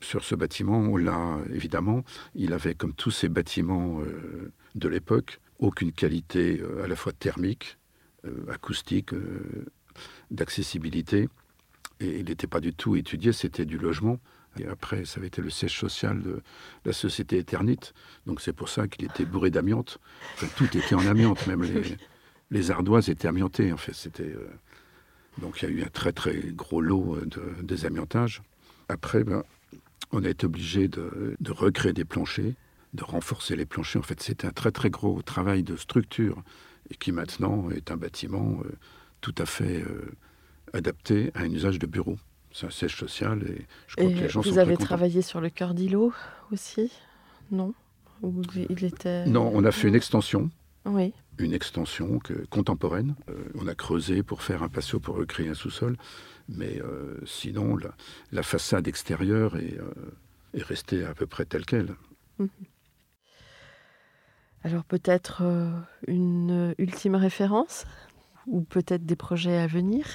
Sur 0.00 0.24
ce 0.24 0.34
bâtiment, 0.34 0.96
là, 0.96 1.38
évidemment, 1.52 2.04
il 2.34 2.52
avait, 2.52 2.74
comme 2.74 2.94
tous 2.94 3.10
ces 3.10 3.28
bâtiments 3.28 4.00
euh, 4.00 4.52
de 4.74 4.88
l'époque, 4.88 5.40
aucune 5.58 5.92
qualité 5.92 6.60
euh, 6.60 6.84
à 6.84 6.86
la 6.86 6.96
fois 6.96 7.12
thermique, 7.12 7.78
acoustique, 8.48 9.12
d'accessibilité. 10.32 11.28
Et 12.00 12.18
il 12.18 12.24
n'était 12.24 12.48
pas 12.48 12.58
du 12.58 12.74
tout 12.74 12.96
étudié, 12.96 13.32
c'était 13.32 13.64
du 13.64 13.78
logement. 13.78 14.18
Et 14.58 14.66
après, 14.66 15.04
ça 15.04 15.18
avait 15.18 15.26
été 15.26 15.42
le 15.42 15.50
siège 15.50 15.78
social 15.78 16.22
de 16.22 16.42
la 16.84 16.92
société 16.92 17.38
Eternite. 17.38 17.92
Donc 18.26 18.40
c'est 18.40 18.52
pour 18.52 18.68
ça 18.68 18.88
qu'il 18.88 19.04
était 19.04 19.24
bourré 19.24 19.50
d'amiante. 19.50 19.98
tout 20.56 20.76
était 20.76 20.94
en 20.94 21.06
amiante, 21.06 21.46
même 21.46 21.62
les, 21.62 21.96
les 22.50 22.70
ardoises 22.70 23.08
étaient 23.08 23.28
amiantées. 23.28 23.72
En 23.72 23.76
fait, 23.76 23.94
c'était. 23.94 24.34
donc 25.38 25.62
il 25.62 25.68
y 25.68 25.72
a 25.72 25.74
eu 25.74 25.82
un 25.82 25.88
très 25.88 26.12
très 26.12 26.34
gros 26.52 26.80
lot 26.80 27.18
de 27.24 27.62
désamiantage. 27.62 28.42
Après, 28.88 29.24
ben, 29.24 29.42
on 30.12 30.24
a 30.24 30.28
été 30.28 30.46
obligé 30.46 30.88
de, 30.88 31.36
recréer 31.48 31.92
des 31.92 32.04
planchers, 32.04 32.54
de 32.94 33.04
renforcer 33.04 33.56
les 33.56 33.66
planchers. 33.66 34.00
En 34.00 34.04
fait, 34.04 34.22
c'était 34.22 34.46
un 34.46 34.52
très 34.52 34.70
très 34.70 34.90
gros 34.90 35.22
travail 35.22 35.62
de 35.62 35.76
structure 35.76 36.42
et 36.90 36.94
qui 36.94 37.12
maintenant 37.12 37.70
est 37.70 37.90
un 37.90 37.96
bâtiment 37.96 38.60
euh, 38.64 38.72
tout 39.20 39.34
à 39.38 39.46
fait 39.46 39.82
euh, 39.82 40.12
adapté 40.72 41.32
à 41.34 41.40
un 41.40 41.50
usage 41.50 41.78
de 41.78 41.86
bureau. 41.86 42.18
C'est 42.56 42.64
un 42.64 42.70
siège 42.70 42.96
social 42.96 43.42
et 43.42 43.66
je 43.86 43.96
crois 43.96 44.10
que 44.10 44.18
les 44.18 44.28
gens 44.30 44.40
vous 44.40 44.58
avez 44.58 44.78
travaillé 44.78 45.20
sur 45.20 45.42
le 45.42 45.50
cœur 45.50 45.74
d'îlot 45.74 46.14
aussi 46.50 46.90
Non? 47.50 47.74
Il 48.70 48.82
était... 48.82 49.26
Non, 49.26 49.50
on 49.52 49.62
a 49.62 49.70
fait 49.70 49.88
une 49.88 49.94
extension. 49.94 50.48
Oui. 50.86 51.12
Une 51.36 51.52
extension 51.52 52.18
contemporaine. 52.48 53.14
Euh, 53.28 53.34
on 53.56 53.66
a 53.66 53.74
creusé 53.74 54.22
pour 54.22 54.40
faire 54.40 54.62
un 54.62 54.70
patio 54.70 54.98
pour 54.98 55.16
recréer 55.16 55.50
un 55.50 55.54
sous-sol. 55.54 55.98
Mais 56.48 56.80
euh, 56.80 57.20
sinon, 57.26 57.76
la, 58.32 58.42
façade 58.42 58.88
extérieure 58.88 59.58
est, 59.58 59.78
euh, 59.78 60.14
est, 60.54 60.62
restée 60.62 61.04
à 61.04 61.12
peu 61.12 61.26
près 61.26 61.44
telle 61.44 61.66
qu'elle. 61.66 61.94
Mhm. 62.38 62.48
Alors 64.64 64.84
peut-être 64.84 65.42
une 66.08 66.74
ultime 66.78 67.16
référence? 67.16 67.84
Ou 68.46 68.62
peut-être 68.62 69.04
des 69.04 69.14
projets 69.14 69.58
à 69.58 69.66
venir? 69.66 70.06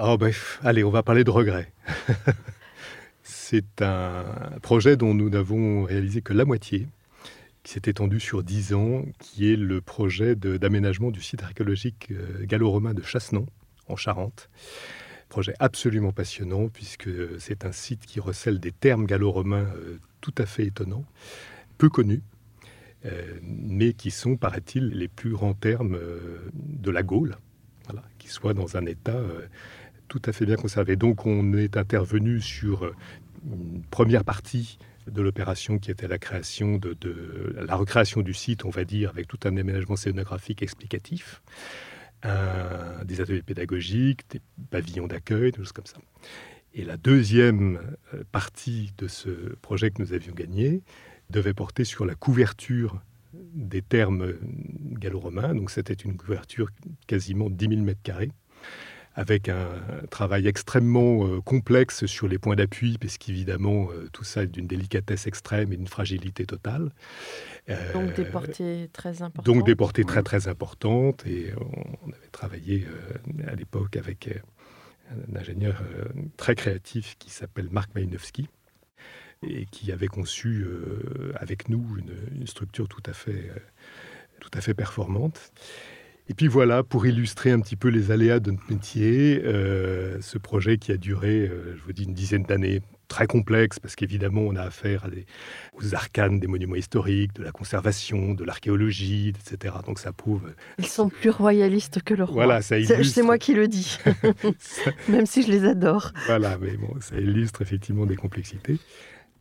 Oh 0.00 0.16
bref, 0.16 0.60
allez, 0.62 0.84
on 0.84 0.90
va 0.90 1.02
parler 1.02 1.24
de 1.24 1.30
regrets. 1.30 1.72
C'est 3.22 3.82
un 3.82 4.24
projet 4.62 4.96
dont 4.96 5.12
nous 5.12 5.28
n'avons 5.28 5.82
réalisé 5.82 6.22
que 6.22 6.32
la 6.32 6.44
moitié, 6.44 6.86
qui 7.64 7.72
s'est 7.72 7.82
étendu 7.86 8.20
sur 8.20 8.44
dix 8.44 8.74
ans, 8.74 9.04
qui 9.18 9.52
est 9.52 9.56
le 9.56 9.80
projet 9.80 10.36
d'aménagement 10.36 11.10
du 11.10 11.20
site 11.20 11.42
archéologique 11.42 12.12
gallo-romain 12.42 12.94
de 12.94 13.02
Chassenon, 13.02 13.46
en 13.88 13.96
Charente. 13.96 14.50
Projet 15.30 15.54
absolument 15.58 16.12
passionnant 16.12 16.68
puisque 16.68 17.10
c'est 17.40 17.64
un 17.64 17.72
site 17.72 18.06
qui 18.06 18.20
recèle 18.20 18.60
des 18.60 18.72
termes 18.72 19.04
gallo-romains 19.04 19.66
euh, 19.76 19.98
tout 20.20 20.34
à 20.38 20.46
fait 20.46 20.66
étonnants, 20.66 21.04
peu 21.76 21.88
connus, 21.88 22.22
euh, 23.04 23.38
mais 23.42 23.94
qui 23.94 24.10
sont, 24.10 24.36
paraît-il, 24.36 24.90
les 24.90 25.08
plus 25.08 25.32
grands 25.32 25.54
termes 25.54 25.96
euh, 25.96 26.50
de 26.54 26.90
la 26.90 27.02
Gaule, 27.02 27.36
qui 28.18 28.28
soient 28.28 28.54
dans 28.54 28.76
un 28.76 28.84
état 28.84 29.18
tout 30.08 30.22
à 30.24 30.32
fait 30.32 30.46
bien 30.46 30.56
conservé. 30.56 30.96
Donc 30.96 31.26
on 31.26 31.52
est 31.54 31.76
intervenu 31.76 32.40
sur 32.40 32.92
une 33.46 33.82
première 33.90 34.24
partie 34.24 34.78
de 35.06 35.22
l'opération 35.22 35.78
qui 35.78 35.90
était 35.90 36.08
la 36.08 36.18
création 36.18 36.76
de, 36.76 36.96
la 37.56 37.76
recréation 37.76 38.20
du 38.20 38.34
site, 38.34 38.64
on 38.64 38.70
va 38.70 38.84
dire, 38.84 39.10
avec 39.10 39.26
tout 39.26 39.38
un 39.44 39.56
aménagement 39.56 39.96
scénographique 39.96 40.62
explicatif 40.62 41.42
des 43.04 43.20
ateliers 43.20 43.42
pédagogiques, 43.42 44.22
des 44.30 44.40
pavillons 44.70 45.06
d'accueil, 45.06 45.52
des 45.52 45.58
choses 45.58 45.70
comme 45.70 45.86
ça. 45.86 45.98
Et 46.74 46.84
la 46.84 46.96
deuxième 46.96 47.80
euh, 48.14 48.22
partie 48.30 48.92
de 48.98 49.08
ce 49.08 49.30
projet 49.62 49.90
que 49.90 50.02
nous 50.02 50.12
avions 50.12 50.34
gagné 50.34 50.82
devait 51.30 51.54
porter 51.54 51.84
sur 51.84 52.04
la 52.06 52.14
couverture 52.14 53.00
des 53.32 53.82
termes 53.82 54.34
gallo-romains. 54.92 55.54
Donc 55.54 55.70
c'était 55.70 55.94
une 55.94 56.16
couverture 56.16 56.68
quasiment 57.06 57.50
10 57.50 57.68
000 57.68 57.82
mètres 57.82 58.02
carrés 58.02 58.30
avec 59.18 59.48
un 59.48 59.66
travail 60.10 60.46
extrêmement 60.46 61.26
euh, 61.26 61.40
complexe 61.40 62.06
sur 62.06 62.28
les 62.28 62.38
points 62.38 62.54
d'appui, 62.54 62.98
parce 62.98 63.18
qu'évidemment, 63.18 63.88
euh, 63.90 64.08
tout 64.12 64.22
ça 64.22 64.44
est 64.44 64.46
d'une 64.46 64.68
délicatesse 64.68 65.26
extrême 65.26 65.72
et 65.72 65.76
d'une 65.76 65.88
fragilité 65.88 66.46
totale. 66.46 66.92
donc 67.92 68.14
des 68.14 68.24
portées 68.24 68.88
très 68.92 69.20
importantes. 69.22 69.44
Donc 69.44 69.66
des 69.66 69.74
portées 69.74 70.04
très 70.04 70.22
très 70.22 70.46
importantes, 70.46 71.26
et 71.26 71.52
on, 71.60 72.10
avait 72.12 72.30
travaillé 72.30 72.86
à 73.48 73.56
l'époque 73.56 73.96
avec 73.96 74.30
un 75.10 75.36
ingénieur 75.36 75.82
très 76.36 76.54
créatif 76.54 77.16
qui 77.18 77.30
s'appelle 77.30 77.68
Marc 77.72 77.92
Malinowski, 77.96 78.48
et 79.42 79.66
qui 79.66 79.90
avait 79.90 80.06
conçu 80.06 80.64
avec 81.34 81.68
nous 81.68 81.84
une, 81.98 82.14
une, 82.40 82.46
structure 82.46 82.86
tout 82.88 83.02
à 83.04 83.12
fait, 83.12 83.50
tout 84.38 84.50
à 84.54 84.60
fait 84.60 84.74
performante. 84.74 85.52
Et 86.30 86.34
puis 86.34 86.46
voilà, 86.46 86.82
pour 86.82 87.06
illustrer 87.06 87.50
un 87.50 87.60
petit 87.60 87.76
peu 87.76 87.88
les 87.88 88.10
aléas 88.10 88.38
de 88.38 88.50
notre 88.50 88.70
métier, 88.70 89.40
euh, 89.44 90.20
ce 90.20 90.36
projet 90.36 90.76
qui 90.76 90.92
a 90.92 90.98
duré, 90.98 91.48
euh, 91.48 91.74
je 91.76 91.82
vous 91.84 91.92
dis, 91.94 92.04
une 92.04 92.12
dizaine 92.12 92.42
d'années, 92.42 92.82
très 93.08 93.26
complexe, 93.26 93.78
parce 93.78 93.96
qu'évidemment, 93.96 94.42
on 94.42 94.54
a 94.54 94.60
affaire 94.60 95.06
à 95.06 95.08
des, 95.08 95.24
aux 95.72 95.94
arcanes 95.94 96.38
des 96.38 96.46
monuments 96.46 96.74
historiques, 96.74 97.32
de 97.34 97.42
la 97.42 97.50
conservation, 97.50 98.34
de 98.34 98.44
l'archéologie, 98.44 99.30
etc. 99.30 99.76
Donc 99.86 99.98
ça 99.98 100.12
prouve... 100.12 100.42
Euh, 100.48 100.54
Ils 100.78 100.86
sont 100.86 101.08
plus 101.08 101.30
royalistes 101.30 102.02
que 102.02 102.12
le 102.12 102.24
roi. 102.24 102.44
Voilà, 102.44 102.60
ça 102.60 102.78
illustre... 102.78 103.04
C'est 103.06 103.22
moi 103.22 103.38
qui 103.38 103.54
le 103.54 103.66
dis, 103.66 103.98
même 105.08 105.24
si 105.24 105.42
je 105.42 105.50
les 105.50 105.64
adore. 105.64 106.12
Voilà, 106.26 106.58
mais 106.60 106.76
bon, 106.76 106.94
ça 107.00 107.16
illustre 107.16 107.62
effectivement 107.62 108.04
des 108.04 108.16
complexités. 108.16 108.78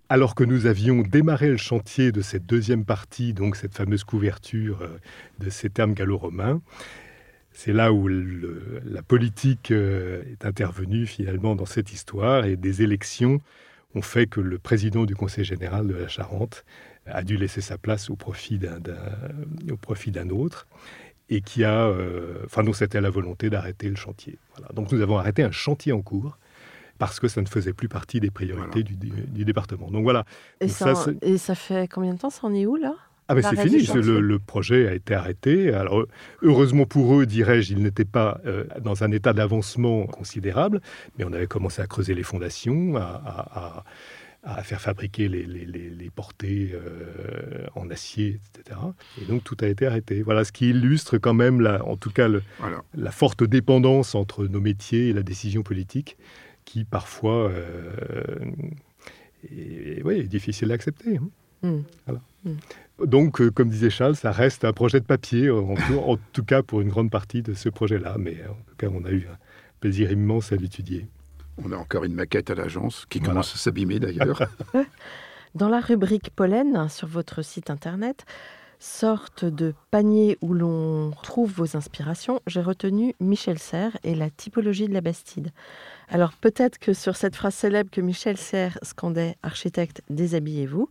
Alors 0.10 0.36
que 0.36 0.46
nous 0.46 0.68
avions 0.68 1.02
démarré 1.02 1.50
le 1.50 1.58
chantier 1.58 2.14
de 2.14 2.22
cette 2.22 2.46
deuxième 2.46 2.86
partie, 2.86 3.34
donc 3.34 3.58
cette 3.58 3.76
fameuse 3.76 4.06
couverture 4.06 4.82
euh, 4.82 4.98
de 5.40 5.50
ces 5.50 5.70
termes 5.70 5.94
gallo-romains, 5.94 6.62
c'est 7.52 7.74
là 7.74 7.92
où 7.92 8.08
la 8.08 9.02
politique 9.02 9.72
euh, 9.72 10.24
est 10.32 10.46
intervenue 10.46 11.08
finalement 11.08 11.56
dans 11.56 11.66
cette 11.66 11.92
histoire 11.92 12.46
et 12.46 12.56
des 12.56 12.84
élections 12.84 13.42
ont 13.96 14.02
fait 14.02 14.28
que 14.28 14.40
le 14.40 14.60
président 14.60 15.06
du 15.06 15.16
Conseil 15.16 15.44
général 15.44 15.88
de 15.88 15.96
la 15.96 16.08
Charente 16.08 16.64
a 17.06 17.24
dû 17.24 17.36
laisser 17.36 17.62
sa 17.62 17.78
place 17.78 18.10
au 18.10 18.16
profit 18.16 18.60
d'un 18.60 20.30
autre 20.30 20.68
et 21.30 21.42
qui 21.42 21.64
a, 21.66 21.88
euh, 21.88 22.44
enfin 22.46 22.64
dont 22.64 22.74
c'était 22.74 23.02
la 23.02 23.10
volonté 23.10 23.50
d'arrêter 23.50 23.90
le 23.90 23.96
chantier. 23.96 24.38
Donc 24.74 24.92
nous 24.92 25.02
avons 25.02 25.18
arrêté 25.18 25.44
un 25.44 25.52
chantier 25.52 25.92
en 25.92 26.02
cours 26.02 26.38
parce 26.98 27.20
que 27.20 27.28
ça 27.28 27.42
ne 27.42 27.48
faisait 27.48 27.74
plus 27.74 27.90
partie 27.90 28.20
des 28.20 28.32
priorités 28.32 28.84
du, 28.84 29.46
département. 29.46 29.90
Donc 29.92 30.04
voilà. 30.04 30.26
Et, 30.60 30.68
ça, 30.68 30.94
et 31.22 31.38
ça 31.38 31.56
fait 31.56 31.88
combien 31.88 32.14
de 32.14 32.20
temps 32.20 32.30
Ça 32.30 32.48
en 32.48 32.54
est 32.54 32.66
où 32.66 32.76
là? 32.76 32.96
Ah 33.30 33.36
ben 33.36 33.42
c'est 33.42 33.62
fini, 33.62 33.86
le, 33.86 34.40
projet 34.40 34.88
a 34.88 34.94
été 34.94 35.14
arrêté. 35.14 35.74
Alors 35.74 36.06
heureusement 36.42 36.86
pour 36.86 37.20
eux, 37.20 37.26
dirais-je, 37.26 37.74
ils 37.74 37.84
n'étaient 37.84 38.06
pas 38.06 38.40
euh, 38.46 38.64
dans 38.82 39.04
un 39.04 39.12
état 39.12 39.34
d'avancement 39.34 40.06
considérable, 40.06 40.82
mais 41.18 41.26
on 41.26 41.34
avait 41.34 41.48
commencé 41.48 41.82
à 41.82 41.88
creuser 41.88 42.14
les 42.14 42.24
fondations, 42.24 42.96
à, 42.96 43.84
faire 44.64 44.80
fabriquer 44.80 45.28
les, 45.28 45.46
les, 45.46 46.10
portées 46.10 46.72
euh, 46.74 47.68
en 47.76 47.90
acier, 47.90 48.40
etc. 48.56 48.80
Et 49.22 49.26
donc 49.26 49.44
tout 49.44 49.58
a 49.60 49.68
été 49.68 49.86
arrêté. 49.86 50.22
Voilà 50.22 50.46
ce 50.46 50.54
qui 50.54 50.70
illustre 50.70 51.18
quand 51.18 51.34
même, 51.34 51.60
la, 51.60 51.84
en 51.86 51.98
tout 51.98 52.12
cas, 52.12 52.30
la 52.96 53.12
forte 53.12 53.44
dépendance 53.44 54.16
entre 54.16 54.46
nos 54.46 54.62
métiers 54.62 55.10
et 55.10 55.14
la 55.14 55.24
décision 55.24 55.64
politique 55.64 56.18
qui 56.68 56.84
parfois 56.84 57.50
euh, 57.50 58.36
est, 59.50 60.28
difficile 60.28 60.72
à 60.72 60.76
accepter. 60.76 61.18
Hein. 61.18 61.30
Hmm. 61.64 61.82
Hmm. 62.44 63.06
Donc, 63.06 63.40
euh, 63.40 63.50
comme 63.50 63.70
disait 63.70 63.90
Charles, 63.90 64.18
ça 64.18 64.32
reste 64.32 64.66
un 64.66 64.74
projet 64.74 65.00
de 65.00 65.06
papier, 65.06 65.50
en 65.50 66.18
tout, 66.34 66.44
cas 66.44 66.64
pour 66.64 66.82
une 66.82 66.90
grande 66.90 67.10
partie 67.10 67.42
de 67.42 67.54
ce 67.54 67.70
projet-là. 67.70 68.18
Mais 68.20 68.36
en 68.50 68.54
tout 68.68 68.76
cas, 68.78 68.88
on 68.92 69.06
a 69.06 69.12
eu 69.12 69.28
un 69.32 69.38
plaisir 69.80 70.12
immense 70.12 70.52
à 70.52 70.58
l'étudier. 70.58 71.08
On 71.58 71.72
a 71.72 71.78
encore 71.78 72.04
une 72.04 72.14
maquette 72.14 72.50
à 72.50 72.56
l'agence 72.56 73.06
qui 73.10 73.22
commence 73.22 73.56
à 73.56 73.58
s'abîmer 73.58 74.00
d'ailleurs. 74.00 74.44
Dans 75.56 75.70
la 75.70 75.80
rubrique 75.80 76.32
pollen 76.36 76.90
sur 76.90 77.08
votre 77.08 77.44
site 77.44 77.70
internet, 77.70 78.26
sorte 78.80 79.46
de 79.46 79.74
panier 79.92 80.38
où 80.42 80.54
l'on 80.54 81.12
trouve 81.24 81.52
vos 81.52 81.76
inspirations, 81.76 82.42
j'ai 82.48 82.62
retenu 82.62 83.16
Michel 83.20 83.60
Serres 83.60 83.98
et 84.04 84.16
la 84.16 84.30
typologie 84.30 84.88
de 84.88 84.94
la 84.94 85.02
Bastide. 85.02 85.52
Alors 86.10 86.34
peut-être 86.34 86.78
que 86.78 86.94
sur 86.94 87.16
cette 87.16 87.36
phrase 87.36 87.56
célèbre 87.56 87.90
que 87.90 88.02
Michel 88.02 88.38
Serres 88.38 88.78
scandait 88.84 89.36
Architecte, 89.44 90.02
déshabillez-vous, 90.10 90.90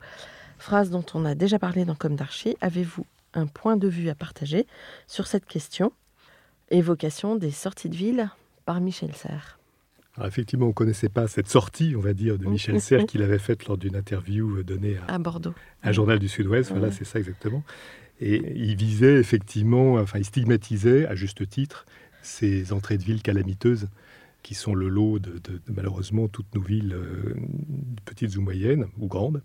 phrase 0.58 0.90
dont 0.90 1.04
on 1.14 1.24
a 1.24 1.34
déjà 1.34 1.58
parlé 1.58 1.84
dans 1.84 1.94
Comme 1.94 2.16
d'Archi, 2.16 2.56
avez-vous 2.60 3.06
un 3.34 3.46
point 3.46 3.76
de 3.76 3.88
vue 3.88 4.08
à 4.08 4.14
partager 4.14 4.66
sur 5.06 5.26
cette 5.26 5.46
question? 5.46 5.92
Évocation 6.70 7.36
des 7.36 7.50
sorties 7.50 7.88
de 7.88 7.96
ville 7.96 8.30
par 8.64 8.80
Michel 8.80 9.14
Serres. 9.14 9.55
Effectivement, 10.24 10.66
on 10.66 10.70
ne 10.70 10.74
connaissait 10.74 11.08
pas 11.08 11.28
cette 11.28 11.48
sortie, 11.48 11.94
on 11.96 12.00
va 12.00 12.14
dire, 12.14 12.38
de 12.38 12.46
Michel 12.46 12.80
Serres 12.80 13.06
qu'il 13.08 13.22
avait 13.22 13.38
faite 13.38 13.66
lors 13.66 13.76
d'une 13.76 13.96
interview 13.96 14.62
donnée 14.62 14.96
à, 15.08 15.18
Bordeaux. 15.18 15.54
Un 15.82 15.92
journal 15.92 16.18
du 16.18 16.28
Sud-Ouest, 16.28 16.70
voilà, 16.70 16.90
c'est 16.90 17.04
ça 17.04 17.18
exactement. 17.18 17.62
Et 18.20 18.54
il 18.56 18.76
visait 18.76 19.18
effectivement, 19.18 19.94
enfin, 19.94 20.18
il 20.18 20.24
stigmatisait, 20.24 21.06
à 21.06 21.14
juste 21.14 21.46
titre, 21.48 21.84
ces 22.22 22.72
entrées 22.72 22.98
de 22.98 23.02
ville 23.02 23.22
calamiteuses 23.22 23.88
qui 24.46 24.54
sont 24.54 24.76
le 24.76 24.88
lot 24.88 25.18
de, 25.18 25.40
malheureusement 25.66 26.28
toutes 26.28 26.54
nos 26.54 26.60
villes, 26.60 26.94
euh, 26.94 27.34
petites 28.04 28.36
ou 28.36 28.42
moyennes, 28.42 28.86
ou 28.96 29.08
grandes. 29.08 29.42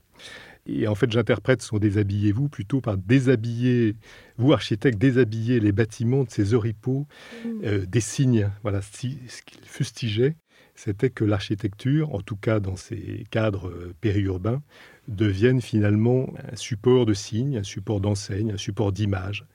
Et 0.67 0.87
en 0.87 0.93
fait, 0.93 1.11
j'interprète 1.11 1.63
son 1.63 1.79
déshabillez-vous 1.79 2.49
plutôt 2.49 2.81
par 2.81 2.97
déshabiller, 2.97 3.95
vous 4.37 4.53
architectes, 4.53 4.99
déshabiller 4.99 5.59
les 5.59 5.71
bâtiments 5.71 6.23
de 6.23 6.29
ces 6.29 6.53
oripeaux, 6.53 7.07
mmh. 7.43 7.49
euh, 7.63 7.85
des 7.87 7.99
signes. 7.99 8.51
Voilà, 8.61 8.83
ce 8.83 8.99
qu'il 8.99 9.65
fustigeait, 9.65 10.35
c'était 10.83 11.11
que 11.11 11.23
l'architecture, 11.23 12.15
en 12.15 12.21
tout 12.21 12.35
cas 12.35 12.59
dans 12.59 12.75
ces 12.75 13.25
cadres 13.29 13.69
euh, 13.69 13.93
périurbains, 14.01 14.63
devienne 15.07 15.61
finalement 15.61 16.33
un 16.51 16.55
support 16.55 17.05
de 17.05 17.13
signes, 17.13 17.57
un 17.57 17.63
support 17.63 18.01
d'enseigne, 18.01 18.53
un 18.53 18.57
support 18.57 18.91
d'image, 18.91 19.45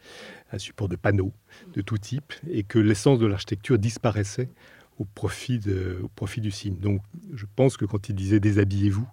un 0.52 0.58
support 0.58 0.88
de 0.88 0.94
panneaux 0.94 1.32
de 1.74 1.80
tout 1.80 1.98
type, 1.98 2.32
et 2.48 2.62
que 2.62 2.78
l'essence 2.78 3.18
de 3.18 3.26
l'architecture 3.26 3.76
disparaissait 3.76 4.50
au 4.98 5.04
profit, 5.04 5.58
de, 5.58 5.98
au 6.00 6.08
profit 6.08 6.40
du 6.40 6.52
signe. 6.52 6.78
Donc 6.78 7.02
je 7.34 7.44
pense 7.56 7.76
que 7.76 7.84
quand 7.84 8.08
il 8.08 8.14
disait 8.14 8.38
déshabillez-vous, 8.38 9.08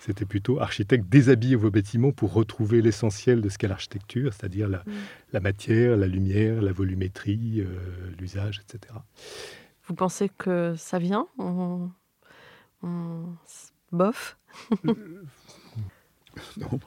c'était 0.00 0.24
plutôt 0.24 0.60
architecte, 0.60 1.06
déshabillez 1.10 1.56
vos 1.56 1.70
bâtiments 1.70 2.12
pour 2.12 2.32
retrouver 2.32 2.80
l'essentiel 2.80 3.42
de 3.42 3.48
ce 3.50 3.58
qu'est 3.58 3.68
l'architecture, 3.68 4.32
c'est-à-dire 4.32 4.68
la, 4.70 4.84
mm. 5.34 5.42
matière, 5.42 5.96
la 5.98 6.06
lumière, 6.06 6.62
la 6.62 6.72
volumétrie, 6.72 7.60
euh, 7.60 7.66
l'usage, 8.18 8.62
etc. 8.64 8.94
Vous 9.88 9.94
pensez 9.94 10.28
que 10.28 10.74
ça 10.76 10.98
vient? 10.98 11.26
Bof? 13.92 14.38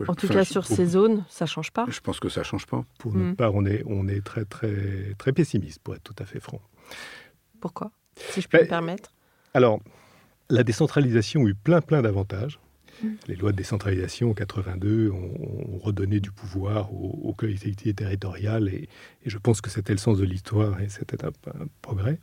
En 0.07 0.15
tout 0.15 0.27
cas, 0.27 0.45
sur 0.45 0.65
ces 0.65 0.85
zones, 0.85 1.25
ça 1.29 1.45
change 1.45 1.71
pas? 1.71 1.85
Je 1.89 1.99
pense 1.99 2.19
que 2.19 2.29
ça 2.29 2.43
change 2.43 2.65
pas. 2.65 2.85
Pour 2.99 3.13
notre 3.13 3.31
mm. 3.31 3.35
part, 3.35 3.53
on 3.53 3.65
est, 3.65 3.83
on 3.85 4.07
est 4.07 4.23
très, 4.23 4.45
très, 4.45 5.13
très 5.17 5.33
pessimiste, 5.33 5.81
pour 5.83 5.95
être 5.95 6.03
tout 6.03 6.15
à 6.19 6.25
fait 6.25 6.39
franc. 6.39 6.61
Pourquoi? 7.59 7.91
Si 8.15 8.41
je 8.41 8.47
peux 8.47 8.61
me 8.61 8.67
permettre. 8.67 9.13
Alors, 9.53 9.79
la 10.49 10.63
décentralisation 10.63 11.45
a 11.45 11.49
eu 11.49 11.55
plein, 11.55 11.81
plein 11.81 12.01
d'avantages. 12.01 12.59
Mm. 13.03 13.07
Les 13.27 13.35
lois 13.35 13.51
de 13.51 13.57
décentralisation 13.57 14.31
en 14.31 14.33
82 14.33 15.09
ont, 15.11 15.79
redonné 15.79 16.19
du 16.19 16.31
pouvoir 16.31 16.93
aux, 16.93 17.33
collectivités 17.33 17.93
territoriales 17.93 18.69
et, 18.69 18.87
je 19.25 19.37
pense 19.37 19.61
que 19.61 19.69
c'était 19.69 19.93
le 19.93 19.99
sens 19.99 20.17
de 20.17 20.25
l'histoire 20.25 20.79
et 20.79 20.89
c'était 20.89 21.25
un, 21.25 21.31
progrès. 21.81 22.19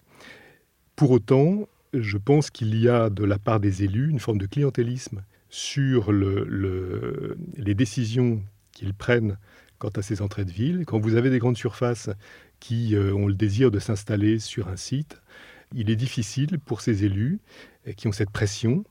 Pour 0.99 1.13
autant, 1.13 1.69
je 1.95 2.19
pense 2.19 2.51
qu'il 2.51 2.75
y 2.75 2.89
a 2.89 3.09
de 3.09 3.23
la 3.23 3.39
part 3.39 3.61
des 3.61 3.85
élus 3.85 4.11
une 4.11 4.19
forme 4.19 4.39
de 4.39 4.47
clientélisme 4.47 5.23
sur 5.49 6.11
le, 6.11 7.39
les 7.57 7.75
décisions 7.77 8.43
qu'ils 8.73 8.95
prennent 8.95 9.39
quant 9.79 9.91
à 9.91 10.03
ces 10.03 10.23
entrées 10.23 10.45
de 10.45 10.51
ville. 10.51 10.85
Quand 10.87 10.99
vous 10.99 11.15
avez 11.15 11.31
des 11.31 11.39
grandes 11.39 11.57
surfaces 11.57 12.11
qui 12.59 12.97
euh, 12.97 13.15
ont 13.15 13.29
le 13.29 13.35
désir 13.35 13.71
de 13.71 13.79
s'installer 13.79 14.41
sur 14.41 14.67
un 14.67 14.75
site, 14.75 15.23
il 15.73 15.89
est 15.89 15.95
difficile 15.95 16.59
pour 16.59 16.81
ces 16.81 17.05
élus 17.05 17.39
euh, 17.87 17.93
qui 17.93 18.09
ont 18.09 18.13
cette 18.13 18.31
pression 18.31 18.83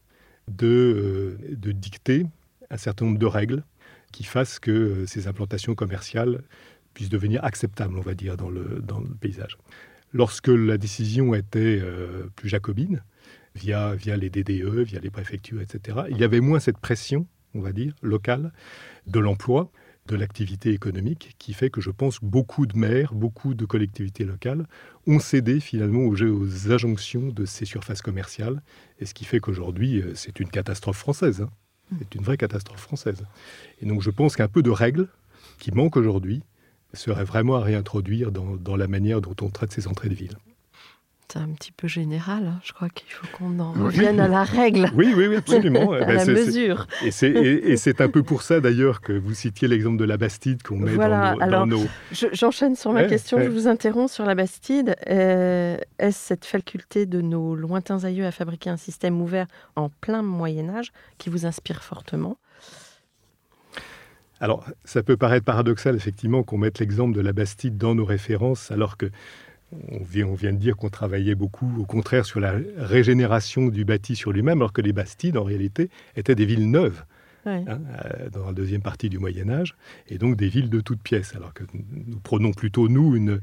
de, 0.47 1.37
euh, 1.41 1.55
de 1.57 1.73
dicter 1.73 2.25
un 2.69 2.77
certain 2.77 3.03
nombre 3.03 3.19
de 3.19 3.25
règles 3.25 3.65
qui 4.13 4.23
fassent 4.23 4.59
que 4.59 5.05
ces 5.07 5.27
implantations 5.27 5.75
commerciales 5.75 6.41
puissent 6.93 7.09
devenir 7.09 7.43
acceptables, 7.43 7.97
on 7.97 8.01
va 8.01 8.13
dire, 8.13 8.37
dans 8.37 8.49
le 8.49 8.81
paysage. 9.19 9.57
Lorsque 10.13 10.47
la 10.47 10.77
décision 10.77 11.33
était 11.33 11.81
plus 12.35 12.49
jacobine, 12.49 13.03
via, 13.57 13.95
via 13.95 14.15
les 14.15 14.29
DDE, 14.29 14.79
via 14.79 14.99
les 14.99 15.09
préfectures, 15.09 15.61
etc. 15.61 15.99
Il 16.09 16.17
y 16.17 16.23
avait 16.23 16.39
moins 16.39 16.59
cette 16.59 16.77
pression, 16.77 17.27
on 17.53 17.59
va 17.59 17.73
dire, 17.73 17.93
locale, 18.01 18.53
de 19.07 19.19
l'emploi, 19.19 19.71
de 20.07 20.15
l'activité 20.15 20.71
économique, 20.71 21.35
qui 21.37 21.53
fait 21.53 21.69
que 21.69 21.81
je 21.81 21.91
pense 21.91 22.19
beaucoup 22.21 22.65
de 22.65 22.77
maires, 22.77 23.13
beaucoup 23.13 23.53
de 23.53 23.65
collectivités 23.65 24.23
locales 24.23 24.65
ont 25.05 25.19
cédé 25.19 25.59
finalement 25.59 26.03
aux, 26.03 26.21
aux 26.23 26.71
injonctions 26.71 27.27
de 27.27 27.45
ces 27.45 27.65
surfaces 27.65 28.01
commerciales, 28.01 28.61
et 28.99 29.05
ce 29.05 29.13
qui 29.13 29.25
fait 29.25 29.39
qu'aujourd'hui, 29.39 30.01
euh, 30.01 30.13
c'est 30.15 30.39
une 30.39 30.49
catastrophe 30.49 30.97
française. 30.97 31.41
Hein. 31.41 31.49
C'est 31.99 32.15
une 32.15 32.23
vraie 32.23 32.37
catastrophe 32.37 32.81
française. 32.81 33.23
Et 33.81 33.85
donc 33.85 34.01
je 34.01 34.09
pense 34.09 34.35
qu'un 34.35 34.47
peu 34.47 34.61
de 34.61 34.69
règles 34.69 35.07
qui 35.57 35.71
manquent 35.71 35.97
aujourd'hui 35.97 36.43
serait 36.93 37.23
vraiment 37.23 37.55
à 37.55 37.61
réintroduire 37.61 38.31
dans, 38.31 38.55
dans 38.55 38.75
la 38.75 38.87
manière 38.87 39.21
dont 39.21 39.35
on 39.41 39.49
traite 39.49 39.71
ces 39.71 39.87
entrées 39.87 40.09
de 40.09 40.15
ville 40.15 40.37
c'est 41.29 41.39
un 41.39 41.49
petit 41.49 41.71
peu 41.71 41.87
général. 41.87 42.45
Hein. 42.45 42.59
Je 42.63 42.71
crois 42.71 42.87
qu'il 42.89 43.09
faut 43.09 43.27
qu'on 43.37 43.59
en 43.59 43.73
revienne 43.73 44.19
à 44.19 44.27
la 44.27 44.43
règle. 44.43 44.89
Oui, 44.95 45.13
oui, 45.15 45.35
absolument. 45.35 45.91
à 45.93 46.13
la 46.13 46.25
mesure. 46.25 46.87
Et 47.03 47.11
c'est 47.11 48.01
un 48.01 48.09
peu 48.09 48.23
pour 48.23 48.43
ça 48.43 48.61
d'ailleurs 48.61 49.01
que 49.01 49.13
vous 49.13 49.33
citiez 49.33 49.67
l'exemple 49.67 49.97
de 49.97 50.05
la 50.05 50.17
Bastide 50.17 50.63
qu'on 50.63 50.77
met 50.77 50.95
dans, 50.95 51.35
nos, 51.35 51.41
alors, 51.41 51.67
J'enchaîne 52.11 52.75
sur 52.75 52.93
ma 52.93 53.03
question, 53.05 53.39
je 53.41 53.49
vous 53.49 53.67
interromps 53.67 54.11
sur 54.11 54.25
la 54.25 54.35
Bastide. 54.35 54.95
Euh, 55.09 55.77
est-ce 55.99 56.17
cette 56.27 56.45
faculté 56.45 57.05
de 57.05 57.21
nos 57.21 57.55
lointains 57.55 58.03
aïeux 58.03 58.25
à 58.25 58.31
fabriquer 58.31 58.69
un 58.69 58.77
système 58.77 59.21
ouvert 59.21 59.47
en 59.75 59.89
plein 59.89 60.21
Moyen 60.21 60.69
Âge 60.69 60.91
qui 61.17 61.29
vous 61.29 61.45
inspire 61.45 61.83
fortement? 61.83 62.37
Alors, 64.39 64.65
ça 64.85 65.03
peut 65.03 65.17
paraître 65.17 65.45
paradoxal, 65.45 65.95
effectivement, 65.95 66.43
qu'on 66.43 66.57
mette 66.57 66.79
l'exemple 66.79 67.15
de 67.15 67.21
la 67.21 67.33
Bastide 67.33 67.77
dans 67.77 67.95
nos 67.95 68.05
références, 68.05 68.71
alors 68.71 68.97
que 68.97 69.09
on 69.89 70.03
vient, 70.03 70.53
de 70.53 70.57
dire 70.57 70.77
qu'on 70.77 70.89
travaillait 70.89 71.35
beaucoup, 71.35 71.69
au 71.77 71.85
contraire, 71.85 72.25
sur 72.25 72.39
la 72.39 72.55
régénération 72.77 73.67
du 73.67 73.83
bâti 73.83 74.15
sur 74.15 74.31
lui-même, 74.31 74.59
alors 74.59 74.71
que 74.71 74.81
les 74.81 74.93
Bastides, 74.93 75.37
en 75.37 75.43
réalité, 75.43 75.89
étaient 76.15 76.35
des 76.35 76.45
villes 76.45 76.69
neuves. 76.69 77.03
Hein, 77.45 77.63
euh, 77.69 78.29
dans 78.29 78.47
la 78.47 78.51
deuxième 78.51 78.81
partie 78.81 79.07
du 79.07 79.19
Moyen 79.19 79.49
Âge, 79.49 79.75
et 80.09 80.17
donc 80.17 80.35
des 80.35 80.49
villes 80.49 80.69
de 80.69 80.81
toutes 80.81 81.01
pièces, 81.01 81.33
alors 81.33 81.53
que 81.53 81.63
nous 81.73 82.19
prenons 82.19 82.51
plutôt, 82.51 82.89
nous, 82.89 83.15
une, 83.15 83.39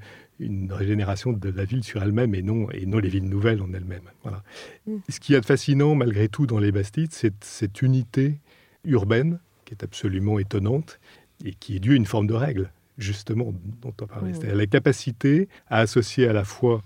régénération 0.70 1.32
de 1.32 1.48
la 1.48 1.64
ville 1.64 1.82
sur 1.82 2.02
elle-même 2.02 2.34
et 2.34 2.42
non, 2.42 2.70
et 2.70 2.84
non 2.84 2.98
les 2.98 3.08
villes 3.08 3.30
nouvelles 3.30 3.62
en 3.62 3.72
elles-mêmes. 3.72 4.10
Voilà. 4.22 4.42
Mm. 4.86 4.96
Ce 5.08 5.20
qui 5.20 5.32
est 5.32 5.46
fascinant, 5.46 5.94
malgré 5.94 6.28
tout, 6.28 6.46
dans 6.46 6.58
les 6.58 6.70
Bastides, 6.70 7.12
c'est 7.12 7.32
cette 7.42 7.80
unité 7.80 8.40
urbaine 8.84 9.38
qui 9.64 9.74
est 9.74 9.82
absolument 9.84 10.38
étonnante 10.38 11.00
et 11.44 11.52
qui 11.54 11.76
est 11.76 11.80
due 11.80 11.92
à 11.92 11.96
une 11.96 12.06
forme 12.06 12.26
de 12.26 12.34
règle 12.34 12.70
justement, 12.98 13.52
dont 13.80 13.94
on 14.00 14.06
parlait. 14.06 14.30
Mmh. 14.30 14.34
C'est-à-dire 14.34 14.56
la 14.56 14.66
capacité 14.66 15.48
à 15.68 15.78
associer 15.78 16.28
à 16.28 16.32
la 16.32 16.44
fois 16.44 16.82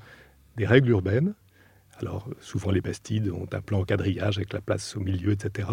des 0.57 0.67
règles 0.67 0.91
urbaines, 0.91 1.35
alors 1.99 2.29
souvent 2.41 2.71
les 2.71 2.81
Bastides 2.81 3.31
ont 3.31 3.49
un 3.53 3.61
plan 3.61 3.81
en 3.81 3.85
quadrillage 3.85 4.39
avec 4.39 4.53
la 4.53 4.61
place 4.61 4.97
au 4.97 5.01
milieu, 5.01 5.33
etc., 5.33 5.69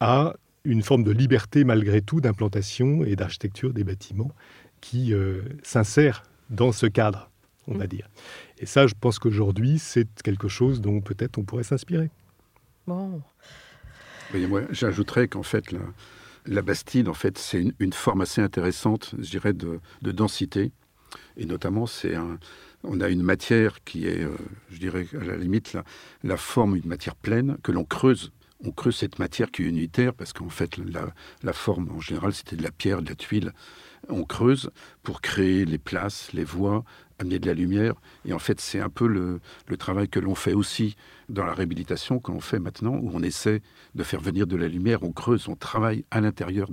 à 0.00 0.34
une 0.64 0.82
forme 0.82 1.04
de 1.04 1.10
liberté 1.10 1.64
malgré 1.64 2.02
tout 2.02 2.20
d'implantation 2.20 3.04
et 3.04 3.16
d'architecture 3.16 3.72
des 3.72 3.84
bâtiments 3.84 4.30
qui 4.80 5.12
euh, 5.14 5.42
s'insère 5.62 6.22
dans 6.48 6.72
ce 6.72 6.86
cadre, 6.86 7.30
on 7.66 7.74
va 7.74 7.84
mmh. 7.84 7.88
dire. 7.88 8.08
Et 8.58 8.66
ça, 8.66 8.86
je 8.86 8.94
pense 8.98 9.18
qu'aujourd'hui, 9.18 9.78
c'est 9.78 10.08
quelque 10.22 10.48
chose 10.48 10.80
dont 10.80 11.00
peut-être 11.00 11.38
on 11.38 11.44
pourrait 11.44 11.62
s'inspirer. 11.62 12.10
Bon. 12.86 13.22
Moi, 14.34 14.62
j'ajouterais 14.70 15.28
qu'en 15.28 15.42
fait, 15.42 15.72
là, 15.72 15.80
la 16.46 16.62
Bastide, 16.62 17.08
en 17.08 17.14
fait, 17.14 17.38
c'est 17.38 17.64
une, 17.78 17.92
forme 17.92 18.22
assez 18.22 18.40
intéressante, 18.40 19.14
je 19.18 19.30
dirais, 19.30 19.52
de, 19.52 19.80
densité. 20.02 20.72
Et 21.36 21.46
notamment, 21.46 21.86
c'est 21.86 22.14
un, 22.14 22.38
on 22.84 23.00
a 23.00 23.08
une 23.08 23.22
matière 23.22 23.82
qui 23.84 24.06
est, 24.06 24.22
euh, 24.22 24.36
je 24.70 24.78
dirais, 24.78 25.06
à 25.20 25.24
la 25.24 25.36
limite, 25.36 25.72
la, 25.72 25.84
la 26.22 26.36
forme, 26.36 26.76
une 26.76 26.86
matière 26.86 27.16
pleine, 27.16 27.56
que 27.62 27.72
l'on 27.72 27.84
creuse. 27.84 28.32
On 28.64 28.72
creuse 28.72 28.96
cette 28.96 29.18
matière 29.18 29.50
qui 29.50 29.62
est 29.62 29.66
unitaire, 29.66 30.14
parce 30.14 30.32
qu'en 30.32 30.50
fait, 30.50 30.76
la, 30.76 31.12
la 31.42 31.52
forme, 31.52 31.90
en 31.90 32.00
général, 32.00 32.32
c'était 32.32 32.56
de 32.56 32.62
la 32.62 32.70
pierre, 32.70 33.02
de 33.02 33.08
la 33.08 33.14
tuile. 33.14 33.52
On 34.08 34.24
creuse 34.24 34.70
pour 35.02 35.20
créer 35.20 35.64
les 35.64 35.78
places, 35.78 36.32
les 36.32 36.44
voies, 36.44 36.84
amener 37.20 37.38
de 37.38 37.46
la 37.46 37.54
lumière. 37.54 37.94
Et 38.24 38.32
en 38.32 38.38
fait, 38.38 38.60
c'est 38.60 38.80
un 38.80 38.88
peu 38.88 39.06
le, 39.06 39.40
travail 39.76 40.08
que 40.08 40.20
l'on 40.20 40.34
fait 40.34 40.52
aussi 40.52 40.96
dans 41.28 41.44
la 41.44 41.54
réhabilitation, 41.54 42.18
qu'on 42.18 42.40
fait 42.40 42.58
maintenant, 42.58 42.96
où 42.96 43.10
on 43.14 43.22
essaie 43.22 43.62
de 43.94 44.02
faire 44.02 44.20
venir 44.20 44.46
de 44.46 44.56
la 44.56 44.68
lumière, 44.68 45.02
on 45.02 45.12
creuse, 45.12 45.48
on 45.48 45.56
travaille 45.56 46.04
à 46.10 46.20
l'intérieur 46.20 46.68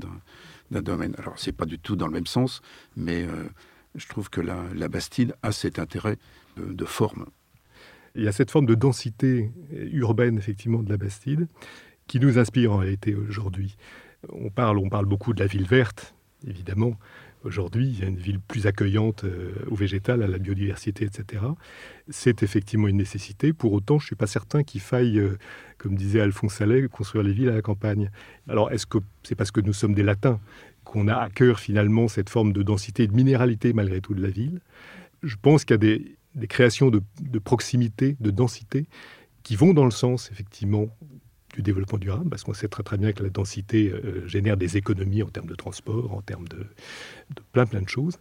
d'un 0.72 0.82
domaine. 0.82 1.14
Alors, 1.18 1.38
c'est 1.38 1.52
pas 1.52 1.66
du 1.66 1.80
tout 1.80 1.96
dans 1.96 2.08
le 2.08 2.14
même 2.14 2.28
sens, 2.28 2.62
mais 2.96 3.24
euh, 3.24 3.44
je 3.96 4.08
trouve 4.08 4.30
que 4.30 4.42
la, 4.42 4.64
la, 4.76 4.88
Bastide 4.88 5.36
a 5.44 5.52
cet 5.52 5.80
intérêt 5.80 6.18
de, 6.58 6.86
forme. 6.86 7.28
Il 8.16 8.24
y 8.24 8.28
a 8.28 8.32
cette 8.32 8.52
forme 8.52 8.66
de 8.66 8.76
densité 8.76 9.52
urbaine, 9.72 10.38
effectivement, 10.38 10.82
de 10.82 10.90
la 10.90 10.98
Bastide, 10.98 11.48
qui 12.08 12.20
nous 12.20 12.40
inspire 12.40 12.74
en 12.74 12.78
réalité 12.78 13.16
aujourd'hui. 13.16 13.78
On 14.30 14.50
parle, 14.50 14.80
on 14.80 14.90
parle 14.90 15.06
beaucoup 15.06 15.34
de 15.34 15.40
la 15.40 15.46
ville 15.46 15.68
verte, 15.68 16.16
évidemment, 16.48 16.98
Aujourd'hui, 17.44 17.88
il 17.88 18.00
y 18.00 18.04
a 18.04 18.08
une 18.08 18.18
ville 18.18 18.40
plus 18.40 18.68
accueillante 18.68 19.24
euh, 19.24 19.54
au 19.70 19.76
végétal, 19.76 20.24
à 20.24 20.28
la 20.28 20.38
biodiversité, 20.40 21.06
etc. 21.06 21.44
C'est 22.10 22.44
effectivement 22.44 22.88
une 22.88 22.98
nécessité. 22.98 23.54
Pour 23.54 23.74
autant, 23.74 24.00
je 24.00 24.06
ne 24.06 24.08
suis 24.08 24.16
pas 24.16 24.28
certain 24.28 24.64
qu'il 24.64 24.82
faille, 24.82 25.20
euh, 25.20 25.38
comme 25.78 25.96
disait 25.96 26.20
Alphonse 26.20 26.60
Allais, 26.62 26.88
construire 26.90 27.24
les 27.24 27.34
villes 27.34 27.50
à 27.50 27.56
la 27.56 27.62
campagne. 27.62 28.10
Alors, 28.50 28.72
est-ce 28.72 28.86
que 28.86 28.98
c'est 29.24 29.36
parce 29.36 29.52
que 29.52 29.62
nous 29.62 29.74
sommes 29.74 29.94
des 29.94 30.04
latins 30.04 30.40
qu'on 30.84 31.08
a 31.08 31.16
à 31.16 31.30
cœur 31.30 31.60
finalement 31.60 32.08
cette 32.08 32.30
forme 32.30 32.54
de 32.54 32.64
densité 32.64 33.04
et 33.04 33.08
de 33.08 33.14
minéralité 33.14 33.72
malgré 33.72 34.02
tout 34.02 34.14
de 34.16 34.22
la 34.22 34.30
ville? 34.30 34.60
Je 35.22 35.36
pense 35.40 35.64
qu'il 35.64 35.76
y 35.76 35.76
a 35.76 35.78
des, 35.78 36.48
créations 36.48 36.90
de, 36.90 37.02
de 37.22 37.40
proximité, 37.40 38.18
de 38.20 38.32
densité, 38.32 38.88
qui 39.44 39.56
vont 39.56 39.74
dans 39.74 39.86
le 39.86 39.92
sens, 39.92 40.32
effectivement, 40.32 40.88
développement 41.62 41.98
durable, 41.98 42.30
parce 42.30 42.44
qu'on 42.44 42.54
sait 42.54 42.68
très 42.68 42.84
très 42.84 42.98
bien 42.98 43.14
que 43.14 43.24
la 43.24 43.30
densité 43.30 43.92
euh, 43.92 44.28
génère 44.28 44.58
des 44.58 44.78
économies 44.78 45.24
en 45.24 45.30
termes 45.30 45.48
de 45.48 45.56
transport, 45.56 46.14
en 46.14 46.22
termes 46.22 46.48
de, 46.48 46.66
plein 47.52 47.66
plein 47.66 47.82
de 47.82 47.90
choses, 47.90 48.18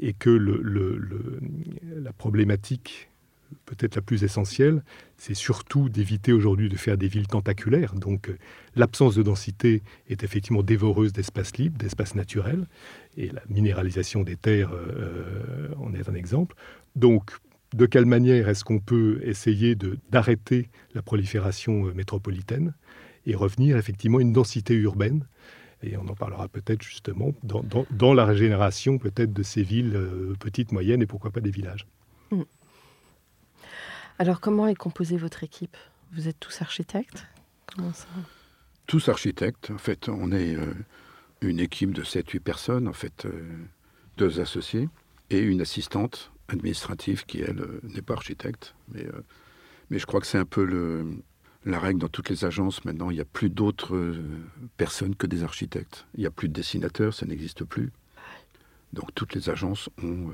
et 0.00 0.12
que 0.12 0.30
la 0.30 2.12
problématique 2.12 3.08
peut-être 3.66 3.94
la 3.96 4.02
plus 4.02 4.24
essentielle, 4.24 4.82
c'est 5.16 5.34
surtout 5.34 5.88
d'éviter 5.88 6.32
aujourd'hui 6.32 6.68
de 6.68 6.76
faire 6.76 6.96
des 6.96 7.08
villes 7.08 7.26
tentaculaires. 7.26 7.94
Donc 7.94 8.28
euh, 8.28 8.38
l'absence 8.74 9.14
de 9.14 9.22
densité 9.22 9.82
est 10.08 10.22
effectivement 10.22 10.62
dévoreuse 10.62 11.12
d'espaces 11.12 11.56
libres, 11.56 11.78
d'espaces 11.78 12.14
naturels, 12.14 12.66
et 13.16 13.28
la 13.28 13.42
minéralisation 13.48 14.22
des 14.22 14.36
terres 14.36 14.72
euh, 14.72 15.68
en 15.78 15.94
est 15.94 16.08
un 16.08 16.14
exemple. 16.14 16.56
Donc 16.96 17.32
de 17.74 17.86
quelle 17.86 18.06
manière 18.06 18.48
est-ce 18.48 18.64
qu'on 18.64 18.78
peut 18.78 19.20
essayer 19.22 19.76
d'arrêter 20.10 20.70
la 20.94 21.02
prolifération 21.02 21.92
métropolitaine 21.94 22.74
et 23.26 23.34
revenir 23.34 23.76
effectivement 23.76 24.18
à 24.18 24.22
une 24.22 24.32
densité 24.32 24.74
urbaine? 24.74 25.26
Et 25.82 25.96
on 25.96 26.06
en 26.08 26.14
parlera 26.14 26.48
peut-être 26.48 26.82
justement 26.82 27.32
dans, 27.42 28.14
la 28.14 28.24
régénération 28.24 28.98
peut-être 28.98 29.32
de 29.32 29.42
ces 29.42 29.62
villes 29.62 30.00
petites, 30.38 30.72
moyennes 30.72 31.02
et 31.02 31.06
pourquoi 31.06 31.30
pas 31.30 31.40
des 31.40 31.50
villages. 31.50 31.86
Hmm. 32.30 32.42
Alors, 34.18 34.40
comment 34.40 34.66
est 34.68 34.76
composée 34.76 35.16
votre 35.16 35.42
équipe? 35.42 35.76
Vous 36.12 36.28
êtes 36.28 36.38
tous 36.38 36.62
architectes? 36.62 37.26
Tous 38.86 39.08
architectes. 39.08 39.70
En 39.72 39.78
fait, 39.78 40.08
on 40.08 40.30
est 40.30 40.54
euh, 40.54 40.72
une 41.40 41.58
équipe 41.58 41.92
de 41.92 42.02
7-8 42.02 42.40
personnes, 42.40 42.88
en 42.88 42.92
fait, 42.92 43.26
euh, 43.26 43.42
deux 44.16 44.40
associés 44.40 44.88
et 45.30 45.40
une 45.40 45.60
assistante 45.60 46.32
administrative 46.48 47.24
qui, 47.26 47.40
elle, 47.40 47.60
euh, 47.60 47.80
n'est 47.82 48.02
pas 48.02 48.14
architecte. 48.14 48.74
Mais, 48.92 49.06
mais 49.90 49.98
je 49.98 50.06
crois 50.06 50.20
que 50.20 50.26
c'est 50.26 50.38
un 50.38 50.44
peu 50.44 50.64
le, 50.64 51.06
la 51.64 51.78
règle 51.78 52.00
dans 52.00 52.08
toutes 52.08 52.30
les 52.30 52.44
agences. 52.44 52.84
Maintenant, 52.84 53.10
il 53.10 53.14
n'y 53.14 53.20
a 53.20 53.26
plus 53.26 53.50
d'autres 53.50 54.14
personnes 54.76 55.14
que 55.14 55.26
des 55.26 55.42
architectes. 55.42 56.06
Il 56.14 56.20
n'y 56.20 56.26
a 56.26 56.30
plus 56.30 56.48
de 56.48 56.54
dessinateurs, 56.54 57.14
ça 57.14 57.26
n'existe 57.26 57.64
plus. 57.64 57.92
Donc, 58.92 59.14
toutes 59.14 59.34
les 59.34 59.50
agences 59.50 59.88
ont 60.02 60.30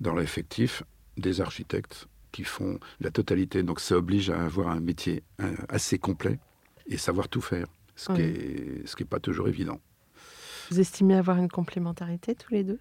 dans 0.00 0.14
l'effectif 0.14 0.82
des 1.16 1.40
architectes 1.40 2.08
qui 2.32 2.44
font 2.44 2.80
la 3.00 3.10
totalité. 3.10 3.62
Donc 3.62 3.80
ça 3.80 3.96
oblige 3.96 4.30
à 4.30 4.44
avoir 4.44 4.68
un 4.68 4.80
métier 4.80 5.22
assez 5.68 5.98
complet 5.98 6.38
et 6.86 6.98
savoir 6.98 7.28
tout 7.28 7.40
faire, 7.40 7.66
ce 7.94 8.12
qui 8.12 8.22
n'est 8.22 8.86
ce 8.86 8.96
qui 8.96 9.04
est 9.04 9.06
pas 9.06 9.20
toujours 9.20 9.48
évident. 9.48 9.80
Vous 10.70 10.80
estimez 10.80 11.14
avoir 11.14 11.38
une 11.38 11.48
complémentarité 11.48 12.34
tous 12.34 12.52
les 12.52 12.64
deux? 12.64 12.80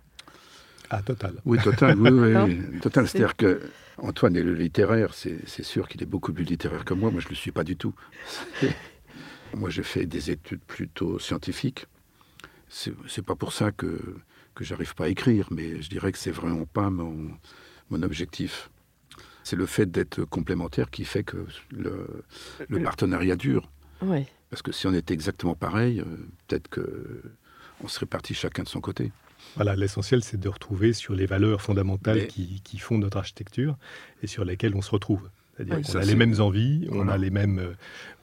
Ah, 0.90 1.02
total. 1.02 1.36
Oui, 1.46 1.58
total. 1.64 1.98
oui, 2.00 2.10
oui, 2.12 2.80
total. 2.80 3.08
C'est-à-dire 3.08 3.36
que 3.36 3.62
Antoine 3.98 4.36
est 4.36 4.44
le 4.44 4.54
littéraire, 4.54 5.14
c'est 5.14 5.64
sûr 5.64 5.88
qu'il 5.88 6.02
est 6.04 6.08
beaucoup 6.08 6.34
plus 6.34 6.44
littéraire 6.44 6.86
que 6.86 6.94
moi. 6.94 7.12
Moi, 7.12 7.22
je 7.22 7.28
ne 7.28 7.32
le 7.32 7.36
suis 7.36 7.52
pas 7.52 7.64
du 7.64 7.76
tout. 7.78 7.94
moi, 9.56 9.70
j'ai 9.70 9.84
fait 9.84 10.06
des 10.06 10.32
études 10.32 10.62
plutôt 10.62 11.20
scientifiques. 11.20 11.86
C'est 12.70 13.22
pas 13.24 13.36
pour 13.36 13.54
ça 13.54 13.72
que, 13.72 14.18
que 14.56 14.64
j'arrive 14.64 14.96
pas 14.96 15.06
à 15.06 15.08
écrire, 15.10 15.48
mais 15.52 15.82
je 15.82 15.90
dirais 15.90 16.12
que 16.12 16.18
c'est 16.18 16.32
vraiment 16.32 16.66
pas 16.66 16.90
mon, 16.90 17.32
mon 17.90 18.02
objectif. 18.02 18.70
C'est 19.44 19.56
le 19.56 19.66
fait 19.66 19.86
d'être 19.86 20.24
complémentaire 20.24 20.90
qui 20.90 21.06
fait 21.06 21.24
que 21.24 21.46
le, 21.72 22.26
partenariat 22.84 23.36
dure. 23.36 23.70
Parce 24.50 24.62
que 24.62 24.72
si 24.72 24.88
on 24.88 24.94
était 24.94 25.14
exactement 25.14 25.56
pareil, 25.56 26.00
euh, 26.00 26.06
peut-être 26.48 26.68
que 26.68 27.22
on 27.84 27.88
serait 27.88 28.06
parti 28.06 28.34
chacun 28.34 28.64
de 28.64 28.68
son 28.68 28.82
côté. 28.82 29.12
Voilà, 29.56 29.76
l'essentiel, 29.76 30.24
c'est 30.24 30.40
de 30.40 30.50
retrouver 30.50 30.94
sur 30.94 31.14
les 31.14 31.26
valeurs 31.26 31.62
fondamentales 31.62 32.28
qui, 32.28 32.78
font 32.80 32.98
notre 32.98 33.18
architecture 33.18 33.78
et 34.22 34.28
sur 34.28 34.46
lesquelles 34.46 34.76
on 34.76 34.82
se 34.82 34.92
retrouve. 34.92 35.30
C'est-à-dire 35.56 35.82
qu'on 35.82 36.00
a 36.00 36.06
les 36.06 36.16
mêmes 36.16 36.42
envies, 36.42 36.88
on, 36.92 37.08
a 37.08 37.18
les 37.18 37.30
mêmes, 37.30 37.76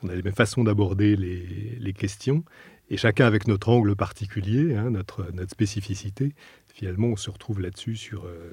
on 0.03 0.09
a 0.09 0.15
les 0.15 0.21
mêmes 0.21 0.35
façons 0.35 0.65
d'aborder 0.65 1.15
les, 1.15 1.77
les, 1.79 1.93
questions, 1.93 2.43
et 2.89 2.97
chacun 2.97 3.25
avec 3.25 3.47
notre 3.47 3.69
angle 3.69 3.95
particulier, 3.95 4.75
hein, 4.75 4.89
notre, 4.89 5.31
notre 5.31 5.51
spécificité, 5.51 6.33
finalement, 6.73 7.07
on 7.07 7.15
se 7.15 7.29
retrouve 7.29 7.61
là-dessus 7.61 7.95
sur 7.95 8.25
euh, 8.25 8.51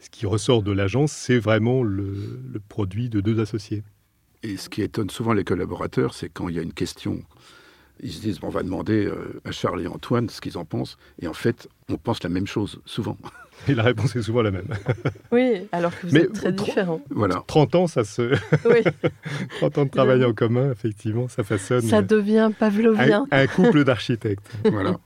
ce 0.00 0.10
qui 0.10 0.26
ressort 0.26 0.62
de 0.62 0.72
l'agence, 0.72 1.12
c'est 1.12 1.38
vraiment 1.38 1.82
le, 1.82 2.40
produit 2.68 3.08
de 3.08 3.20
deux 3.20 3.40
associés. 3.40 3.82
Et 4.42 4.56
ce 4.56 4.68
qui 4.68 4.82
étonne 4.82 5.10
souvent 5.10 5.32
les 5.32 5.44
collaborateurs, 5.44 6.14
c'est 6.14 6.28
quand 6.28 6.48
il 6.48 6.56
y 6.56 6.58
a 6.58 6.62
une 6.62 6.72
question, 6.72 7.22
ils 8.00 8.12
se 8.12 8.20
disent 8.20 8.38
on 8.42 8.48
va 8.48 8.62
demander 8.62 9.06
euh, 9.06 9.40
à 9.44 9.50
Charles 9.50 9.82
et 9.82 9.86
Antoine 9.86 10.28
ce 10.28 10.40
qu'ils 10.40 10.58
en 10.58 10.64
pensent, 10.64 10.98
et 11.20 11.28
en 11.28 11.32
fait, 11.32 11.68
on 11.88 11.96
pense 11.96 12.22
la 12.22 12.28
même 12.28 12.46
chose 12.46 12.80
souvent. 12.84 13.16
Et 13.66 13.74
la 13.74 13.82
réponse 13.82 14.14
est 14.14 14.22
souvent 14.22 14.42
la 14.42 14.50
même. 14.50 14.68
Oui, 15.32 15.66
alors 15.72 15.98
que 15.98 16.06
vous 16.06 16.16
êtes 16.16 16.32
très 16.32 16.52
différents. 16.52 17.00
Voilà. 17.10 17.42
30 17.46 17.74
ans, 17.74 17.86
ça 17.86 18.04
se. 18.04 18.34
Oui. 18.64 18.84
30 19.58 19.78
ans 19.78 19.84
de 19.84 19.90
travail 19.90 20.24
en 20.24 20.32
commun, 20.32 20.70
effectivement, 20.70 21.28
ça 21.28 21.42
façonne. 21.42 21.82
Ça 21.82 22.02
devient 22.02 22.50
pavlovien. 22.56 23.26
Un, 23.30 23.40
un 23.40 23.46
couple 23.46 23.84
d'architectes. 23.84 24.48
voilà. 24.64 24.98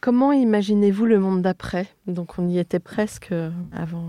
Comment 0.00 0.32
imaginez-vous 0.32 1.04
le 1.04 1.18
monde 1.20 1.42
d'après? 1.42 1.86
Donc 2.06 2.38
on 2.38 2.48
y 2.48 2.58
était 2.58 2.80
presque 2.80 3.34
avant 3.72 4.08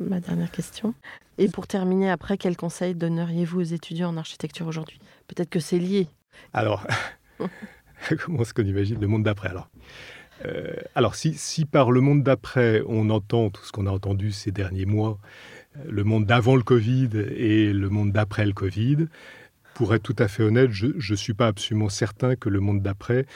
ma 0.00 0.20
dernière 0.20 0.50
question. 0.50 0.94
Et 1.38 1.48
pour 1.48 1.66
terminer, 1.66 2.10
après, 2.10 2.38
quel 2.38 2.56
conseil 2.56 2.94
donneriez-vous 2.94 3.60
aux 3.60 3.64
étudiants 3.64 4.08
en 4.08 4.16
architecture 4.16 4.66
aujourd'hui? 4.66 4.98
Peut-être 5.28 5.50
que 5.50 5.60
c'est 5.60 5.78
lié. 5.78 6.08
Alors, 6.54 6.86
comment 8.24 8.42
est-ce 8.42 8.54
qu'on 8.54 8.64
imagine 8.64 9.00
le 9.00 9.06
monde 9.06 9.22
d'après 9.22 9.48
alors 9.48 9.68
euh, 10.44 10.74
alors, 10.94 11.14
si, 11.14 11.32
si, 11.32 11.64
par 11.64 11.90
le 11.90 12.02
monde 12.02 12.22
d'après, 12.22 12.82
on 12.86 13.08
entend 13.08 13.48
tout 13.48 13.64
ce 13.64 13.72
qu'on 13.72 13.86
a 13.86 13.90
entendu 13.90 14.32
ces 14.32 14.50
derniers 14.50 14.84
mois, 14.84 15.18
le 15.88 16.04
monde 16.04 16.26
d'avant 16.26 16.56
le 16.56 16.62
Covid 16.62 17.08
et 17.36 17.72
le 17.72 17.88
monde 17.88 18.12
d'après 18.12 18.44
le 18.44 18.52
Covid, 18.52 19.06
pour 19.76 19.94
être 19.94 20.02
tout 20.02 20.16
à 20.18 20.26
fait 20.26 20.42
honnête, 20.42 20.70
je 20.70 20.86
ne 20.86 21.16
suis 21.16 21.34
pas 21.34 21.48
absolument 21.48 21.90
certain 21.90 22.34
que 22.34 22.48
le 22.48 22.60
monde 22.60 22.80
d'après 22.80 23.26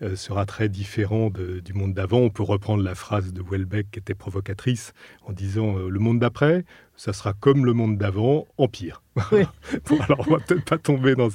euh, 0.00 0.14
sera 0.14 0.46
très 0.46 0.68
différent 0.68 1.28
du 1.28 1.72
monde 1.74 1.92
d'avant. 1.92 2.20
On 2.20 2.30
peut 2.30 2.44
reprendre 2.44 2.84
la 2.84 2.94
phrase 2.94 3.32
de 3.32 3.42
Welbeck 3.42 3.90
qui 3.90 3.98
était 3.98 4.14
provocatrice 4.14 4.92
en 5.24 5.32
disant 5.32 5.76
euh, 5.76 5.88
le 5.88 5.98
monde 5.98 6.20
d'après, 6.20 6.64
ça 6.94 7.12
sera 7.12 7.32
comme 7.32 7.66
le 7.66 7.72
monde 7.72 7.98
d'avant, 7.98 8.46
en 8.58 8.68
pire. 8.68 9.02
alors, 9.32 10.24
on 10.28 10.34
va 10.34 10.38
peut-être 10.38 10.64
pas 10.64 10.78
tomber 10.78 11.16
dans, 11.16 11.30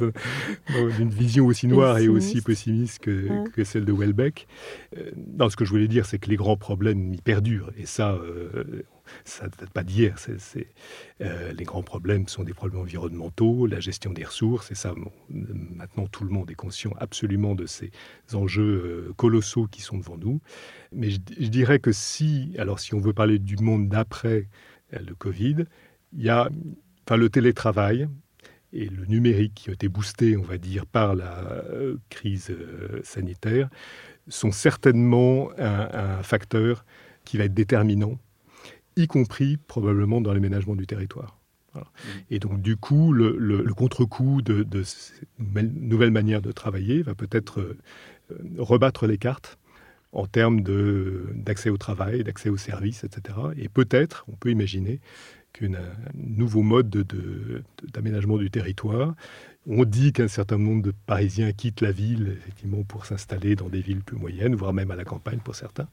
une 0.98 1.10
vision 1.10 1.46
aussi 1.46 1.68
noire 1.68 1.98
et 1.98 2.08
aussi 2.08 2.40
pessimiste 2.40 3.00
que, 3.00 3.64
celle 3.66 3.84
de 3.84 3.92
Welbeck. 3.92 4.48
Euh, 4.98 5.12
non, 5.38 5.50
ce 5.50 5.58
que 5.58 5.66
je 5.66 5.72
voulais 5.72 5.90
dire, 5.90 6.06
c'est 6.06 6.20
que 6.20 6.30
les 6.30 6.38
grands 6.38 6.56
problèmes 6.56 7.14
y 7.14 7.22
perdurent. 7.22 7.72
Et 7.78 7.86
ça, 7.86 8.18
ça 9.26 9.46
ne 9.46 9.50
date 9.50 9.70
pas 9.70 9.84
d'hier. 9.84 10.16
Euh, 11.22 11.54
les 11.54 11.64
grands 11.64 11.84
problèmes 11.84 12.28
sont 12.28 12.44
des 12.44 12.54
problèmes 12.54 12.82
environnementaux, 12.82 13.68
la 13.68 13.80
gestion 13.80 14.12
des 14.12 14.24
ressources, 14.24 14.72
et 14.72 14.76
ça, 14.76 14.94
maintenant 15.30 16.08
tout 16.08 16.24
le 16.24 16.30
monde 16.30 16.50
est 16.52 16.56
conscient 16.56 16.92
absolument 17.00 17.56
de 17.56 17.66
ces 17.66 17.92
enjeux 18.34 19.08
euh, 19.10 19.14
colossaux 19.16 19.68
qui 19.68 19.82
sont 19.82 19.98
devant 19.98 20.18
nous. 20.18 20.42
Mais 20.92 21.10
je, 21.10 21.20
dirais 21.20 21.80
que 21.80 21.92
si, 21.92 22.56
alors 22.58 22.80
si 22.80 22.94
on 22.94 23.00
veut 23.00 23.14
parler 23.14 23.40
du 23.40 23.58
monde 23.58 23.90
d'après 23.90 24.48
euh, 24.94 25.00
le 25.08 25.16
Covid, 25.16 25.66
il 26.14 26.24
y 26.24 26.30
a 26.30 26.50
enfin, 27.06 27.18
le 27.18 27.30
télétravail, 27.30 28.08
et 28.76 28.90
le 28.90 29.06
numérique 29.06 29.54
qui 29.54 29.70
a 29.70 29.74
été 29.74 29.88
boosté, 29.88 30.36
on 30.36 30.42
va 30.42 30.58
dire, 30.58 30.88
par 30.88 31.14
la 31.14 31.64
crise 32.10 32.52
sanitaire, 33.04 33.70
sont 34.28 34.52
certainement 34.52 35.52
un, 35.60 36.24
facteur 36.24 36.84
qui 37.24 37.38
va 37.38 37.46
être 37.46 37.54
déterminant 37.54 38.18
y 38.96 39.08
compris 39.08 39.58
probablement 39.58 40.22
dans 40.22 40.34
l'aménagement 40.34 40.76
du 40.76 40.88
territoire. 40.88 41.40
Mmh. 41.76 41.80
Et 42.30 42.40
donc, 42.40 42.62
du 42.62 42.78
coup, 42.78 43.14
le, 43.14 43.64
contre-coup 43.74 44.42
de, 44.42 44.64
de 44.64 44.84
cette 44.84 45.28
nouvelle 45.40 46.12
manière 46.12 46.42
de 46.42 46.52
travailler 46.52 47.02
va 47.02 47.16
peut-être 47.16 47.60
euh, 47.60 47.78
rebattre 48.58 49.08
les 49.08 49.18
cartes 49.18 49.58
en 50.12 50.28
termes 50.28 50.62
d'accès 51.34 51.70
au 51.70 51.78
travail, 51.78 52.24
d'accès 52.24 52.50
aux 52.50 52.58
services, 52.58 53.04
etc. 53.04 53.38
Et 53.58 53.68
peut-être, 53.68 54.26
on 54.28 54.36
peut 54.36 54.52
imaginer 54.52 55.00
qu'un 55.54 55.72
nouveau 56.14 56.62
mode 56.62 56.90
d'aménagement 57.94 58.38
du 58.38 58.50
territoire 58.52 59.16
on 59.66 59.86
dit 59.86 60.12
qu'un 60.12 60.28
certain 60.28 60.58
nombre 60.58 60.82
de 60.82 60.94
Parisiens 61.06 61.52
quittent 61.54 61.82
la 61.82 61.92
ville 61.92 62.36
effectivement 62.38 62.84
pour 62.84 63.06
s'installer 63.06 63.56
dans 63.56 63.70
des 63.70 63.82
villes 63.82 64.02
plus 64.02 64.18
moyennes, 64.18 64.56
voire 64.56 64.74
même 64.74 64.92
à 64.92 64.96
la 64.96 65.06
campagne 65.06 65.40
pour 65.40 65.56
certains. 65.56 65.88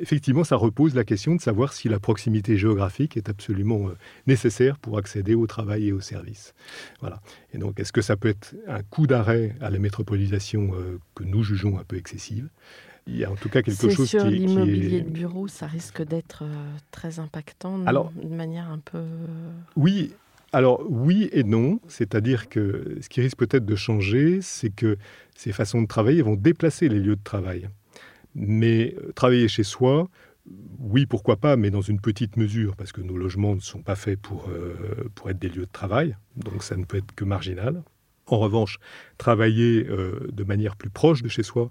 Effectivement, 0.00 0.44
ça 0.44 0.56
repose 0.56 0.94
la 0.94 1.04
question 1.04 1.34
de 1.34 1.40
savoir 1.40 1.72
si 1.72 1.88
la 1.88 2.00
proximité 2.00 2.56
géographique 2.56 3.16
est 3.16 3.28
absolument 3.28 3.88
euh, 3.88 3.96
nécessaire 4.26 4.78
pour 4.78 4.98
accéder 4.98 5.34
au 5.34 5.46
travail 5.46 5.88
et 5.88 5.92
aux 5.92 6.00
services. 6.00 6.54
Voilà. 7.00 7.20
Et 7.52 7.58
donc, 7.58 7.78
est-ce 7.78 7.92
que 7.92 8.02
ça 8.02 8.16
peut 8.16 8.28
être 8.28 8.54
un 8.66 8.82
coup 8.82 9.06
d'arrêt 9.06 9.54
à 9.60 9.70
la 9.70 9.78
métropolisation 9.78 10.70
euh, 10.74 10.98
que 11.14 11.24
nous 11.24 11.42
jugeons 11.42 11.78
un 11.78 11.84
peu 11.84 11.96
excessive? 11.96 12.48
Il 13.06 13.16
y 13.16 13.24
a 13.24 13.30
en 13.30 13.36
tout 13.36 13.48
cas 13.48 13.62
quelque 13.62 13.88
chose 13.88 14.08
sur 14.08 14.24
l'immobilier 14.24 15.02
de 15.02 15.10
bureau, 15.10 15.46
ça 15.46 15.66
risque 15.68 16.02
d'être 16.02 16.42
euh, 16.42 16.76
très 16.90 17.20
impactant 17.20 17.78
de 17.78 18.34
manière 18.34 18.68
un 18.68 18.78
peu. 18.78 19.04
Oui, 19.76 20.12
alors 20.52 20.82
oui 20.88 21.28
et 21.32 21.44
non, 21.44 21.80
c'est-à-dire 21.88 22.48
que 22.48 22.98
ce 23.00 23.08
qui 23.08 23.20
risque 23.20 23.36
peut-être 23.36 23.66
de 23.66 23.76
changer, 23.76 24.40
c'est 24.42 24.70
que 24.70 24.96
ces 25.34 25.52
façons 25.52 25.82
de 25.82 25.86
travailler 25.86 26.22
vont 26.22 26.36
déplacer 26.36 26.88
les 26.88 27.00
lieux 27.00 27.16
de 27.16 27.22
travail. 27.22 27.68
Mais 28.34 28.94
euh, 28.98 29.12
travailler 29.12 29.48
chez 29.48 29.64
soi, 29.64 30.08
oui, 30.78 31.06
pourquoi 31.06 31.36
pas, 31.36 31.56
mais 31.56 31.70
dans 31.70 31.80
une 31.80 32.00
petite 32.00 32.36
mesure, 32.36 32.76
parce 32.76 32.92
que 32.92 33.00
nos 33.00 33.16
logements 33.16 33.54
ne 33.54 33.60
sont 33.60 33.82
pas 33.82 33.96
faits 33.96 34.20
pour, 34.20 34.48
euh, 34.50 35.08
être 35.28 35.38
des 35.38 35.48
lieux 35.48 35.66
de 35.66 35.72
travail, 35.72 36.16
donc 36.36 36.62
ça 36.62 36.76
ne 36.76 36.84
peut 36.84 36.98
être 36.98 37.12
que 37.14 37.24
marginal. 37.24 37.82
En 38.28 38.38
revanche, 38.38 38.78
travailler 39.18 39.86
euh, 39.88 40.28
de 40.32 40.44
manière 40.44 40.76
plus 40.76 40.90
proche 40.90 41.22
de 41.22 41.28
chez 41.28 41.42
soi, 41.42 41.70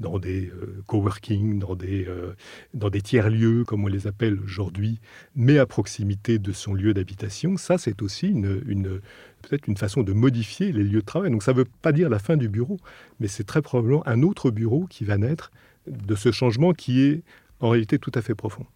dans 0.00 0.18
des 0.18 0.48
euh, 0.48 0.82
coworking, 0.86 1.58
dans 1.58 1.74
des, 1.74 2.06
euh, 2.06 2.34
des 2.74 3.00
tiers-lieux, 3.00 3.64
comme 3.64 3.84
on 3.84 3.88
les 3.88 4.06
appelle 4.06 4.38
aujourd'hui, 4.40 5.00
mais 5.34 5.58
à 5.58 5.66
proximité 5.66 6.38
de 6.38 6.52
son 6.52 6.74
lieu 6.74 6.94
d'habitation, 6.94 7.56
ça 7.56 7.78
c'est 7.78 8.02
aussi 8.02 8.28
une, 8.28 9.00
peut-être 9.42 9.68
une 9.68 9.76
façon 9.76 10.02
de 10.02 10.12
modifier 10.12 10.72
les 10.72 10.84
lieux 10.84 11.00
de 11.00 11.06
travail. 11.06 11.30
Donc 11.30 11.42
ça 11.42 11.52
ne 11.52 11.58
veut 11.58 11.68
pas 11.82 11.92
dire 11.92 12.08
la 12.08 12.18
fin 12.18 12.36
du 12.36 12.48
bureau, 12.48 12.78
mais 13.20 13.28
c'est 13.28 13.44
très 13.44 13.62
probablement 13.62 14.06
un 14.06 14.22
autre 14.22 14.50
bureau 14.50 14.86
qui 14.88 15.04
va 15.04 15.16
naître 15.16 15.50
de 15.86 16.14
ce 16.14 16.32
changement 16.32 16.72
qui 16.72 17.02
est 17.02 17.22
en 17.60 17.70
réalité 17.70 17.98
tout 17.98 18.12
à 18.14 18.22
fait 18.22 18.34
profond. 18.34 18.66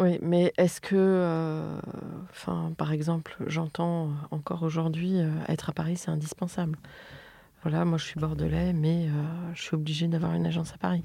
Oui, 0.00 0.18
mais 0.22 0.52
est-ce 0.56 0.80
que, 0.80 0.96
euh, 0.96 1.78
par 2.76 2.90
exemple, 2.90 3.36
j'entends 3.46 4.10
encore 4.32 4.64
aujourd'hui, 4.64 5.20
euh, 5.20 5.30
être 5.48 5.70
à 5.70 5.72
Paris, 5.72 5.96
c'est 5.96 6.10
indispensable? 6.10 6.76
Voilà, 7.64 7.84
moi 7.84 7.98
je 7.98 8.04
suis 8.04 8.20
bordelais, 8.20 8.72
mais 8.74 9.06
euh, 9.08 9.10
je 9.54 9.62
suis 9.62 9.74
obligé 9.74 10.06
d'avoir 10.06 10.34
une 10.34 10.44
agence 10.46 10.72
à 10.74 10.76
Paris. 10.76 11.02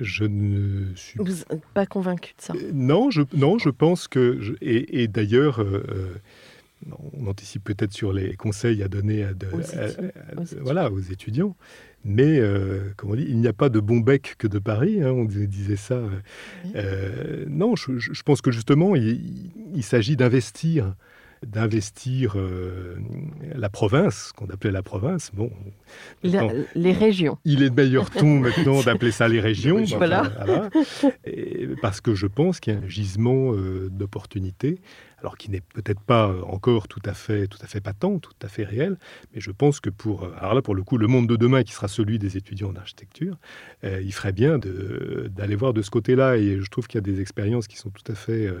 Je 0.00 0.24
ne 0.24 0.94
suis 0.96 1.18
Vous 1.22 1.44
pas 1.74 1.84
convaincu 1.86 2.32
de 2.36 2.42
ça? 2.42 2.54
Euh, 2.54 2.70
Non, 2.72 3.10
je, 3.10 3.22
non, 3.34 3.58
je 3.58 3.68
pense 3.68 4.08
que. 4.08 4.38
je- 4.40 4.54
et 4.62 5.02
et 5.02 5.08
d'ailleurs, 5.08 5.60
euh, 5.60 6.14
on 7.12 7.26
anticipe 7.26 7.62
peut-être 7.64 7.92
sur 7.92 8.12
les 8.12 8.34
conseils 8.34 8.82
à 8.82 8.88
donner 8.88 9.22
à 9.24 9.34
de- 9.34 9.46
Aux 9.52 9.60
à- 9.78 9.88
étudiants, 9.88 10.10
à- 10.16 10.40
aux 10.40 10.42
étudiants. 10.44 10.62
voilà, 10.64 10.90
aux 10.90 10.98
étudiants. 11.00 11.56
Mais, 12.04 12.40
euh, 12.40 12.90
comme 12.96 13.10
on 13.10 13.14
dit, 13.14 13.26
il 13.28 13.36
n'y 13.38 13.46
a 13.46 13.52
pas 13.52 13.68
de 13.68 13.78
bon 13.78 14.00
bec 14.00 14.34
que 14.38 14.48
de 14.48 14.58
Paris. 14.58 15.02
hein, 15.02 15.10
on 15.12 15.24
disait 15.26 15.76
ça. 15.76 16.00
Oui. 16.64 16.72
euh, 16.74 17.44
non, 17.48 17.76
je, 17.76 18.22
pense 18.24 18.40
que 18.40 18.50
justement, 18.50 18.96
il 18.96 19.82
s'agit 19.82 20.16
d'investir 20.16 20.94
d'investir 21.46 22.34
euh, 22.36 22.96
la 23.54 23.68
province, 23.68 24.32
qu'on 24.36 24.46
appelait 24.46 24.70
la 24.70 24.82
province. 24.82 25.30
Bon, 25.34 25.50
La- 26.22 26.48
Les 26.74 26.92
régions. 26.92 27.38
il 27.44 27.62
est 27.62 27.70
de 27.70 27.74
meilleur 27.74 28.10
ton 28.10 28.38
maintenant 28.38 28.80
d'appeler 28.82 29.10
ça 29.12 29.28
les 29.28 29.40
régions. 29.40 29.76
Oui, 29.76 29.92
voilà. 29.96 30.30
voilà. 30.44 30.70
Et 31.24 31.68
parce 31.80 32.00
que 32.00 32.14
je 32.14 32.26
pense 32.26 32.60
qu'il 32.60 32.74
y 32.74 32.76
a 32.76 32.80
un 32.80 32.88
gisement 32.88 33.52
euh, 33.54 33.88
d'opportunités, 33.90 34.78
alors 35.22 35.36
qui 35.36 35.50
n'est 35.50 35.60
peut-être 35.60 36.00
pas 36.00 36.28
euh, 36.28 36.42
encore 36.42 36.88
tout 36.88 37.00
à 37.04 37.14
fait, 37.14 37.46
tout 37.46 37.58
à 37.62 37.66
fait 37.66 37.80
patent, 37.80 38.18
tout 38.18 38.34
à 38.42 38.48
fait 38.48 38.64
réel, 38.64 38.98
mais 39.32 39.40
je 39.40 39.50
pense 39.50 39.80
que 39.80 39.88
pour, 39.88 40.24
euh, 40.24 40.34
alors 40.38 40.62
pour 40.62 40.74
le 40.74 40.82
coup, 40.82 40.98
le 40.98 41.06
monde 41.06 41.28
de 41.28 41.36
demain 41.36 41.62
qui 41.62 41.72
sera 41.72 41.88
celui 41.88 42.18
des 42.18 42.36
étudiants 42.36 42.70
en 42.70 42.76
architecture, 42.76 43.38
euh, 43.84 44.02
il 44.02 44.12
ferait 44.12 44.32
bien 44.32 44.58
d'aller 44.58 45.54
voir 45.54 45.72
de 45.72 45.82
ce 45.82 45.90
côté-là. 45.90 46.36
Et 46.36 46.60
je 46.60 46.70
trouve 46.70 46.88
qu'il 46.88 46.96
y 46.96 46.98
a 46.98 47.02
des 47.02 47.20
expériences 47.20 47.68
qui 47.68 47.76
sont 47.76 47.90
tout 47.90 48.10
à 48.10 48.14
fait 48.14 48.52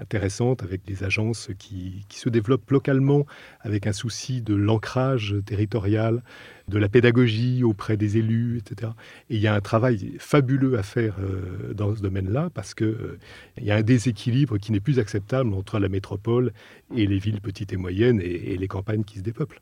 intéressantes 0.00 0.62
avec 0.62 0.84
des 0.84 1.04
agences 1.04 1.50
qui, 1.58 2.04
qui 2.08 2.18
se 2.18 2.28
développent 2.28 2.70
localement 2.70 3.26
avec 3.60 3.86
un 3.86 3.92
souci 3.92 4.40
de 4.42 4.54
l'ancrage 4.54 5.36
territorial, 5.44 6.22
de 6.68 6.78
la 6.78 6.88
pédagogie 6.88 7.64
auprès 7.64 7.96
des 7.96 8.18
élus, 8.18 8.58
etc. 8.58 8.92
Et 9.30 9.36
il 9.36 9.40
y 9.40 9.46
a 9.46 9.54
un 9.54 9.60
travail 9.60 10.16
fabuleux 10.18 10.78
à 10.78 10.82
faire 10.82 11.16
euh, 11.20 11.72
dans 11.74 11.94
ce 11.94 12.02
domaine-là 12.02 12.50
parce 12.52 12.74
que 12.74 12.84
euh, 12.84 13.18
il 13.56 13.64
y 13.64 13.70
a 13.70 13.76
un 13.76 13.82
déséquilibre 13.82 14.58
qui 14.58 14.72
n'est 14.72 14.80
plus 14.80 14.98
acceptable 14.98 15.54
entre 15.54 15.78
la 15.78 15.88
métropole 15.88 16.52
et 16.94 17.06
les 17.06 17.18
villes 17.18 17.40
petites 17.40 17.72
et 17.72 17.76
moyennes 17.76 18.20
et, 18.20 18.52
et 18.52 18.56
les 18.56 18.68
campagnes 18.68 19.04
qui 19.04 19.18
se 19.18 19.22
dépeuplent. 19.22 19.60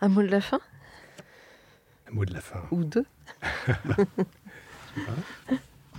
Un 0.00 0.08
mot 0.08 0.22
de 0.22 0.28
la 0.28 0.40
fin? 0.40 0.60
Un 2.10 2.14
mot 2.14 2.24
de 2.24 2.32
la 2.32 2.40
fin. 2.40 2.62
Ou 2.70 2.84
deux? 2.84 3.06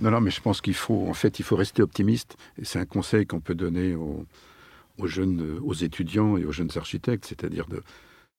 Non, 0.00 0.10
non, 0.10 0.20
mais 0.22 0.30
je 0.30 0.40
pense 0.40 0.62
qu'il 0.62 0.74
faut, 0.74 1.08
en 1.08 1.14
fait, 1.14 1.38
il 1.40 1.42
faut 1.42 1.56
rester 1.56 1.82
optimiste. 1.82 2.36
Et 2.58 2.64
c'est 2.64 2.78
un 2.78 2.86
conseil 2.86 3.26
qu'on 3.26 3.40
peut 3.40 3.54
donner 3.54 3.94
aux, 3.94 4.24
aux 4.96 5.06
jeunes, 5.06 5.58
aux 5.62 5.74
étudiants 5.74 6.38
et 6.38 6.44
aux 6.46 6.52
jeunes 6.52 6.70
architectes, 6.76 7.26
c'est-à-dire 7.26 7.66
de, 7.66 7.82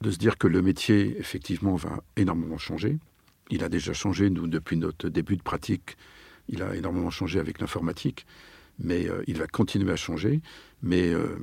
de 0.01 0.11
se 0.11 0.17
dire 0.17 0.37
que 0.37 0.47
le 0.47 0.61
métier, 0.61 1.17
effectivement, 1.19 1.75
va 1.75 2.03
énormément 2.17 2.57
changer. 2.57 2.97
Il 3.49 3.63
a 3.63 3.69
déjà 3.69 3.93
changé, 3.93 4.29
nous, 4.29 4.47
depuis 4.47 4.77
notre 4.77 5.09
début 5.09 5.37
de 5.37 5.43
pratique, 5.43 5.97
il 6.49 6.63
a 6.63 6.75
énormément 6.75 7.09
changé 7.09 7.39
avec 7.39 7.59
l'informatique, 7.59 8.25
mais 8.79 9.07
euh, 9.07 9.23
il 9.27 9.37
va 9.37 9.47
continuer 9.47 9.91
à 9.91 9.95
changer. 9.95 10.41
Mais 10.81 11.13
euh, 11.13 11.37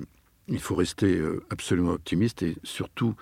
il 0.49 0.59
faut 0.59 0.75
rester 0.75 1.17
euh, 1.17 1.45
absolument 1.51 1.93
optimiste 1.93 2.43
et 2.43 2.57
surtout 2.65 3.15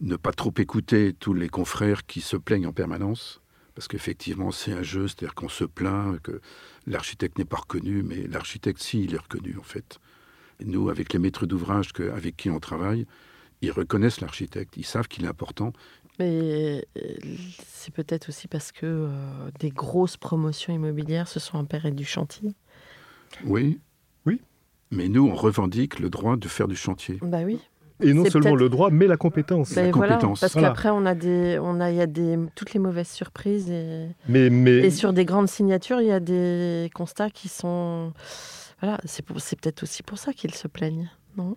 ne 0.00 0.16
pas 0.16 0.32
trop 0.32 0.52
écouter 0.58 1.14
tous 1.18 1.34
les 1.34 1.48
confrères 1.48 2.06
qui 2.06 2.20
se 2.20 2.36
plaignent 2.36 2.66
en 2.66 2.72
permanence 2.72 3.40
parce 3.76 3.88
qu'effectivement, 3.88 4.52
c'est 4.52 4.72
un 4.72 4.82
jeu, 4.82 5.06
c'est-à-dire 5.06 5.34
qu'on 5.34 5.50
se 5.50 5.64
plaint 5.64 6.18
que 6.22 6.40
l'architecte 6.86 7.36
n'est 7.36 7.44
pas 7.44 7.58
reconnu, 7.58 8.02
mais 8.02 8.26
l'architecte, 8.26 8.80
si, 8.80 9.04
il 9.04 9.14
est 9.14 9.18
reconnu, 9.18 9.56
en 9.58 9.62
fait. 9.62 10.00
Nous, 10.64 10.88
avec 10.88 11.12
les 11.12 11.18
maîtres 11.18 11.44
d'ouvrage 11.44 11.90
avec 12.14 12.38
qui 12.38 12.48
on 12.48 12.58
travaille, 12.58 13.06
ils 13.62 13.70
reconnaissent 13.72 14.20
l'architecte, 14.20 14.76
ils 14.76 14.84
savent 14.86 15.08
qu'il 15.08 15.24
est 15.24 15.28
important. 15.28 15.72
Mais 16.18 16.86
euh, 16.98 17.14
c'est 17.66 17.92
peut-être 17.92 18.30
aussi 18.30 18.48
parce 18.48 18.72
que 18.72 18.86
euh, 18.86 19.08
des 19.60 19.70
grosses 19.70 20.16
promotions 20.16 20.72
immobilières 20.72 21.28
se 21.28 21.40
sont 21.40 21.58
emparées 21.58 21.90
du 21.90 22.04
chantier. 22.04 22.54
Oui. 23.44 23.78
Oui. 24.24 24.40
Mais 24.90 25.08
nous, 25.08 25.26
on 25.28 25.34
revendique 25.34 25.98
le 25.98 26.08
droit 26.08 26.36
de 26.36 26.48
faire 26.48 26.68
du 26.68 26.76
chantier. 26.76 27.18
Bah 27.22 27.40
oui. 27.44 27.58
Et 28.02 28.12
non 28.12 28.24
seulement 28.26 28.54
le 28.54 28.68
droit, 28.68 28.90
mais 28.90 29.06
la 29.06 29.16
compétence. 29.16 29.74
La 29.74 29.84
Ben 29.84 29.90
voilà, 29.92 30.14
compétence. 30.16 30.40
parce 30.40 30.52
Voilà. 30.52 30.68
qu'après 30.68 30.90
on 30.90 31.06
a 31.06 31.14
des, 31.14 31.58
on 31.62 31.80
a, 31.80 31.90
il 31.90 31.96
y 31.96 32.00
a 32.02 32.06
des 32.06 32.38
toutes 32.54 32.74
les 32.74 32.80
mauvaises 32.80 33.08
surprises 33.08 33.70
et, 33.70 34.08
Mais, 34.28 34.50
mais 34.50 34.78
et 34.80 34.90
sur 34.90 35.14
des 35.14 35.24
grandes 35.24 35.48
signatures, 35.48 36.02
il 36.02 36.08
y 36.08 36.12
a 36.12 36.20
des 36.20 36.90
constats 36.94 37.30
qui 37.30 37.48
sont, 37.48 38.12
voilà, 38.82 38.98
c'est 39.06 39.24
peut-être 39.24 39.82
aussi 39.82 40.02
pour 40.02 40.18
ça 40.18 40.34
qu'ils 40.34 40.54
se 40.54 40.68
plaignent, 40.68 41.10
non? 41.38 41.56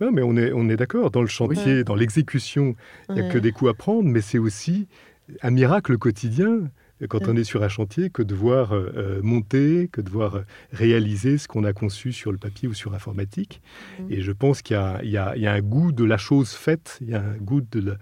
Non, 0.00 0.10
mais 0.12 0.22
on 0.22 0.36
est, 0.36 0.52
on 0.52 0.68
est 0.68 0.76
d'accord. 0.76 1.10
Dans 1.10 1.20
le 1.22 1.28
chantier, 1.28 1.84
dans 1.84 1.94
l'exécution, 1.94 2.74
il 3.08 3.14
n'y 3.16 3.20
a 3.20 3.24
Ouais. 3.24 3.32
que 3.32 3.38
des 3.38 3.52
coups 3.52 3.70
à 3.70 3.74
prendre, 3.74 4.04
mais 4.08 4.20
c'est 4.20 4.38
aussi 4.38 4.88
un 5.42 5.50
miracle 5.50 5.96
quotidien 5.98 6.70
quand 7.08 7.26
on 7.26 7.34
est 7.36 7.42
sur 7.44 7.64
un 7.64 7.68
chantier 7.68 8.10
que 8.10 8.22
de 8.22 8.32
voir 8.34 8.72
euh, 8.72 8.92
euh, 8.96 9.20
monter, 9.22 9.88
que 9.90 10.00
de 10.00 10.08
voir 10.08 10.36
euh, 10.36 10.42
réaliser 10.72 11.36
ce 11.36 11.48
qu'on 11.48 11.64
a 11.64 11.72
conçu 11.72 12.12
sur 12.12 12.30
le 12.30 12.38
papier 12.38 12.68
ou 12.68 12.74
sur 12.74 12.94
informatique. 12.94 13.60
Et 14.08 14.22
je 14.22 14.30
pense 14.30 14.62
qu'il 14.62 14.76
y 15.02 15.08
y 15.08 15.10
y 15.12 15.46
a 15.46 15.52
un 15.52 15.60
goût 15.60 15.90
de 15.90 16.04
la 16.04 16.16
chose 16.16 16.52
faite, 16.52 16.98
il 17.00 17.10
y 17.10 17.14
a 17.14 17.20
un 17.20 17.36
goût 17.38 17.60
de 17.60 17.80
la- 17.80 17.96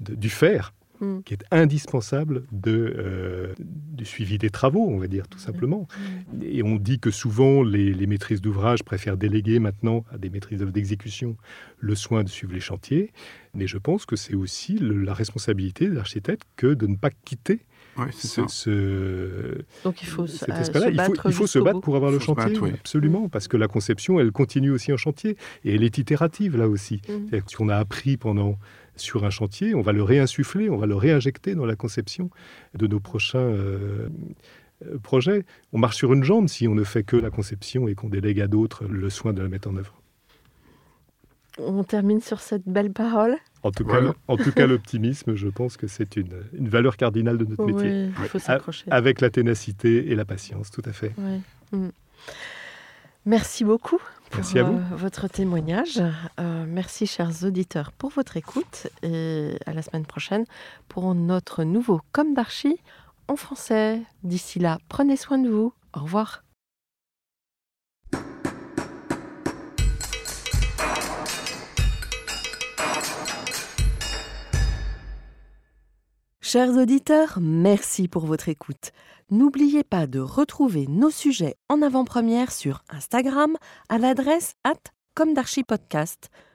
de- 0.00 0.14
du 0.14 0.28
faire 0.30 0.72
Mhm. 1.00 1.22
qui 1.24 1.34
est 1.34 1.44
indispensable 1.50 2.44
de, 2.52 2.94
euh, 2.96 3.52
du 3.58 4.04
suivi 4.04 4.38
des 4.38 4.50
travaux, 4.50 4.86
on 4.88 4.98
va 4.98 5.08
dire 5.08 5.26
tout 5.28 5.38
simplement. 5.40 5.88
Et 6.42 6.62
on 6.62 6.76
dit 6.76 7.00
que 7.00 7.10
souvent 7.10 7.62
les, 7.64 7.92
les 7.92 8.06
maîtrises 8.06 8.40
d'ouvrage 8.40 8.84
préfèrent 8.84 9.16
déléguer 9.16 9.58
maintenant 9.58 10.04
à 10.12 10.18
des 10.18 10.30
maîtrises 10.30 10.60
d'œuvre 10.60 10.70
d'exécution 10.72 11.36
le 11.80 11.94
soin 11.96 12.22
de 12.22 12.28
suivre 12.28 12.52
les 12.54 12.60
chantiers. 12.60 13.12
Mais 13.54 13.66
je 13.66 13.78
pense 13.78 14.06
que 14.06 14.14
c'est 14.16 14.34
aussi 14.34 14.74
le- 14.78 15.02
la 15.02 15.14
responsabilité 15.14 15.88
des 15.88 15.96
architectes 15.98 16.44
que 16.56 16.74
de 16.74 16.86
ne 16.86 16.96
pas 16.96 17.10
quitter 17.10 17.60
Ouais, 17.96 18.06
c'est 18.12 18.26
ce, 18.26 18.42
ça. 18.42 18.48
ce- 18.48 19.58
Donc 19.84 20.02
il 20.02 20.06
faut 20.08 20.26
se, 20.26 20.38
cet 20.38 20.48
euh, 20.50 20.52
aspect-là. 20.54 20.86
se 20.86 20.90
Il 20.90 20.92
faut, 20.92 20.96
battre 20.96 21.26
il 21.26 21.32
faut 21.32 21.46
se 21.46 21.52
jusqu'au 21.52 21.64
battre 21.64 21.74
bout. 21.76 21.80
pour 21.82 21.96
avoir 21.96 22.10
le 22.10 22.18
chantier, 22.18 22.44
battre, 22.46 22.62
oui. 22.62 22.70
absolument, 22.72 23.28
parce 23.28 23.46
que 23.48 23.56
la 23.56 23.68
conception, 23.68 24.18
elle 24.18 24.32
continue 24.32 24.70
aussi 24.70 24.92
en 24.92 24.96
chantier, 24.96 25.36
et 25.64 25.74
elle 25.74 25.84
est 25.84 25.98
itérative 25.98 26.56
là 26.56 26.68
aussi. 26.68 27.00
C'est-à-dire 27.06 27.44
que 27.44 27.50
Ce 27.50 27.56
qu'on 27.56 27.68
a 27.68 27.76
appris 27.76 28.16
pendant 28.16 28.58
sur 28.96 29.24
un 29.24 29.30
chantier, 29.30 29.74
on 29.74 29.80
va 29.82 29.92
le 29.92 30.02
réinsuffler, 30.02 30.70
on 30.70 30.76
va 30.76 30.86
le 30.86 30.96
réinjecter 30.96 31.54
dans 31.54 31.66
la 31.66 31.76
conception 31.76 32.30
de 32.74 32.86
nos 32.86 33.00
prochains 33.00 33.38
euh, 33.38 34.08
euh, 34.86 34.98
projets. 34.98 35.44
On 35.72 35.78
marche 35.78 35.96
sur 35.96 36.12
une 36.12 36.24
jambe 36.24 36.48
si 36.48 36.66
on 36.68 36.74
ne 36.74 36.84
fait 36.84 37.02
que 37.04 37.16
la 37.16 37.30
conception 37.30 37.86
et 37.88 37.94
qu'on 37.94 38.08
délègue 38.08 38.40
à 38.40 38.46
d'autres 38.48 38.84
le 38.88 39.08
soin 39.10 39.32
de 39.32 39.42
la 39.42 39.48
mettre 39.48 39.68
en 39.68 39.76
œuvre. 39.76 40.00
On 41.58 41.84
termine 41.84 42.20
sur 42.20 42.40
cette 42.40 42.66
belle 42.66 42.92
parole. 42.92 43.36
En 43.62 43.70
tout 43.70 43.84
Voilà. 43.84 44.08
cas, 44.10 44.16
en 44.28 44.36
tout 44.36 44.52
cas, 44.52 44.66
l'optimisme, 44.66 45.34
je 45.36 45.48
pense 45.48 45.76
que 45.76 45.86
c'est 45.86 46.16
une, 46.16 46.34
une 46.52 46.68
valeur 46.68 46.96
cardinale 46.96 47.38
de 47.38 47.44
notre 47.44 47.64
métier. 47.64 47.90
Oui, 48.06 48.12
il 48.22 48.28
faut 48.28 48.38
s'accrocher. 48.38 48.84
Avec 48.90 49.20
la 49.20 49.30
ténacité 49.30 50.10
et 50.10 50.14
la 50.16 50.24
patience, 50.24 50.70
tout 50.70 50.82
à 50.84 50.92
fait. 50.92 51.12
Mm. 51.72 51.88
Merci 53.26 53.64
beaucoup 53.64 53.96
pour 54.30 54.36
Merci 54.36 54.58
à 54.58 54.64
vous. 54.64 54.76
euh, 54.76 54.96
votre 54.96 55.28
témoignage. 55.28 56.02
Euh, 56.40 56.64
merci, 56.68 57.06
chers 57.06 57.44
auditeurs, 57.44 57.92
pour 57.92 58.10
votre 58.10 58.36
écoute. 58.36 58.88
Et 59.02 59.56
à 59.64 59.72
la 59.72 59.80
semaine 59.80 60.04
prochaine 60.04 60.44
pour 60.88 61.14
notre 61.14 61.64
nouveau 61.64 62.00
Comme 62.12 62.34
d'Archie 62.34 62.76
en 63.28 63.36
français. 63.36 64.02
D'ici 64.24 64.58
là, 64.58 64.78
prenez 64.90 65.16
soin 65.16 65.38
de 65.38 65.48
vous. 65.48 65.72
Au 65.94 66.00
revoir. 66.00 66.43
Chers 76.54 76.76
auditeurs, 76.76 77.38
merci 77.40 78.06
pour 78.06 78.26
votre 78.26 78.48
écoute. 78.48 78.92
N'oubliez 79.28 79.82
pas 79.82 80.06
de 80.06 80.20
retrouver 80.20 80.86
nos 80.86 81.10
sujets 81.10 81.56
en 81.68 81.82
avant-première 81.82 82.52
sur 82.52 82.84
Instagram 82.88 83.56
à 83.88 83.98
l'adresse 83.98 84.54
at 84.62 84.78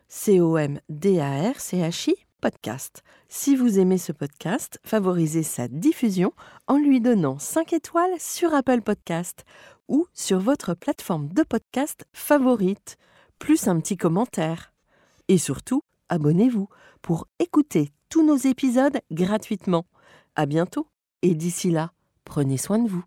C-O-M-D-A-R-C-H-I 0.07 2.15
podcast. 2.39 3.03
Si 3.27 3.57
vous 3.57 3.77
aimez 3.77 3.97
ce 3.97 4.13
podcast, 4.13 4.79
favorisez 4.85 5.43
sa 5.43 5.67
diffusion 5.67 6.31
en 6.67 6.77
lui 6.77 7.01
donnant 7.01 7.37
5 7.37 7.73
étoiles 7.73 8.17
sur 8.19 8.53
Apple 8.53 8.79
Podcast 8.79 9.43
ou 9.89 10.07
sur 10.13 10.39
votre 10.39 10.75
plateforme 10.75 11.27
de 11.27 11.43
podcast 11.43 12.05
favorite, 12.13 12.95
plus 13.37 13.67
un 13.67 13.77
petit 13.81 13.97
commentaire. 13.97 14.71
Et 15.27 15.37
surtout, 15.37 15.81
abonnez-vous 16.07 16.69
pour 17.01 17.27
écouter 17.39 17.91
tous 18.09 18.25
nos 18.25 18.37
épisodes 18.37 18.99
gratuitement. 19.11 19.85
À 20.35 20.45
bientôt 20.45 20.87
et 21.21 21.35
d'ici 21.35 21.69
là, 21.69 21.91
prenez 22.25 22.57
soin 22.57 22.79
de 22.79 22.89
vous. 22.89 23.03